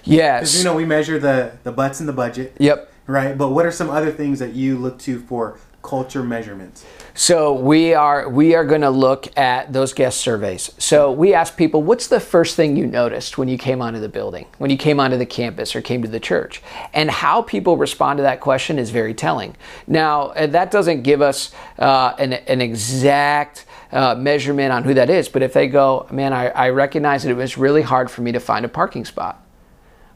Yes. 0.05 0.41
Because 0.41 0.59
you 0.59 0.65
know 0.65 0.75
we 0.77 0.85
measure 0.85 1.19
the 1.19 1.53
the 1.63 1.73
butts 1.73 2.01
in 2.01 2.07
the 2.07 2.13
budget, 2.13 2.55
Yep. 2.59 2.93
right? 3.07 3.37
But 3.39 3.49
what 3.49 3.65
are 3.65 3.71
some 3.71 3.89
other 3.89 4.11
things 4.11 4.39
that 4.41 4.53
you 4.55 4.77
look 4.77 4.99
to 5.01 5.21
for 5.21 5.57
culture 5.83 6.23
measurements? 6.23 6.85
So 7.15 7.53
we 7.53 7.93
are 7.93 8.29
we 8.29 8.55
are 8.55 8.65
going 8.65 8.81
to 8.81 8.91
look 8.91 9.37
at 9.37 9.73
those 9.73 9.93
guest 9.93 10.21
surveys. 10.21 10.71
So 10.79 11.13
we 11.13 11.35
ask 11.35 11.57
people, 11.57 11.83
what's 11.83 12.07
the 12.07 12.21
first 12.21 12.57
thing 12.57 12.77
you 12.77 12.87
noticed 12.87 13.37
when 13.37 13.49
you 13.49 13.59
came 13.59 13.83
onto 13.83 14.01
the 14.01 14.09
building, 14.09 14.47
when 14.59 14.71
you 14.71 14.79
came 14.79 14.99
onto 14.99 15.19
the 15.19 15.27
campus 15.27 15.77
or 15.77 15.83
came 15.83 16.03
to 16.03 16.09
the 16.09 16.21
church, 16.21 16.63
and 16.95 17.11
how 17.11 17.43
people 17.43 17.77
respond 17.77 18.17
to 18.17 18.23
that 18.23 18.41
question 18.41 18.79
is 18.79 18.91
very 18.91 19.13
telling. 19.13 19.57
Now 19.87 20.33
that 20.35 20.71
doesn't 20.71 21.03
give 21.03 21.21
us 21.21 21.53
uh, 21.79 22.15
an 22.19 22.33
an 22.33 22.61
exact. 22.61 23.67
Uh, 23.93 24.15
measurement 24.15 24.73
on 24.73 24.85
who 24.85 24.95
that 24.95 25.11
is, 25.11 25.29
but 25.29 25.43
if 25.43 25.53
they 25.53 25.69
go, 25.69 26.07
man, 26.11 26.33
I, 26.33 26.49
I 26.49 26.71
recognize 26.71 27.25
that 27.25 27.31
it 27.31 27.37
was 27.37 27.59
really 27.59 27.83
hard 27.83 28.11
for 28.11 28.23
me 28.23 28.33
to 28.33 28.41
find 28.41 28.65
a 28.65 28.69
parking 28.69 29.05
spot. 29.05 29.45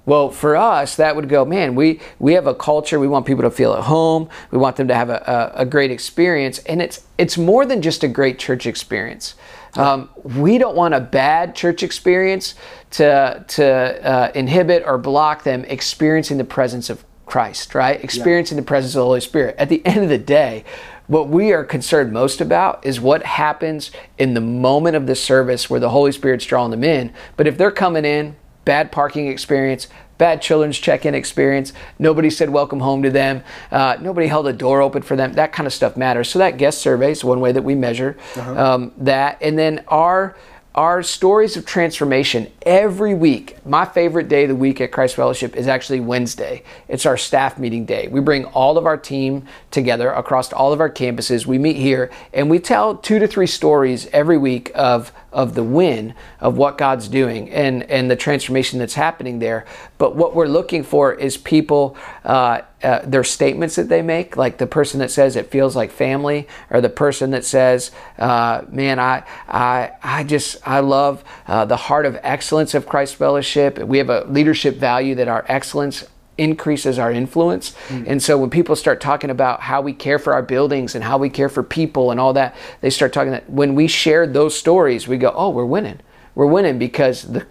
Well, 0.07 0.31
for 0.31 0.57
us, 0.57 0.97
that 0.97 1.17
would 1.17 1.29
go, 1.29 1.45
man, 1.45 1.75
we, 1.75 2.01
we 2.21 2.35
have 2.35 2.47
a 2.47 2.55
culture. 2.55 2.99
We 2.99 3.09
want 3.09 3.27
people 3.27 3.43
to 3.43 3.51
feel 3.51 3.75
at 3.75 3.83
home. 3.83 4.29
We 4.53 4.59
want 4.59 4.77
them 4.77 4.87
to 4.89 4.95
have 4.95 5.11
a, 5.11 5.53
a, 5.57 5.63
a 5.63 5.67
great 5.67 5.91
experience. 5.91 6.59
And 6.61 6.81
it's, 6.81 7.05
it's 7.19 7.37
more 7.37 7.67
than 7.67 7.83
just 7.83 8.05
a 8.05 8.09
great 8.09 8.39
church 8.39 8.67
experience. 8.67 9.35
Um, 9.75 10.09
we 10.23 10.57
don't 10.57 10.77
want 10.77 10.95
a 10.95 11.01
bad 11.01 11.55
church 11.55 11.83
experience 11.83 12.55
to, 12.93 13.45
to 13.47 13.65
uh, 13.67 14.33
inhibit 14.35 14.85
or 14.87 14.97
block 14.97 15.43
them 15.43 15.65
experiencing 15.67 16.39
the 16.39 16.45
presence 16.45 16.89
of 16.89 17.05
Christ, 17.27 17.75
right? 17.75 18.03
Experiencing 18.03 18.57
the 18.57 18.63
presence 18.63 18.95
of 18.95 19.01
the 19.01 19.05
Holy 19.05 19.21
Spirit. 19.21 19.57
At 19.59 19.69
the 19.69 19.85
end 19.85 20.03
of 20.03 20.09
the 20.09 20.19
day, 20.19 20.65
what 21.09 21.29
we 21.29 21.53
are 21.53 21.65
concerned 21.65 22.13
most 22.13 22.41
about 22.41 22.87
is 22.87 23.01
what 23.01 23.25
happens 23.25 23.91
in 24.19 24.35
the 24.35 24.41
moment 24.41 24.97
of 24.97 25.07
the 25.07 25.15
service 25.15 25.69
where 25.69 25.81
the 25.81 25.91
Holy 25.91 26.13
Spirit's 26.13 26.47
drawing 26.47 26.71
them 26.71 26.85
in. 26.85 27.13
But 27.37 27.47
if 27.47 27.59
they're 27.59 27.71
coming 27.71 28.05
in, 28.05 28.37
bad 28.67 28.93
parking 28.93 29.29
experience, 29.29 29.89
bad 30.19 30.43
children's 30.43 30.79
check-in 30.79 31.15
experience, 31.15 31.73
nobody 31.99 32.29
said 32.29 32.51
welcome 32.51 32.81
home 32.81 33.03
to 33.03 33.11
them, 33.11 33.43
uh, 33.71 33.97
nobody 34.03 34.27
held 34.27 34.47
a 34.47 34.53
door 34.53 34.83
open 34.83 35.01
for 35.01 35.17
them, 35.17 35.33
that 35.35 35.55
kind 35.55 35.67
of 35.67 35.73
stuff 35.73 35.97
matters. 35.97 36.29
So 36.29 36.39
that 36.41 36.59
guest 36.59 36.79
survey 36.79 37.13
is 37.13 37.25
one 37.25 37.41
way 37.41 37.53
that 37.53 37.63
we 37.63 37.75
measure 37.75 38.19
um, 38.37 38.93
that. 38.99 39.39
And 39.41 39.59
then 39.59 39.83
our 39.89 40.37
our 40.77 41.03
stories 41.03 41.57
of 41.57 41.65
transformation 41.65 42.53
every 42.61 43.15
week. 43.15 43.57
My 43.65 43.87
favorite 43.87 44.29
day 44.29 44.43
of 44.43 44.51
the 44.51 44.55
week 44.55 44.79
at 44.83 44.93
Christ 44.93 45.17
Fellowship 45.17 45.57
is 45.57 45.69
actually 45.69 46.01
Wednesday. 46.01 46.65
It's 46.87 47.07
our 47.07 47.17
staff 47.17 47.59
meeting 47.59 47.87
day. 47.87 48.09
We 48.09 48.21
bring 48.21 48.45
all 48.45 48.77
of 48.77 48.85
our 48.85 48.99
team 48.99 49.47
together 49.71 50.11
across 50.11 50.53
all 50.53 50.75
of 50.75 50.81
our 50.81 50.91
campuses. 50.91 51.47
We 51.47 51.57
meet 51.57 51.77
here 51.77 52.11
and 52.35 52.51
we 52.51 52.59
tell 52.59 52.95
two 52.95 53.19
to 53.19 53.27
three 53.27 53.47
stories 53.47 54.07
every 54.13 54.37
week 54.37 54.71
of 54.75 55.13
of 55.37 55.55
the 55.55 55.63
win 55.63 56.15
of 56.41 56.57
what 56.57 56.79
God's 56.79 57.09
doing 57.09 57.51
and 57.51 57.83
and 57.85 58.11
the 58.11 58.17
transformation 58.17 58.79
that's 58.79 58.95
happening 58.95 59.39
there. 59.39 59.67
But 59.99 60.17
what 60.17 60.35
we're 60.35 60.47
looking 60.47 60.83
for 60.83 61.13
is 61.13 61.37
people 61.37 61.95
uh, 62.25 62.63
uh, 62.83 63.01
their 63.05 63.23
statements 63.23 63.77
that 63.77 63.91
they 63.91 64.01
make, 64.01 64.37
like 64.39 64.57
the 64.57 64.67
person 64.67 64.99
that 65.01 65.11
says 65.11 65.37
it 65.37 65.51
feels 65.51 65.77
like 65.77 65.93
family, 65.93 66.49
or 66.71 66.81
the 66.81 66.89
person 66.89 67.33
that 67.33 67.45
says, 67.45 67.91
uh, 68.19 68.63
"Man, 68.71 68.99
I, 68.99 69.25
I, 69.47 69.93
I 70.03 70.25
just, 70.25 70.57
I 70.67 70.81
love 70.81 71.23
uh, 71.47 71.67
the 71.67 71.77
heart 71.77 72.07
of 72.07 72.19
excellence 72.23 72.75
of 72.75 72.87
Christ 72.87 73.17
Fellowship. 73.17 73.79
We 73.79 73.99
have 73.99 74.09
a 74.09 74.25
leadership 74.25 74.77
value 74.77 75.15
that 75.17 75.29
our 75.29 75.45
excellence." 75.49 76.05
Increases 76.39 76.99
our 76.99 77.11
influence 77.11 77.75
and 77.91 78.23
so 78.23 78.37
when 78.39 78.51
people 78.51 78.77
start 78.77 79.01
talking 79.01 79.31
about 79.31 79.61
how 79.63 79.81
we 79.81 79.93
care 79.93 80.19
for 80.19 80.35
our 80.35 80.43
buildings 80.43 80.95
and 80.95 81.03
how 81.03 81.17
we 81.17 81.31
care 81.31 81.49
for 81.49 81.63
people 81.63 82.11
and 82.11 82.21
all 82.21 82.33
that 82.35 82.55
they 82.83 82.91
start 82.91 83.11
talking 83.13 83.33
that 83.33 83.49
when 83.49 83.75
we 83.75 83.87
share 83.87 84.27
those 84.27 84.55
stories 84.57 85.09
we 85.09 85.17
go 85.17 85.33
oh 85.35 85.49
we're 85.49 85.65
winning 85.65 85.99
we're 86.35 86.45
winning 86.47 86.79
because 86.79 87.23
the 87.23 87.47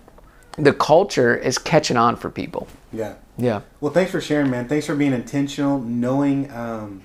the 0.57 0.71
culture 0.71 1.35
is 1.35 1.57
catching 1.57 1.97
on 1.97 2.15
for 2.15 2.29
people 2.29 2.67
Yeah. 2.93 3.15
yeah 3.37 3.61
Well, 3.81 3.91
thanks 3.91 4.11
for 4.11 4.21
sharing, 4.21 4.49
man. 4.49 4.69
Thanks 4.69 4.85
for 4.85 4.95
being 4.95 5.11
intentional, 5.11 5.79
knowing 5.81 6.49
um, 6.51 7.01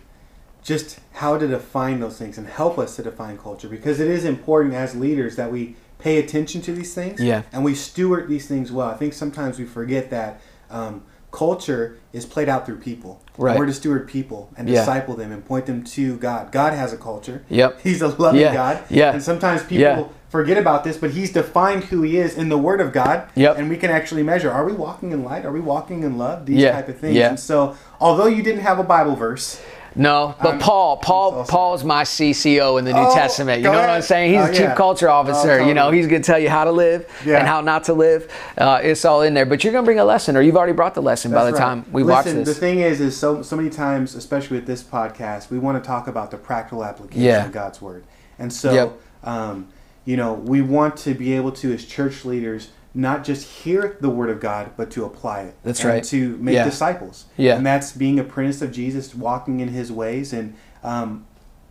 just 0.62 1.01
how 1.14 1.37
to 1.37 1.49
define 1.49 1.99
those 1.99 2.16
things 2.16 2.38
and 2.38 2.47
help 2.47 2.79
us 2.79 2.95
to 2.97 3.03
define 3.03 3.38
culture 3.38 3.69
because 3.69 3.99
it 3.99 4.07
is 4.09 4.25
important 4.25 4.75
as 4.75 4.95
leaders 4.95 5.35
that 5.37 5.51
we 5.51 5.75
pay 5.99 6.19
attention 6.19 6.61
to 6.62 6.73
these 6.73 6.95
things 6.95 7.21
Yeah. 7.21 7.43
and 7.53 7.64
we 7.64 7.75
steward 7.75 8.29
these 8.29 8.47
things 8.47 8.71
well. 8.71 8.87
I 8.88 8.95
think 8.95 9.14
sometimes 9.14 9.59
we 9.59 9.64
forget 9.64 10.11
that 10.11 10.40
um, 10.71 11.03
culture 11.31 11.97
is 12.12 12.27
played 12.27 12.49
out 12.49 12.66
through 12.66 12.79
people. 12.79 13.21
Right. 13.38 13.59
We're 13.59 13.66
to 13.66 13.73
steward 13.73 14.09
people 14.09 14.51
and 14.57 14.69
Yeah. 14.69 14.81
disciple 14.81 15.14
them 15.14 15.33
and 15.33 15.45
point 15.45 15.66
them 15.66 15.85
to 15.85 16.16
God. 16.16 16.53
God 16.53 16.73
has 16.73 16.93
a 16.93 16.97
culture. 16.97 17.43
Yep. 17.49 17.81
He's 17.83 18.03
a 18.03 18.09
loving 18.09 18.40
Yeah. 18.40 18.55
God. 18.55 18.79
Yeah. 18.90 19.12
And 19.12 19.23
sometimes 19.23 19.62
people 19.62 19.79
Yeah. 19.83 20.05
forget 20.29 20.59
about 20.59 20.85
this, 20.85 20.97
but 20.97 21.11
he's 21.11 21.33
defined 21.33 21.85
who 21.85 22.03
he 22.03 22.19
is 22.19 22.37
in 22.37 22.49
the 22.49 22.59
Word 22.59 22.81
of 22.81 22.93
God. 22.93 23.25
Yep. 23.35 23.59
And 23.59 23.69
we 23.71 23.77
can 23.77 23.90
actually 23.90 24.23
measure: 24.23 24.51
Are 24.51 24.64
we 24.64 24.73
walking 24.73 25.12
in 25.12 25.25
light? 25.25 25.45
Are 25.45 25.53
we 25.53 25.61
walking 25.61 26.03
in 26.03 26.19
love? 26.19 26.47
These 26.47 26.62
type 26.73 26.88
of 26.88 26.99
things. 26.99 27.16
Yeah. 27.16 27.29
And 27.31 27.40
so, 27.40 27.75
although 28.01 28.27
you 28.27 28.43
didn't 28.43 28.61
have 28.62 28.79
a 28.79 28.85
Bible 28.85 29.16
verse, 29.16 29.61
No, 29.96 30.35
but 30.40 30.48
I'm- 30.50 30.59
Paul, 30.61 30.98
Paul, 30.98 31.44
Paul's 31.44 31.83
my 31.85 32.05
CCO 32.05 32.79
in 32.79 32.85
the 32.85 32.92
New 32.92 32.98
Oh, 32.98 33.14
Testament. 33.14 33.59
You 33.59 33.64
know 33.64 33.72
what 33.81 33.90
I'm 33.90 34.03
saying? 34.03 34.33
He's 34.33 34.40
Oh, 34.42 34.46
the 34.46 34.53
chief 34.53 34.61
yeah. 34.62 34.74
culture 34.74 35.09
officer. 35.09 35.61
Oh, 35.61 35.66
You 35.66 35.74
know, 35.74 35.90
he's 35.90 36.07
going 36.07 36.22
to 36.22 36.26
tell 36.26 36.38
you 36.38 36.48
how 36.48 36.64
to 36.64 36.70
live 36.70 37.07
Yeah. 37.26 37.38
and 37.38 37.48
how 37.48 37.61
not 37.61 37.85
to 37.85 37.92
live. 37.94 38.29
Uh, 38.57 38.79
it's 38.83 39.05
all 39.05 39.22
in 39.22 39.35
there. 39.35 39.46
But 39.46 39.64
you're 39.64 39.72
going 39.72 39.85
to 39.85 39.87
bring 39.87 39.98
a 39.98 40.05
lesson, 40.05 40.37
or 40.37 40.42
you've 40.42 40.57
already 40.57 40.72
brought 40.74 40.94
the 40.94 41.03
lesson 41.03 41.33
by 41.33 41.44
the 41.44 41.53
right. 41.53 41.59
time 41.61 41.85
we 41.92 42.03
Listen, 42.05 42.14
watch 42.37 42.44
this. 42.46 42.55
The 42.55 42.61
thing 42.61 42.79
is, 42.81 43.00
is 43.00 43.16
so 43.16 43.42
so 43.42 43.57
many 43.57 43.68
times, 43.70 44.14
especially 44.14 44.59
with 44.59 44.66
this 44.66 44.83
podcast, 44.83 45.50
we 45.50 45.59
want 45.59 45.83
to 45.83 45.87
talk 45.87 46.07
about 46.07 46.31
the 46.31 46.37
practical 46.37 46.85
application 46.85 47.22
Yeah. 47.22 47.44
of 47.46 47.53
God's 47.53 47.83
word, 47.83 48.05
and 48.38 48.53
so 48.53 48.72
Yep. 48.72 48.92
um, 49.24 49.66
you 50.05 50.16
know 50.16 50.33
we 50.35 50.61
want 50.62 50.96
to 50.98 51.14
be 51.14 51.33
able 51.35 51.50
to, 51.53 51.72
as 51.74 51.85
church 51.85 52.24
leaders, 52.24 52.68
not 52.94 53.22
just 53.24 53.46
hear 53.46 53.96
the 54.00 54.11
word 54.11 54.31
of 54.31 54.40
God, 54.40 54.70
but 54.76 54.90
to 54.92 55.05
apply 55.05 55.42
it. 55.42 55.55
That's 55.62 55.81
and 55.81 55.88
right. 55.90 56.05
To 56.05 56.37
make 56.38 56.55
Yeah. 56.55 56.64
disciples. 56.64 57.26
Yeah. 57.37 57.57
And 57.57 57.64
that's 57.64 57.92
being 57.92 58.18
apprentice 58.18 58.62
of 58.62 58.72
Jesus, 58.72 59.14
walking 59.14 59.61
in 59.61 59.68
His 59.68 59.92
ways, 59.92 60.33
and 60.33 60.55
um, 60.83 61.24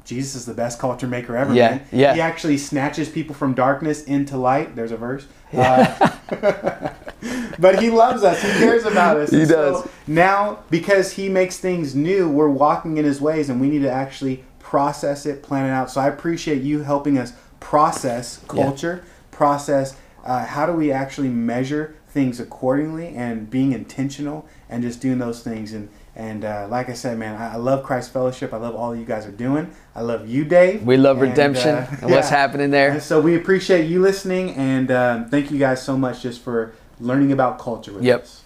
Jesus 0.06 0.34
is 0.36 0.46
the 0.46 0.54
best 0.54 0.80
culture 0.80 1.08
maker 1.08 1.36
ever. 1.36 1.54
Yeah, 1.54 1.70
Man. 1.70 1.82
yeah. 1.92 2.14
He 2.16 2.22
actually 2.22 2.58
snatches 2.58 3.10
people 3.10 3.36
from 3.36 3.54
darkness 3.54 4.04
into 4.04 4.38
light. 4.38 4.76
There's 4.76 4.92
a 4.92 4.98
verse. 4.98 5.28
Uh, 5.54 6.10
but 7.60 7.80
he 7.82 7.90
loves 7.90 8.24
us. 8.24 8.42
He 8.42 8.48
cares 8.60 8.86
about 8.86 9.18
us. 9.18 9.30
He 9.32 9.42
And 9.42 9.50
does. 9.50 9.88
now, 10.08 10.60
because 10.70 11.12
he 11.14 11.30
makes 11.30 11.58
things 11.58 11.96
new, 11.96 12.30
we're 12.30 12.50
walking 12.50 12.98
in 12.98 13.06
his 13.06 13.20
ways, 13.22 13.50
and 13.50 13.60
we 13.60 13.70
need 13.70 13.82
to 13.82 13.92
actually 13.92 14.44
process 14.60 15.26
it, 15.26 15.44
plan 15.44 15.66
it 15.66 15.72
out. 15.72 15.92
So 15.92 16.00
I 16.02 16.08
appreciate 16.08 16.62
you 16.62 16.84
helping 16.84 17.18
us 17.18 17.34
process 17.60 18.40
Yeah. 18.54 18.64
culture, 18.64 19.04
process 19.32 19.96
uh, 20.26 20.46
how 20.46 20.66
do 20.66 20.74
we 20.74 20.92
actually 20.92 21.30
measure 21.30 21.96
things 22.10 22.40
accordingly, 22.40 23.10
and 23.16 23.50
being 23.50 23.72
intentional 23.72 24.48
and 24.68 24.82
just 24.82 25.00
doing 25.00 25.20
those 25.20 25.42
things. 25.44 25.74
And 25.74 25.90
and 26.16 26.44
uh, 26.44 26.68
like 26.70 26.90
I 26.90 26.94
said, 26.94 27.18
man, 27.18 27.36
I, 27.40 27.54
I 27.54 27.56
love 27.58 27.84
Christ 27.84 28.12
Fellowship. 28.12 28.52
I 28.54 28.58
love 28.58 28.76
all 28.76 28.96
you 28.96 29.06
guys 29.06 29.26
are 29.26 29.32
doing. 29.32 29.72
I 29.96 30.02
love 30.02 30.28
you, 30.28 30.44
Dave. 30.44 30.84
we 30.84 30.98
love 30.98 31.18
And, 31.22 31.30
redemption 31.30 31.76
uh, 31.76 31.88
and 32.02 32.12
what's 32.12 32.30
happening 32.30 32.72
there. 32.72 32.92
And 32.92 33.02
so 33.04 33.22
we 33.22 33.36
appreciate 33.36 33.86
you 33.88 34.02
listening, 34.02 34.52
and 34.56 34.92
um, 34.92 35.30
thank 35.30 35.52
you 35.52 35.58
guys 35.60 35.82
so 35.84 35.98
much 35.98 36.22
just 36.24 36.42
for 36.42 36.74
learning 37.00 37.32
about 37.32 37.60
culture 37.60 37.94
with 37.94 38.04
Yep. 38.04 38.24
us. 38.24 38.44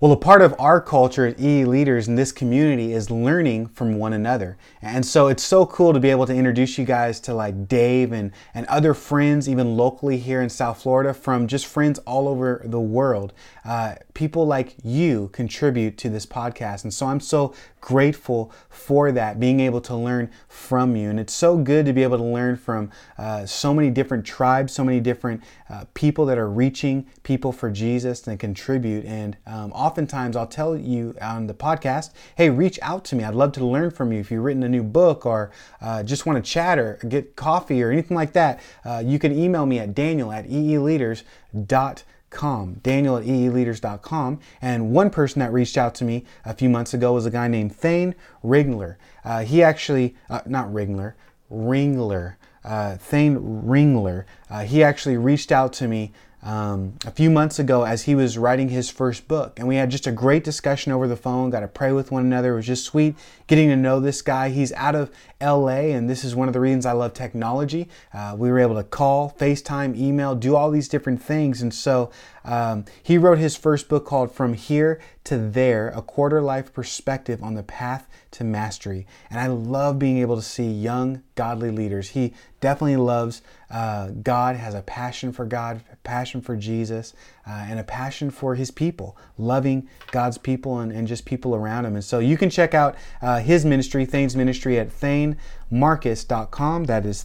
Well, 0.00 0.12
a 0.12 0.16
part 0.16 0.42
of 0.42 0.54
our 0.60 0.80
culture 0.80 1.26
at 1.26 1.40
EE 1.40 1.64
Leaders 1.64 2.06
in 2.06 2.14
this 2.14 2.30
community 2.30 2.92
is 2.92 3.10
learning 3.10 3.66
from 3.66 3.98
one 3.98 4.12
another. 4.12 4.56
And 4.80 5.04
so 5.04 5.26
it's 5.26 5.42
so 5.42 5.66
cool 5.66 5.92
to 5.92 5.98
be 5.98 6.08
able 6.08 6.24
to 6.26 6.32
introduce 6.32 6.78
you 6.78 6.84
guys 6.84 7.18
to 7.22 7.34
like 7.34 7.66
Dave 7.66 8.12
and, 8.12 8.30
and 8.54 8.64
other 8.66 8.94
friends, 8.94 9.48
even 9.48 9.76
locally 9.76 10.16
here 10.16 10.40
in 10.40 10.50
South 10.50 10.82
Florida, 10.82 11.12
from 11.12 11.48
just 11.48 11.66
friends 11.66 11.98
all 12.06 12.28
over 12.28 12.62
the 12.64 12.78
world. 12.78 13.32
Uh, 13.64 13.96
people 14.14 14.46
like 14.46 14.76
you 14.84 15.30
contribute 15.32 15.98
to 15.98 16.08
this 16.08 16.26
podcast. 16.26 16.84
And 16.84 16.94
so 16.94 17.06
I'm 17.06 17.18
so 17.18 17.52
grateful 17.80 18.52
for 18.68 19.12
that, 19.12 19.40
being 19.40 19.60
able 19.60 19.80
to 19.82 19.94
learn 19.94 20.30
from 20.48 20.96
you. 20.96 21.10
And 21.10 21.18
it's 21.18 21.32
so 21.32 21.56
good 21.56 21.86
to 21.86 21.92
be 21.92 22.02
able 22.02 22.18
to 22.18 22.24
learn 22.24 22.56
from 22.56 22.90
uh, 23.16 23.46
so 23.46 23.72
many 23.72 23.90
different 23.90 24.24
tribes, 24.24 24.72
so 24.72 24.84
many 24.84 25.00
different 25.00 25.42
uh, 25.68 25.84
people 25.94 26.26
that 26.26 26.38
are 26.38 26.48
reaching 26.48 27.06
people 27.22 27.52
for 27.52 27.70
Jesus 27.70 28.26
and 28.26 28.38
contribute. 28.38 29.04
And 29.04 29.36
um, 29.46 29.72
oftentimes 29.72 30.36
I'll 30.36 30.46
tell 30.46 30.76
you 30.76 31.14
on 31.20 31.46
the 31.46 31.54
podcast, 31.54 32.10
hey, 32.36 32.50
reach 32.50 32.78
out 32.82 33.04
to 33.06 33.16
me. 33.16 33.24
I'd 33.24 33.34
love 33.34 33.52
to 33.52 33.64
learn 33.64 33.90
from 33.90 34.12
you. 34.12 34.20
If 34.20 34.30
you've 34.30 34.44
written 34.44 34.62
a 34.62 34.68
new 34.68 34.82
book 34.82 35.26
or 35.26 35.50
uh, 35.80 36.02
just 36.02 36.26
want 36.26 36.44
to 36.44 36.50
chat 36.50 36.78
or 36.78 36.98
get 37.08 37.36
coffee 37.36 37.82
or 37.82 37.90
anything 37.90 38.16
like 38.16 38.32
that, 38.32 38.60
uh, 38.84 39.02
you 39.04 39.18
can 39.18 39.36
email 39.36 39.66
me 39.66 39.78
at 39.78 39.94
daniel 39.94 40.32
at 40.32 40.48
eeleaders.com 40.48 42.04
com 42.30 42.74
daniel 42.82 43.16
at 43.16 43.24
eeleaders.com 43.24 44.38
and 44.60 44.90
one 44.90 45.10
person 45.10 45.40
that 45.40 45.52
reached 45.52 45.78
out 45.78 45.94
to 45.94 46.04
me 46.04 46.24
a 46.44 46.52
few 46.52 46.68
months 46.68 46.92
ago 46.92 47.14
was 47.14 47.24
a 47.24 47.30
guy 47.30 47.48
named 47.48 47.74
thane 47.74 48.14
ringler. 48.44 48.96
Uh, 49.24 49.44
he 49.44 49.62
actually 49.62 50.14
uh, 50.28 50.40
not 50.46 50.68
ringler 50.68 51.14
ringler 51.50 52.36
uh, 52.64 52.96
thane 52.96 53.38
ringler. 53.64 54.24
Uh, 54.50 54.64
he 54.64 54.82
actually 54.82 55.16
reached 55.16 55.50
out 55.50 55.72
to 55.72 55.88
me 55.88 56.12
um, 56.42 56.94
a 57.04 57.10
few 57.10 57.30
months 57.30 57.58
ago 57.58 57.82
as 57.82 58.04
he 58.04 58.14
was 58.14 58.38
writing 58.38 58.68
his 58.68 58.88
first 58.88 59.26
book. 59.26 59.58
And 59.58 59.66
we 59.66 59.76
had 59.76 59.90
just 59.90 60.06
a 60.06 60.12
great 60.12 60.44
discussion 60.44 60.92
over 60.92 61.08
the 61.08 61.16
phone 61.16 61.50
got 61.50 61.60
to 61.60 61.68
pray 61.68 61.92
with 61.92 62.12
one 62.12 62.24
another. 62.24 62.52
It 62.52 62.56
was 62.56 62.66
just 62.66 62.84
sweet 62.84 63.16
getting 63.46 63.68
to 63.70 63.76
know 63.76 63.98
this 63.98 64.22
guy. 64.22 64.50
He's 64.50 64.72
out 64.72 64.94
of 64.94 65.10
la 65.40 65.68
and 65.68 66.08
this 66.08 66.24
is 66.24 66.34
one 66.34 66.48
of 66.48 66.54
the 66.54 66.60
reasons 66.60 66.86
i 66.86 66.92
love 66.92 67.14
technology. 67.14 67.88
Uh, 68.12 68.34
we 68.36 68.50
were 68.50 68.58
able 68.58 68.74
to 68.76 68.84
call 68.84 69.34
facetime 69.38 69.96
email 69.96 70.34
do 70.34 70.54
all 70.54 70.70
these 70.70 70.88
different 70.88 71.22
things. 71.22 71.62
And 71.62 71.72
so 71.72 72.10
um, 72.48 72.84
he 73.02 73.18
wrote 73.18 73.38
his 73.38 73.54
first 73.56 73.90
book 73.90 74.06
called 74.06 74.32
from 74.32 74.54
here 74.54 74.98
to 75.24 75.36
there 75.36 75.88
a 75.88 76.00
quarter 76.00 76.40
life 76.40 76.72
perspective 76.72 77.42
on 77.42 77.52
the 77.52 77.62
path 77.62 78.08
to 78.30 78.42
mastery. 78.42 79.06
And 79.28 79.38
i 79.38 79.46
love 79.46 79.98
being 79.98 80.16
able 80.16 80.36
to 80.36 80.42
see 80.42 80.70
young 80.70 81.22
godly 81.34 81.70
leaders. 81.70 82.08
He 82.10 82.32
definitely 82.62 82.96
loves 82.96 83.42
uh, 83.70 84.12
god 84.22 84.56
has 84.56 84.74
a 84.74 84.80
passion 84.80 85.30
for 85.30 85.44
god 85.44 85.82
passion 86.02 86.40
for 86.40 86.56
jesus 86.56 87.12
uh, 87.46 87.66
and 87.68 87.78
a 87.78 87.84
passion 87.84 88.30
for 88.30 88.54
his 88.54 88.70
people 88.70 89.14
loving 89.36 89.86
god's 90.10 90.38
people 90.38 90.78
and, 90.78 90.90
and 90.90 91.06
just 91.06 91.26
people 91.26 91.54
around 91.54 91.84
him. 91.84 91.96
And 91.96 92.04
so 92.04 92.18
you 92.18 92.38
can 92.38 92.48
check 92.48 92.72
out 92.72 92.96
uh, 93.20 93.40
his 93.40 93.66
ministry 93.66 94.06
thane's 94.06 94.34
ministry 94.34 94.78
at 94.78 94.88
thanemarcus.com 94.88 96.84
that 96.84 97.04
is 97.04 97.22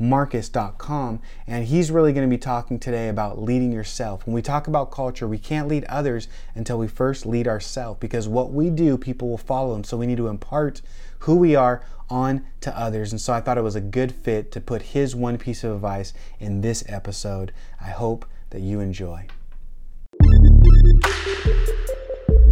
thanemarcus.com 0.00 1.20
and 1.46 1.66
he's 1.66 1.90
really 1.90 2.12
going 2.12 2.28
to 2.28 2.34
be 2.34 2.38
talking 2.38 2.78
today 2.78 3.08
about 3.08 3.40
leading 3.40 3.72
yourself. 3.72 4.26
When 4.26 4.34
we 4.34 4.42
talk 4.42 4.66
about 4.66 4.90
culture 4.90 5.28
we 5.28 5.38
can't 5.38 5.68
lead 5.68 5.84
others 5.84 6.28
until 6.54 6.78
we 6.78 6.88
first 6.88 7.26
lead 7.26 7.46
ourselves 7.46 7.98
because 8.00 8.28
what 8.28 8.52
we 8.52 8.70
do 8.70 8.96
people 8.96 9.28
will 9.28 9.38
follow 9.38 9.74
and 9.74 9.84
so 9.84 9.96
we 9.96 10.06
need 10.06 10.16
to 10.16 10.28
impart 10.28 10.82
who 11.20 11.36
we 11.36 11.54
are 11.54 11.82
on 12.08 12.44
to 12.60 12.76
others. 12.76 13.12
And 13.12 13.20
so 13.20 13.32
i 13.32 13.40
thought 13.40 13.58
it 13.58 13.62
was 13.62 13.76
a 13.76 13.80
good 13.80 14.12
fit 14.12 14.50
to 14.52 14.60
put 14.60 14.82
his 14.82 15.14
one 15.14 15.38
piece 15.38 15.62
of 15.64 15.72
advice 15.72 16.12
in 16.38 16.60
this 16.60 16.82
episode. 16.88 17.52
I 17.80 17.90
hope 17.90 18.24
that 18.50 18.60
you 18.60 18.80
enjoy. 18.80 19.26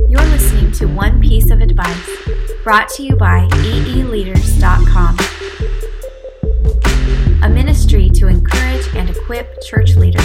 You're 0.09 0.25
listening 0.25 0.73
to 0.73 0.87
One 0.87 1.21
Piece 1.21 1.51
of 1.51 1.61
Advice, 1.61 2.09
brought 2.65 2.89
to 2.91 3.03
you 3.03 3.17
by 3.17 3.47
eeleaders.com, 3.51 5.17
a 7.40 7.48
ministry 7.48 8.11
to 8.11 8.27
encourage 8.27 8.92
and 8.96 9.09
equip 9.11 9.62
church 9.62 9.94
leaders. 9.94 10.24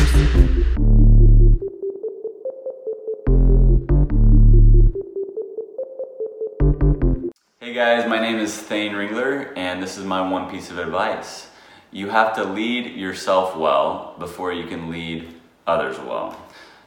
Hey 7.59 7.73
guys, 7.73 8.09
my 8.09 8.19
name 8.19 8.39
is 8.39 8.57
Thane 8.57 8.93
Ringler, 8.93 9.55
and 9.55 9.81
this 9.81 9.95
is 9.99 10.05
my 10.05 10.27
one 10.27 10.49
piece 10.49 10.71
of 10.71 10.79
advice. 10.79 11.49
You 11.91 12.09
have 12.09 12.35
to 12.35 12.43
lead 12.43 12.95
yourself 12.95 13.55
well 13.55 14.15
before 14.17 14.51
you 14.51 14.65
can 14.65 14.89
lead 14.89 15.35
others 15.67 15.99
well. 15.99 16.35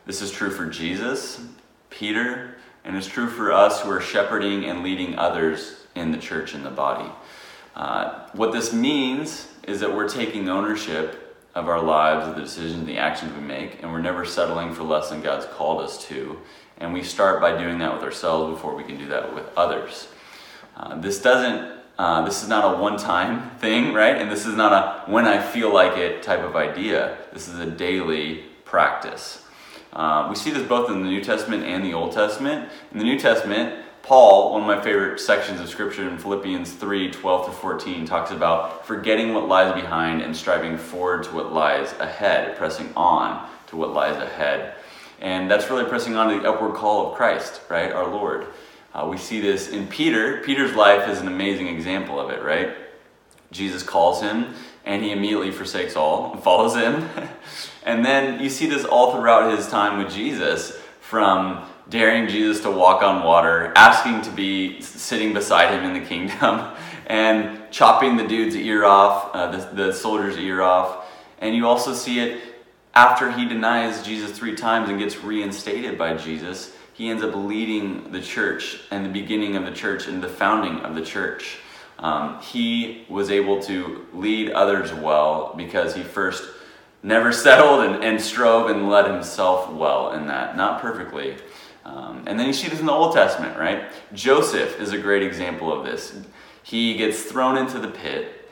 This 0.06 0.22
is 0.22 0.32
true 0.32 0.50
for 0.50 0.66
Jesus, 0.66 1.40
Peter, 1.88 2.56
and 2.84 2.96
it's 2.96 3.06
true 3.06 3.28
for 3.28 3.52
us 3.52 3.80
who 3.80 3.90
are 3.90 4.00
shepherding 4.00 4.64
and 4.64 4.82
leading 4.82 5.16
others 5.16 5.86
in 5.94 6.10
the 6.10 6.18
church 6.18 6.52
and 6.52 6.66
the 6.66 6.70
body. 6.70 7.10
Uh, 7.76 8.26
what 8.32 8.52
this 8.52 8.72
means 8.72 9.48
is 9.66 9.81
that 9.81 9.94
we're 9.94 10.09
taking 10.09 10.48
ownership 10.48 11.22
of 11.55 11.68
our 11.68 11.83
lives, 11.83 12.29
of 12.29 12.37
the 12.37 12.42
decisions, 12.42 12.87
the 12.87 12.98
actions 12.98 13.33
we 13.33 13.40
make, 13.40 13.83
and 13.83 13.90
we're 13.90 14.00
never 14.00 14.24
settling 14.24 14.74
for 14.74 14.83
less 14.83 15.09
than 15.09 15.22
God's 15.22 15.46
called 15.46 15.81
us 15.81 16.05
to. 16.07 16.38
And 16.79 16.92
we 16.92 17.02
start 17.02 17.40
by 17.40 17.57
doing 17.57 17.79
that 17.79 17.94
with 17.94 18.02
ourselves 18.02 18.55
before 18.55 18.76
we 18.76 18.85
can 18.85 18.98
do 18.98 19.07
that 19.07 19.35
with 19.35 19.46
others. 19.57 20.09
Uh, 20.76 21.00
this 21.00 21.20
doesn't. 21.20 21.74
Uh, 21.98 22.22
this 22.26 22.42
is 22.42 22.48
not 22.50 22.74
a 22.74 22.83
one-time 22.83 23.50
thing, 23.59 23.94
right? 23.94 24.16
And 24.16 24.31
this 24.31 24.44
is 24.44 24.55
not 24.55 24.72
a 24.72 25.11
when 25.11 25.24
I 25.24 25.40
feel 25.40 25.72
like 25.72 25.96
it 25.96 26.22
type 26.22 26.40
of 26.40 26.55
idea. 26.55 27.16
This 27.33 27.48
is 27.48 27.59
a 27.59 27.66
daily 27.66 28.44
practice. 28.66 29.42
Uh, 29.94 30.26
we 30.29 30.37
see 30.37 30.50
this 30.50 30.68
both 30.68 30.90
in 30.90 31.02
the 31.02 31.09
New 31.09 31.24
Testament 31.24 31.64
and 31.64 31.83
the 31.83 31.94
Old 31.94 32.12
Testament. 32.12 32.70
In 32.92 32.98
the 32.98 33.05
New 33.05 33.18
Testament, 33.18 33.86
Paul, 34.07 34.53
one 34.53 34.61
of 34.61 34.69
my 34.69 34.81
favorite 34.81 35.19
sections 35.19 35.59
of 35.59 35.69
Scripture 35.69 36.09
in 36.09 36.16
Philippians 36.16 36.75
3 36.75 37.11
12 37.11 37.47
to 37.47 37.51
14, 37.51 38.07
talks 38.07 38.31
about 38.31 38.87
forgetting 38.87 39.35
what 39.35 39.49
lies 39.49 39.75
behind 39.75 40.23
and 40.23 40.37
striving 40.37 40.79
forward 40.79 41.25
to 41.25 41.35
what 41.35 41.52
lies 41.52 41.92
ahead, 41.98 42.57
pressing 42.57 42.88
on 42.94 43.50
to 43.67 43.77
what 43.77 43.92
lies 43.92 44.17
ahead. 44.17 44.77
And 45.21 45.50
that's 45.50 45.69
really 45.71 45.87
pressing 45.87 46.15
on 46.15 46.33
to 46.33 46.40
the 46.40 46.48
upward 46.48 46.77
call 46.77 47.11
of 47.11 47.17
Christ, 47.17 47.63
right? 47.69 47.90
Our 47.90 48.07
Lord. 48.07 48.46
Uh, 48.94 49.09
we 49.11 49.17
see 49.17 49.40
this 49.40 49.71
in 49.71 49.88
Peter. 49.88 50.40
Peter's 50.44 50.77
life 50.77 51.09
is 51.09 51.21
an 51.21 51.27
amazing 51.27 51.67
example 51.67 52.21
of 52.21 52.31
it, 52.31 52.44
right? 52.44 52.77
Jesus 53.50 53.83
calls 53.83 54.21
him 54.21 54.54
and 54.85 55.02
he 55.02 55.11
immediately 55.11 55.50
forsakes 55.50 55.96
all 55.96 56.33
and 56.33 56.42
follows 56.44 56.77
him. 56.77 57.09
and 57.85 58.04
then 58.04 58.40
you 58.40 58.50
see 58.50 58.67
this 58.67 58.85
all 58.85 59.17
throughout 59.17 59.59
his 59.59 59.67
time 59.67 59.98
with 59.98 60.15
Jesus 60.15 60.79
from 61.00 61.67
daring 61.88 62.28
Jesus 62.28 62.60
to 62.62 62.70
walk 62.70 63.02
on 63.02 63.22
water, 63.22 63.72
asking 63.76 64.22
to 64.22 64.30
be 64.30 64.80
sitting 64.80 65.32
beside 65.32 65.72
him 65.72 65.84
in 65.84 66.00
the 66.00 66.06
kingdom, 66.06 66.74
and 67.06 67.70
chopping 67.70 68.16
the 68.16 68.26
dude's 68.26 68.56
ear 68.56 68.84
off, 68.84 69.30
uh, 69.34 69.50
the, 69.50 69.84
the 69.84 69.92
soldier's 69.92 70.37
ear 70.37 70.62
off, 70.62 71.06
And 71.38 71.54
you 71.54 71.66
also 71.66 71.94
see 71.94 72.18
it 72.18 72.42
after 72.94 73.30
he 73.30 73.46
denies 73.46 74.02
Jesus 74.02 74.37
three 74.37 74.54
times 74.54 74.88
and 74.88 74.98
gets 74.98 75.22
reinstated 75.22 75.98
by 75.98 76.16
Jesus. 76.16 76.74
He 76.94 77.10
ends 77.10 77.22
up 77.22 77.34
leading 77.37 78.10
the 78.10 78.22
church 78.22 78.80
and 78.90 79.04
the 79.04 79.10
beginning 79.10 79.54
of 79.54 79.66
the 79.66 79.70
church 79.70 80.08
and 80.08 80.22
the 80.22 80.28
founding 80.28 80.80
of 80.80 80.94
the 80.94 81.02
church. 81.02 81.58
Um, 81.98 82.40
he 82.40 83.04
was 83.08 83.30
able 83.30 83.62
to 83.64 84.06
lead 84.12 84.50
others 84.50 84.92
well 84.92 85.54
because 85.56 85.94
he 85.94 86.02
first 86.02 86.44
never 87.02 87.32
settled 87.44 87.84
and, 87.84 88.02
and 88.02 88.20
strove 88.20 88.70
and 88.70 88.88
led 88.88 89.10
himself 89.10 89.70
well 89.70 90.12
in 90.12 90.26
that. 90.28 90.56
Not 90.56 90.80
perfectly. 90.80 91.37
Um, 91.87 92.24
and 92.26 92.38
then 92.38 92.48
you 92.48 92.52
see 92.52 92.68
this 92.68 92.80
in 92.80 92.87
the 92.87 92.92
Old 92.92 93.14
Testament, 93.14 93.56
right? 93.56 93.84
Joseph 94.12 94.80
is 94.80 94.92
a 94.92 94.98
great 94.98 95.22
example 95.22 95.72
of 95.72 95.84
this. 95.84 96.18
He 96.64 96.96
gets 96.96 97.22
thrown 97.22 97.56
into 97.56 97.78
the 97.78 97.87
pit, 97.87 98.50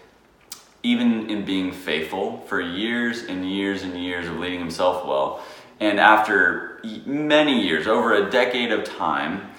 even 0.84 1.28
in 1.28 1.44
being 1.44 1.72
faithful 1.72 2.44
for 2.46 2.60
years 2.60 3.24
and 3.24 3.50
years 3.50 3.82
and 3.82 4.00
years 4.00 4.28
of 4.28 4.38
leading 4.38 4.60
himself 4.60 5.04
well. 5.04 5.42
And 5.80 5.98
after 5.98 6.80
many 7.04 7.60
years, 7.60 7.88
over 7.88 8.14
a 8.14 8.30
decade 8.30 8.70
of 8.70 8.84
time, 8.84 9.50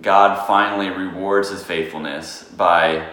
God 0.00 0.46
finally 0.46 0.90
rewards 0.90 1.50
his 1.50 1.64
faithfulness 1.64 2.44
by 2.44 3.08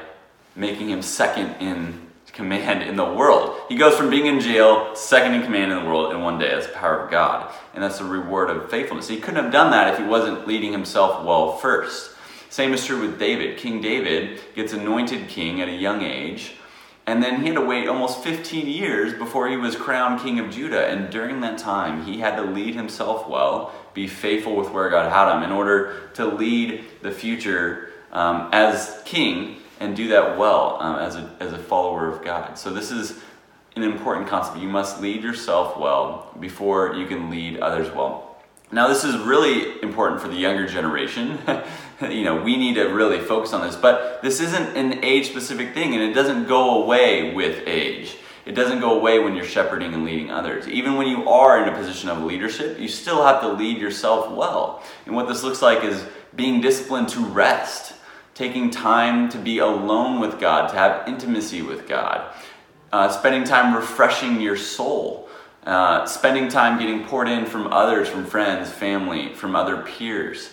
making 0.55 0.89
him 0.89 1.01
second 1.01 1.55
in 1.59 1.99
command 2.33 2.81
in 2.81 2.95
the 2.95 3.05
world. 3.05 3.61
He 3.69 3.77
goes 3.77 3.95
from 3.95 4.09
being 4.09 4.25
in 4.25 4.39
jail, 4.39 4.95
second 4.95 5.35
in 5.35 5.43
command 5.43 5.71
in 5.71 5.79
the 5.79 5.85
world 5.85 6.13
in 6.13 6.21
one 6.21 6.39
day. 6.39 6.49
That's 6.49 6.67
the 6.67 6.73
power 6.73 7.05
of 7.05 7.11
God. 7.11 7.53
And 7.73 7.83
that's 7.83 7.99
the 7.99 8.05
reward 8.05 8.49
of 8.49 8.69
faithfulness. 8.69 9.07
He 9.07 9.19
couldn't 9.19 9.41
have 9.41 9.53
done 9.53 9.71
that 9.71 9.93
if 9.93 9.99
he 9.99 10.05
wasn't 10.05 10.47
leading 10.47 10.71
himself 10.71 11.23
well 11.23 11.57
first. 11.57 12.11
Same 12.49 12.73
is 12.73 12.85
true 12.85 13.01
with 13.01 13.19
David. 13.19 13.57
King 13.57 13.81
David 13.81 14.41
gets 14.55 14.73
anointed 14.73 15.27
king 15.27 15.61
at 15.61 15.69
a 15.69 15.73
young 15.73 16.01
age. 16.01 16.55
And 17.05 17.21
then 17.21 17.41
he 17.41 17.47
had 17.47 17.55
to 17.55 17.61
wait 17.61 17.87
almost 17.87 18.23
15 18.23 18.65
years 18.65 19.13
before 19.13 19.49
he 19.49 19.57
was 19.57 19.75
crowned 19.75 20.21
king 20.21 20.39
of 20.39 20.49
Judah. 20.49 20.87
And 20.87 21.09
during 21.09 21.41
that 21.41 21.57
time, 21.57 22.05
he 22.05 22.19
had 22.19 22.35
to 22.37 22.43
lead 22.43 22.75
himself 22.75 23.27
well, 23.27 23.73
be 23.93 24.07
faithful 24.07 24.55
with 24.55 24.71
where 24.71 24.89
God 24.89 25.11
had 25.11 25.35
him 25.35 25.43
in 25.43 25.51
order 25.51 26.09
to 26.13 26.25
lead 26.25 26.85
the 27.01 27.11
future 27.11 27.89
um, 28.11 28.49
as 28.53 29.01
king 29.05 29.57
and 29.83 29.95
do 29.95 30.07
that 30.07 30.37
well 30.37 30.77
um, 30.79 30.99
as, 30.99 31.15
a, 31.15 31.29
as 31.39 31.53
a 31.53 31.57
follower 31.57 32.07
of 32.07 32.23
God. 32.23 32.57
So, 32.57 32.71
this 32.71 32.91
is 32.91 33.19
an 33.75 33.83
important 33.83 34.27
concept. 34.27 34.57
You 34.59 34.69
must 34.69 35.01
lead 35.01 35.23
yourself 35.23 35.77
well 35.77 36.33
before 36.39 36.95
you 36.95 37.05
can 37.05 37.29
lead 37.29 37.59
others 37.59 37.93
well. 37.93 38.37
Now, 38.71 38.87
this 38.87 39.03
is 39.03 39.15
really 39.17 39.81
important 39.83 40.21
for 40.21 40.29
the 40.29 40.35
younger 40.35 40.65
generation. 40.65 41.37
you 42.09 42.23
know, 42.23 42.41
we 42.41 42.57
need 42.57 42.75
to 42.75 42.85
really 42.85 43.19
focus 43.19 43.53
on 43.53 43.61
this, 43.61 43.75
but 43.75 44.21
this 44.23 44.39
isn't 44.39 44.75
an 44.75 45.03
age 45.03 45.27
specific 45.27 45.73
thing 45.73 45.93
and 45.93 46.01
it 46.01 46.13
doesn't 46.13 46.47
go 46.47 46.83
away 46.83 47.33
with 47.33 47.67
age. 47.67 48.17
It 48.45 48.53
doesn't 48.53 48.79
go 48.79 48.97
away 48.97 49.19
when 49.19 49.35
you're 49.35 49.45
shepherding 49.45 49.93
and 49.93 50.03
leading 50.03 50.31
others. 50.31 50.67
Even 50.67 50.95
when 50.95 51.07
you 51.07 51.29
are 51.29 51.61
in 51.61 51.69
a 51.69 51.77
position 51.77 52.09
of 52.09 52.23
leadership, 52.23 52.79
you 52.79 52.87
still 52.87 53.23
have 53.23 53.41
to 53.41 53.47
lead 53.49 53.77
yourself 53.77 54.31
well. 54.31 54.83
And 55.05 55.15
what 55.15 55.27
this 55.27 55.43
looks 55.43 55.61
like 55.61 55.83
is 55.83 56.03
being 56.35 56.59
disciplined 56.59 57.09
to 57.09 57.23
rest 57.25 57.93
taking 58.33 58.71
time 58.71 59.29
to 59.29 59.37
be 59.37 59.59
alone 59.59 60.19
with 60.19 60.39
God, 60.39 60.69
to 60.69 60.75
have 60.75 61.07
intimacy 61.07 61.61
with 61.61 61.87
God, 61.87 62.33
uh, 62.91 63.09
spending 63.09 63.43
time 63.43 63.75
refreshing 63.75 64.41
your 64.41 64.57
soul, 64.57 65.29
uh, 65.65 66.05
spending 66.05 66.47
time 66.47 66.79
getting 66.79 67.05
poured 67.05 67.29
in 67.29 67.45
from 67.45 67.67
others, 67.67 68.09
from 68.09 68.25
friends, 68.25 68.69
family, 68.69 69.33
from 69.33 69.55
other 69.55 69.83
peers. 69.83 70.49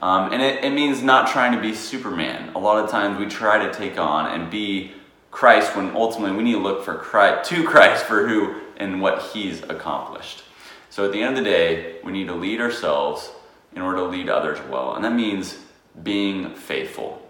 Um, 0.00 0.32
and 0.32 0.42
it, 0.42 0.64
it 0.64 0.70
means 0.70 1.02
not 1.02 1.28
trying 1.28 1.52
to 1.52 1.60
be 1.60 1.74
Superman. 1.74 2.52
A 2.54 2.58
lot 2.58 2.82
of 2.82 2.90
times 2.90 3.18
we 3.18 3.26
try 3.26 3.64
to 3.64 3.72
take 3.72 3.98
on 3.98 4.26
and 4.38 4.50
be 4.50 4.92
Christ 5.30 5.76
when 5.76 5.94
ultimately 5.96 6.36
we 6.36 6.44
need 6.44 6.52
to 6.52 6.58
look 6.58 6.84
for 6.84 6.96
Christ, 6.96 7.50
to 7.50 7.64
Christ 7.64 8.04
for 8.04 8.28
who 8.28 8.60
and 8.76 9.00
what 9.00 9.22
He's 9.32 9.62
accomplished. 9.62 10.44
So 10.90 11.04
at 11.04 11.12
the 11.12 11.22
end 11.22 11.36
of 11.36 11.44
the 11.44 11.50
day, 11.50 11.96
we 12.04 12.12
need 12.12 12.28
to 12.28 12.34
lead 12.34 12.60
ourselves 12.60 13.32
in 13.74 13.82
order 13.82 13.98
to 13.98 14.04
lead 14.04 14.28
others 14.28 14.58
well. 14.70 14.94
And 14.94 15.04
that 15.04 15.12
means 15.12 15.58
being 16.02 16.54
faithful. 16.54 17.23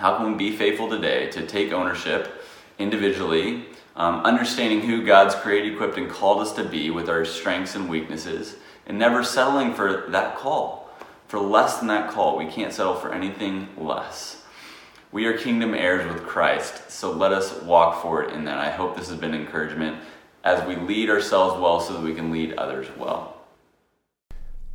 How 0.00 0.16
can 0.16 0.32
we 0.32 0.50
be 0.50 0.56
faithful 0.56 0.88
today 0.88 1.30
to 1.32 1.46
take 1.46 1.74
ownership 1.74 2.42
individually, 2.78 3.66
um, 3.94 4.24
understanding 4.24 4.80
who 4.80 5.04
God's 5.04 5.34
created, 5.34 5.74
equipped, 5.74 5.98
and 5.98 6.08
called 6.08 6.40
us 6.40 6.52
to 6.54 6.64
be 6.64 6.88
with 6.88 7.10
our 7.10 7.26
strengths 7.26 7.74
and 7.74 7.86
weaknesses, 7.86 8.56
and 8.86 8.98
never 8.98 9.22
settling 9.22 9.74
for 9.74 10.06
that 10.08 10.38
call. 10.38 10.88
For 11.28 11.38
less 11.38 11.76
than 11.76 11.88
that 11.88 12.10
call, 12.10 12.38
we 12.38 12.46
can't 12.46 12.72
settle 12.72 12.94
for 12.94 13.12
anything 13.12 13.68
less. 13.76 14.42
We 15.12 15.26
are 15.26 15.36
kingdom 15.36 15.74
heirs 15.74 16.10
with 16.10 16.26
Christ, 16.26 16.90
so 16.90 17.12
let 17.12 17.32
us 17.32 17.60
walk 17.60 18.00
forward 18.00 18.30
in 18.30 18.46
that. 18.46 18.56
I 18.56 18.70
hope 18.70 18.96
this 18.96 19.10
has 19.10 19.18
been 19.18 19.34
encouragement 19.34 19.98
as 20.44 20.66
we 20.66 20.76
lead 20.76 21.10
ourselves 21.10 21.60
well 21.60 21.78
so 21.78 21.92
that 21.92 22.02
we 22.02 22.14
can 22.14 22.30
lead 22.30 22.54
others 22.54 22.86
well. 22.96 23.39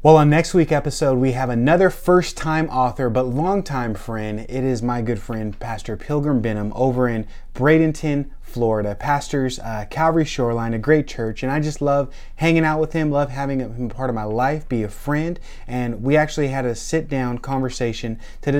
Well, 0.05 0.17
on 0.17 0.29
next 0.29 0.53
week's 0.53 0.71
episode, 0.71 1.17
we 1.17 1.31
have 1.31 1.49
another 1.49 1.89
first 1.89 2.37
time 2.37 2.69
author 2.69 3.09
but 3.09 3.25
longtime 3.25 3.95
friend. 3.95 4.41
It 4.41 4.63
is 4.63 4.83
my 4.83 5.01
good 5.01 5.19
friend, 5.19 5.59
Pastor 5.59 5.97
Pilgrim 5.97 6.41
Benham, 6.41 6.71
over 6.75 7.07
in 7.09 7.25
Bradenton, 7.55 8.29
Florida. 8.41 8.95
Pastors 8.95 9.59
uh, 9.59 9.85
Calvary 9.89 10.23
Shoreline, 10.23 10.73
a 10.73 10.79
great 10.79 11.07
church, 11.07 11.41
and 11.41 11.51
I 11.51 11.59
just 11.59 11.81
love 11.81 12.13
hanging 12.35 12.63
out 12.63 12.79
with 12.79 12.93
him, 12.93 13.11
love 13.11 13.29
having 13.29 13.59
him 13.59 13.89
part 13.89 14.09
of 14.09 14.15
my 14.15 14.23
life, 14.23 14.69
be 14.69 14.83
a 14.83 14.89
friend. 14.89 15.39
And 15.67 16.03
we 16.03 16.15
actually 16.15 16.49
had 16.49 16.65
a 16.65 16.75
sit 16.75 17.09
down 17.09 17.39
conversation 17.39 18.19
to 18.43 18.51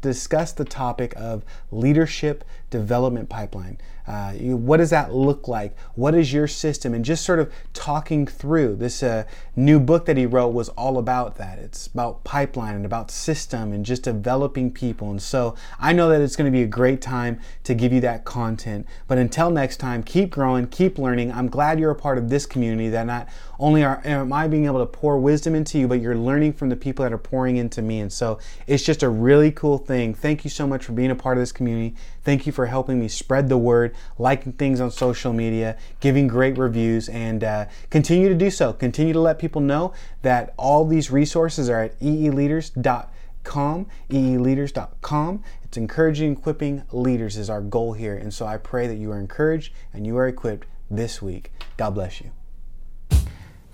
discuss 0.00 0.52
the 0.52 0.64
topic 0.64 1.12
of 1.16 1.44
leadership 1.70 2.44
development 2.70 3.28
pipeline. 3.28 3.78
Uh, 4.06 4.34
you, 4.38 4.56
what 4.56 4.76
does 4.76 4.90
that 4.90 5.14
look 5.14 5.48
like? 5.48 5.76
What 5.94 6.14
is 6.14 6.32
your 6.32 6.46
system? 6.46 6.92
And 6.92 7.04
just 7.04 7.24
sort 7.24 7.38
of 7.38 7.52
talking 7.72 8.26
through 8.26 8.76
this 8.76 9.02
uh, 9.02 9.24
new 9.56 9.80
book 9.80 10.04
that 10.06 10.16
he 10.16 10.26
wrote 10.26 10.48
was 10.48 10.68
all 10.70 10.98
about 10.98 11.36
that. 11.36 11.58
It's 11.58 11.86
about 11.86 12.22
pipeline 12.22 12.74
and 12.74 12.84
about 12.84 13.10
system 13.10 13.72
and 13.72 13.84
just 13.84 14.02
developing 14.02 14.70
people. 14.70 15.10
And 15.10 15.22
so 15.22 15.54
I 15.78 15.94
know 15.94 16.10
that 16.10 16.20
it's 16.20 16.36
going 16.36 16.50
to 16.50 16.56
be 16.56 16.62
a 16.62 16.66
great 16.66 17.00
time 17.00 17.40
to 17.64 17.74
give 17.74 17.92
you 17.92 18.00
that 18.02 18.24
content. 18.34 18.84
But 19.06 19.18
until 19.18 19.48
next 19.48 19.76
time, 19.76 20.02
keep 20.02 20.30
growing, 20.30 20.66
keep 20.66 20.98
learning. 20.98 21.30
I'm 21.30 21.46
glad 21.46 21.78
you're 21.78 21.92
a 21.92 21.94
part 21.94 22.18
of 22.18 22.28
this 22.30 22.46
community 22.46 22.88
that 22.88 23.06
not 23.06 23.28
only 23.60 23.84
are, 23.84 24.02
am 24.04 24.32
I 24.32 24.48
being 24.48 24.66
able 24.66 24.80
to 24.80 24.86
pour 24.86 25.16
wisdom 25.18 25.54
into 25.54 25.78
you, 25.78 25.86
but 25.86 26.00
you're 26.00 26.16
learning 26.16 26.54
from 26.54 26.68
the 26.68 26.74
people 26.74 27.04
that 27.04 27.12
are 27.12 27.18
pouring 27.18 27.58
into 27.58 27.80
me. 27.80 28.00
And 28.00 28.12
so 28.12 28.40
it's 28.66 28.82
just 28.82 29.04
a 29.04 29.08
really 29.08 29.52
cool 29.52 29.78
thing. 29.78 30.14
Thank 30.14 30.42
you 30.42 30.50
so 30.50 30.66
much 30.66 30.84
for 30.84 30.90
being 30.90 31.12
a 31.12 31.14
part 31.14 31.36
of 31.38 31.42
this 31.42 31.52
community. 31.52 31.94
Thank 32.24 32.44
you 32.44 32.50
for 32.50 32.66
helping 32.66 32.98
me 32.98 33.06
spread 33.06 33.48
the 33.48 33.56
word, 33.56 33.94
liking 34.18 34.54
things 34.54 34.80
on 34.80 34.90
social 34.90 35.32
media, 35.32 35.76
giving 36.00 36.26
great 36.26 36.58
reviews, 36.58 37.08
and 37.08 37.44
uh, 37.44 37.66
continue 37.88 38.28
to 38.28 38.34
do 38.34 38.50
so. 38.50 38.72
Continue 38.72 39.12
to 39.12 39.20
let 39.20 39.38
people 39.38 39.60
know 39.60 39.92
that 40.22 40.54
all 40.56 40.84
these 40.84 41.12
resources 41.12 41.70
are 41.70 41.82
at 41.84 42.00
eeleaders.com, 42.00 43.86
eeleaders.com. 44.10 45.44
It's 45.74 45.78
encouraging, 45.78 46.34
equipping 46.34 46.84
leaders 46.92 47.36
is 47.36 47.50
our 47.50 47.60
goal 47.60 47.94
here. 47.94 48.16
And 48.16 48.32
so 48.32 48.46
I 48.46 48.58
pray 48.58 48.86
that 48.86 48.94
you 48.94 49.10
are 49.10 49.18
encouraged 49.18 49.72
and 49.92 50.06
you 50.06 50.16
are 50.18 50.28
equipped 50.28 50.68
this 50.88 51.20
week. 51.20 51.50
God 51.76 51.96
bless 51.96 52.20
you. 52.20 52.30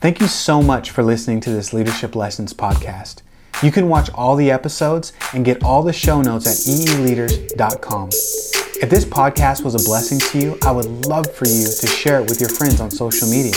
Thank 0.01 0.19
you 0.19 0.27
so 0.27 0.63
much 0.63 0.93
for 0.93 1.03
listening 1.03 1.41
to 1.41 1.51
this 1.51 1.75
Leadership 1.75 2.17
Lessons 2.17 2.55
podcast. 2.55 3.21
You 3.63 3.71
can 3.71 3.91
watch 3.91 4.09
all 4.15 4.35
the 4.35 4.51
episodes 4.51 5.13
and 5.35 5.45
get 5.45 5.63
all 5.63 5.83
the 5.83 5.93
show 5.93 6.23
notes 6.23 6.47
at 6.47 6.75
eeleaders.com. 6.75 8.09
If 8.09 8.89
this 8.89 9.05
podcast 9.05 9.63
was 9.63 9.75
a 9.75 9.87
blessing 9.87 10.21
to 10.21 10.39
you, 10.39 10.59
I 10.65 10.73
would 10.73 11.05
love 11.05 11.31
for 11.31 11.47
you 11.47 11.67
to 11.67 11.87
share 11.87 12.19
it 12.19 12.31
with 12.31 12.41
your 12.41 12.49
friends 12.49 12.81
on 12.81 12.91
social 12.91 13.29
media. 13.29 13.53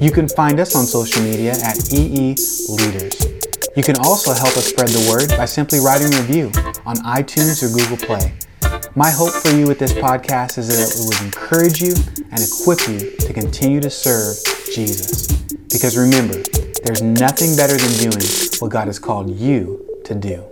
You 0.00 0.10
can 0.10 0.30
find 0.30 0.58
us 0.60 0.74
on 0.74 0.86
social 0.86 1.22
media 1.22 1.52
at 1.62 1.92
EE 1.92 2.36
Leaders. 2.70 3.31
You 3.74 3.82
can 3.82 3.96
also 4.00 4.34
help 4.34 4.54
us 4.58 4.66
spread 4.66 4.88
the 4.88 5.08
word 5.10 5.34
by 5.38 5.46
simply 5.46 5.80
writing 5.80 6.12
a 6.12 6.20
review 6.20 6.48
on 6.84 6.96
iTunes 6.96 7.62
or 7.62 7.74
Google 7.74 7.96
Play. 7.96 8.34
My 8.94 9.08
hope 9.08 9.32
for 9.32 9.48
you 9.48 9.66
with 9.66 9.78
this 9.78 9.94
podcast 9.94 10.58
is 10.58 10.68
that 10.68 10.92
it 10.92 11.00
will 11.00 11.24
encourage 11.24 11.80
you 11.80 11.94
and 12.30 12.42
equip 12.42 12.86
you 12.86 13.16
to 13.16 13.32
continue 13.32 13.80
to 13.80 13.88
serve 13.88 14.36
Jesus. 14.74 15.26
Because 15.72 15.96
remember, 15.96 16.42
there's 16.84 17.00
nothing 17.00 17.56
better 17.56 17.78
than 17.78 18.10
doing 18.10 18.26
what 18.58 18.70
God 18.70 18.88
has 18.88 18.98
called 18.98 19.30
you 19.30 20.02
to 20.04 20.14
do. 20.14 20.51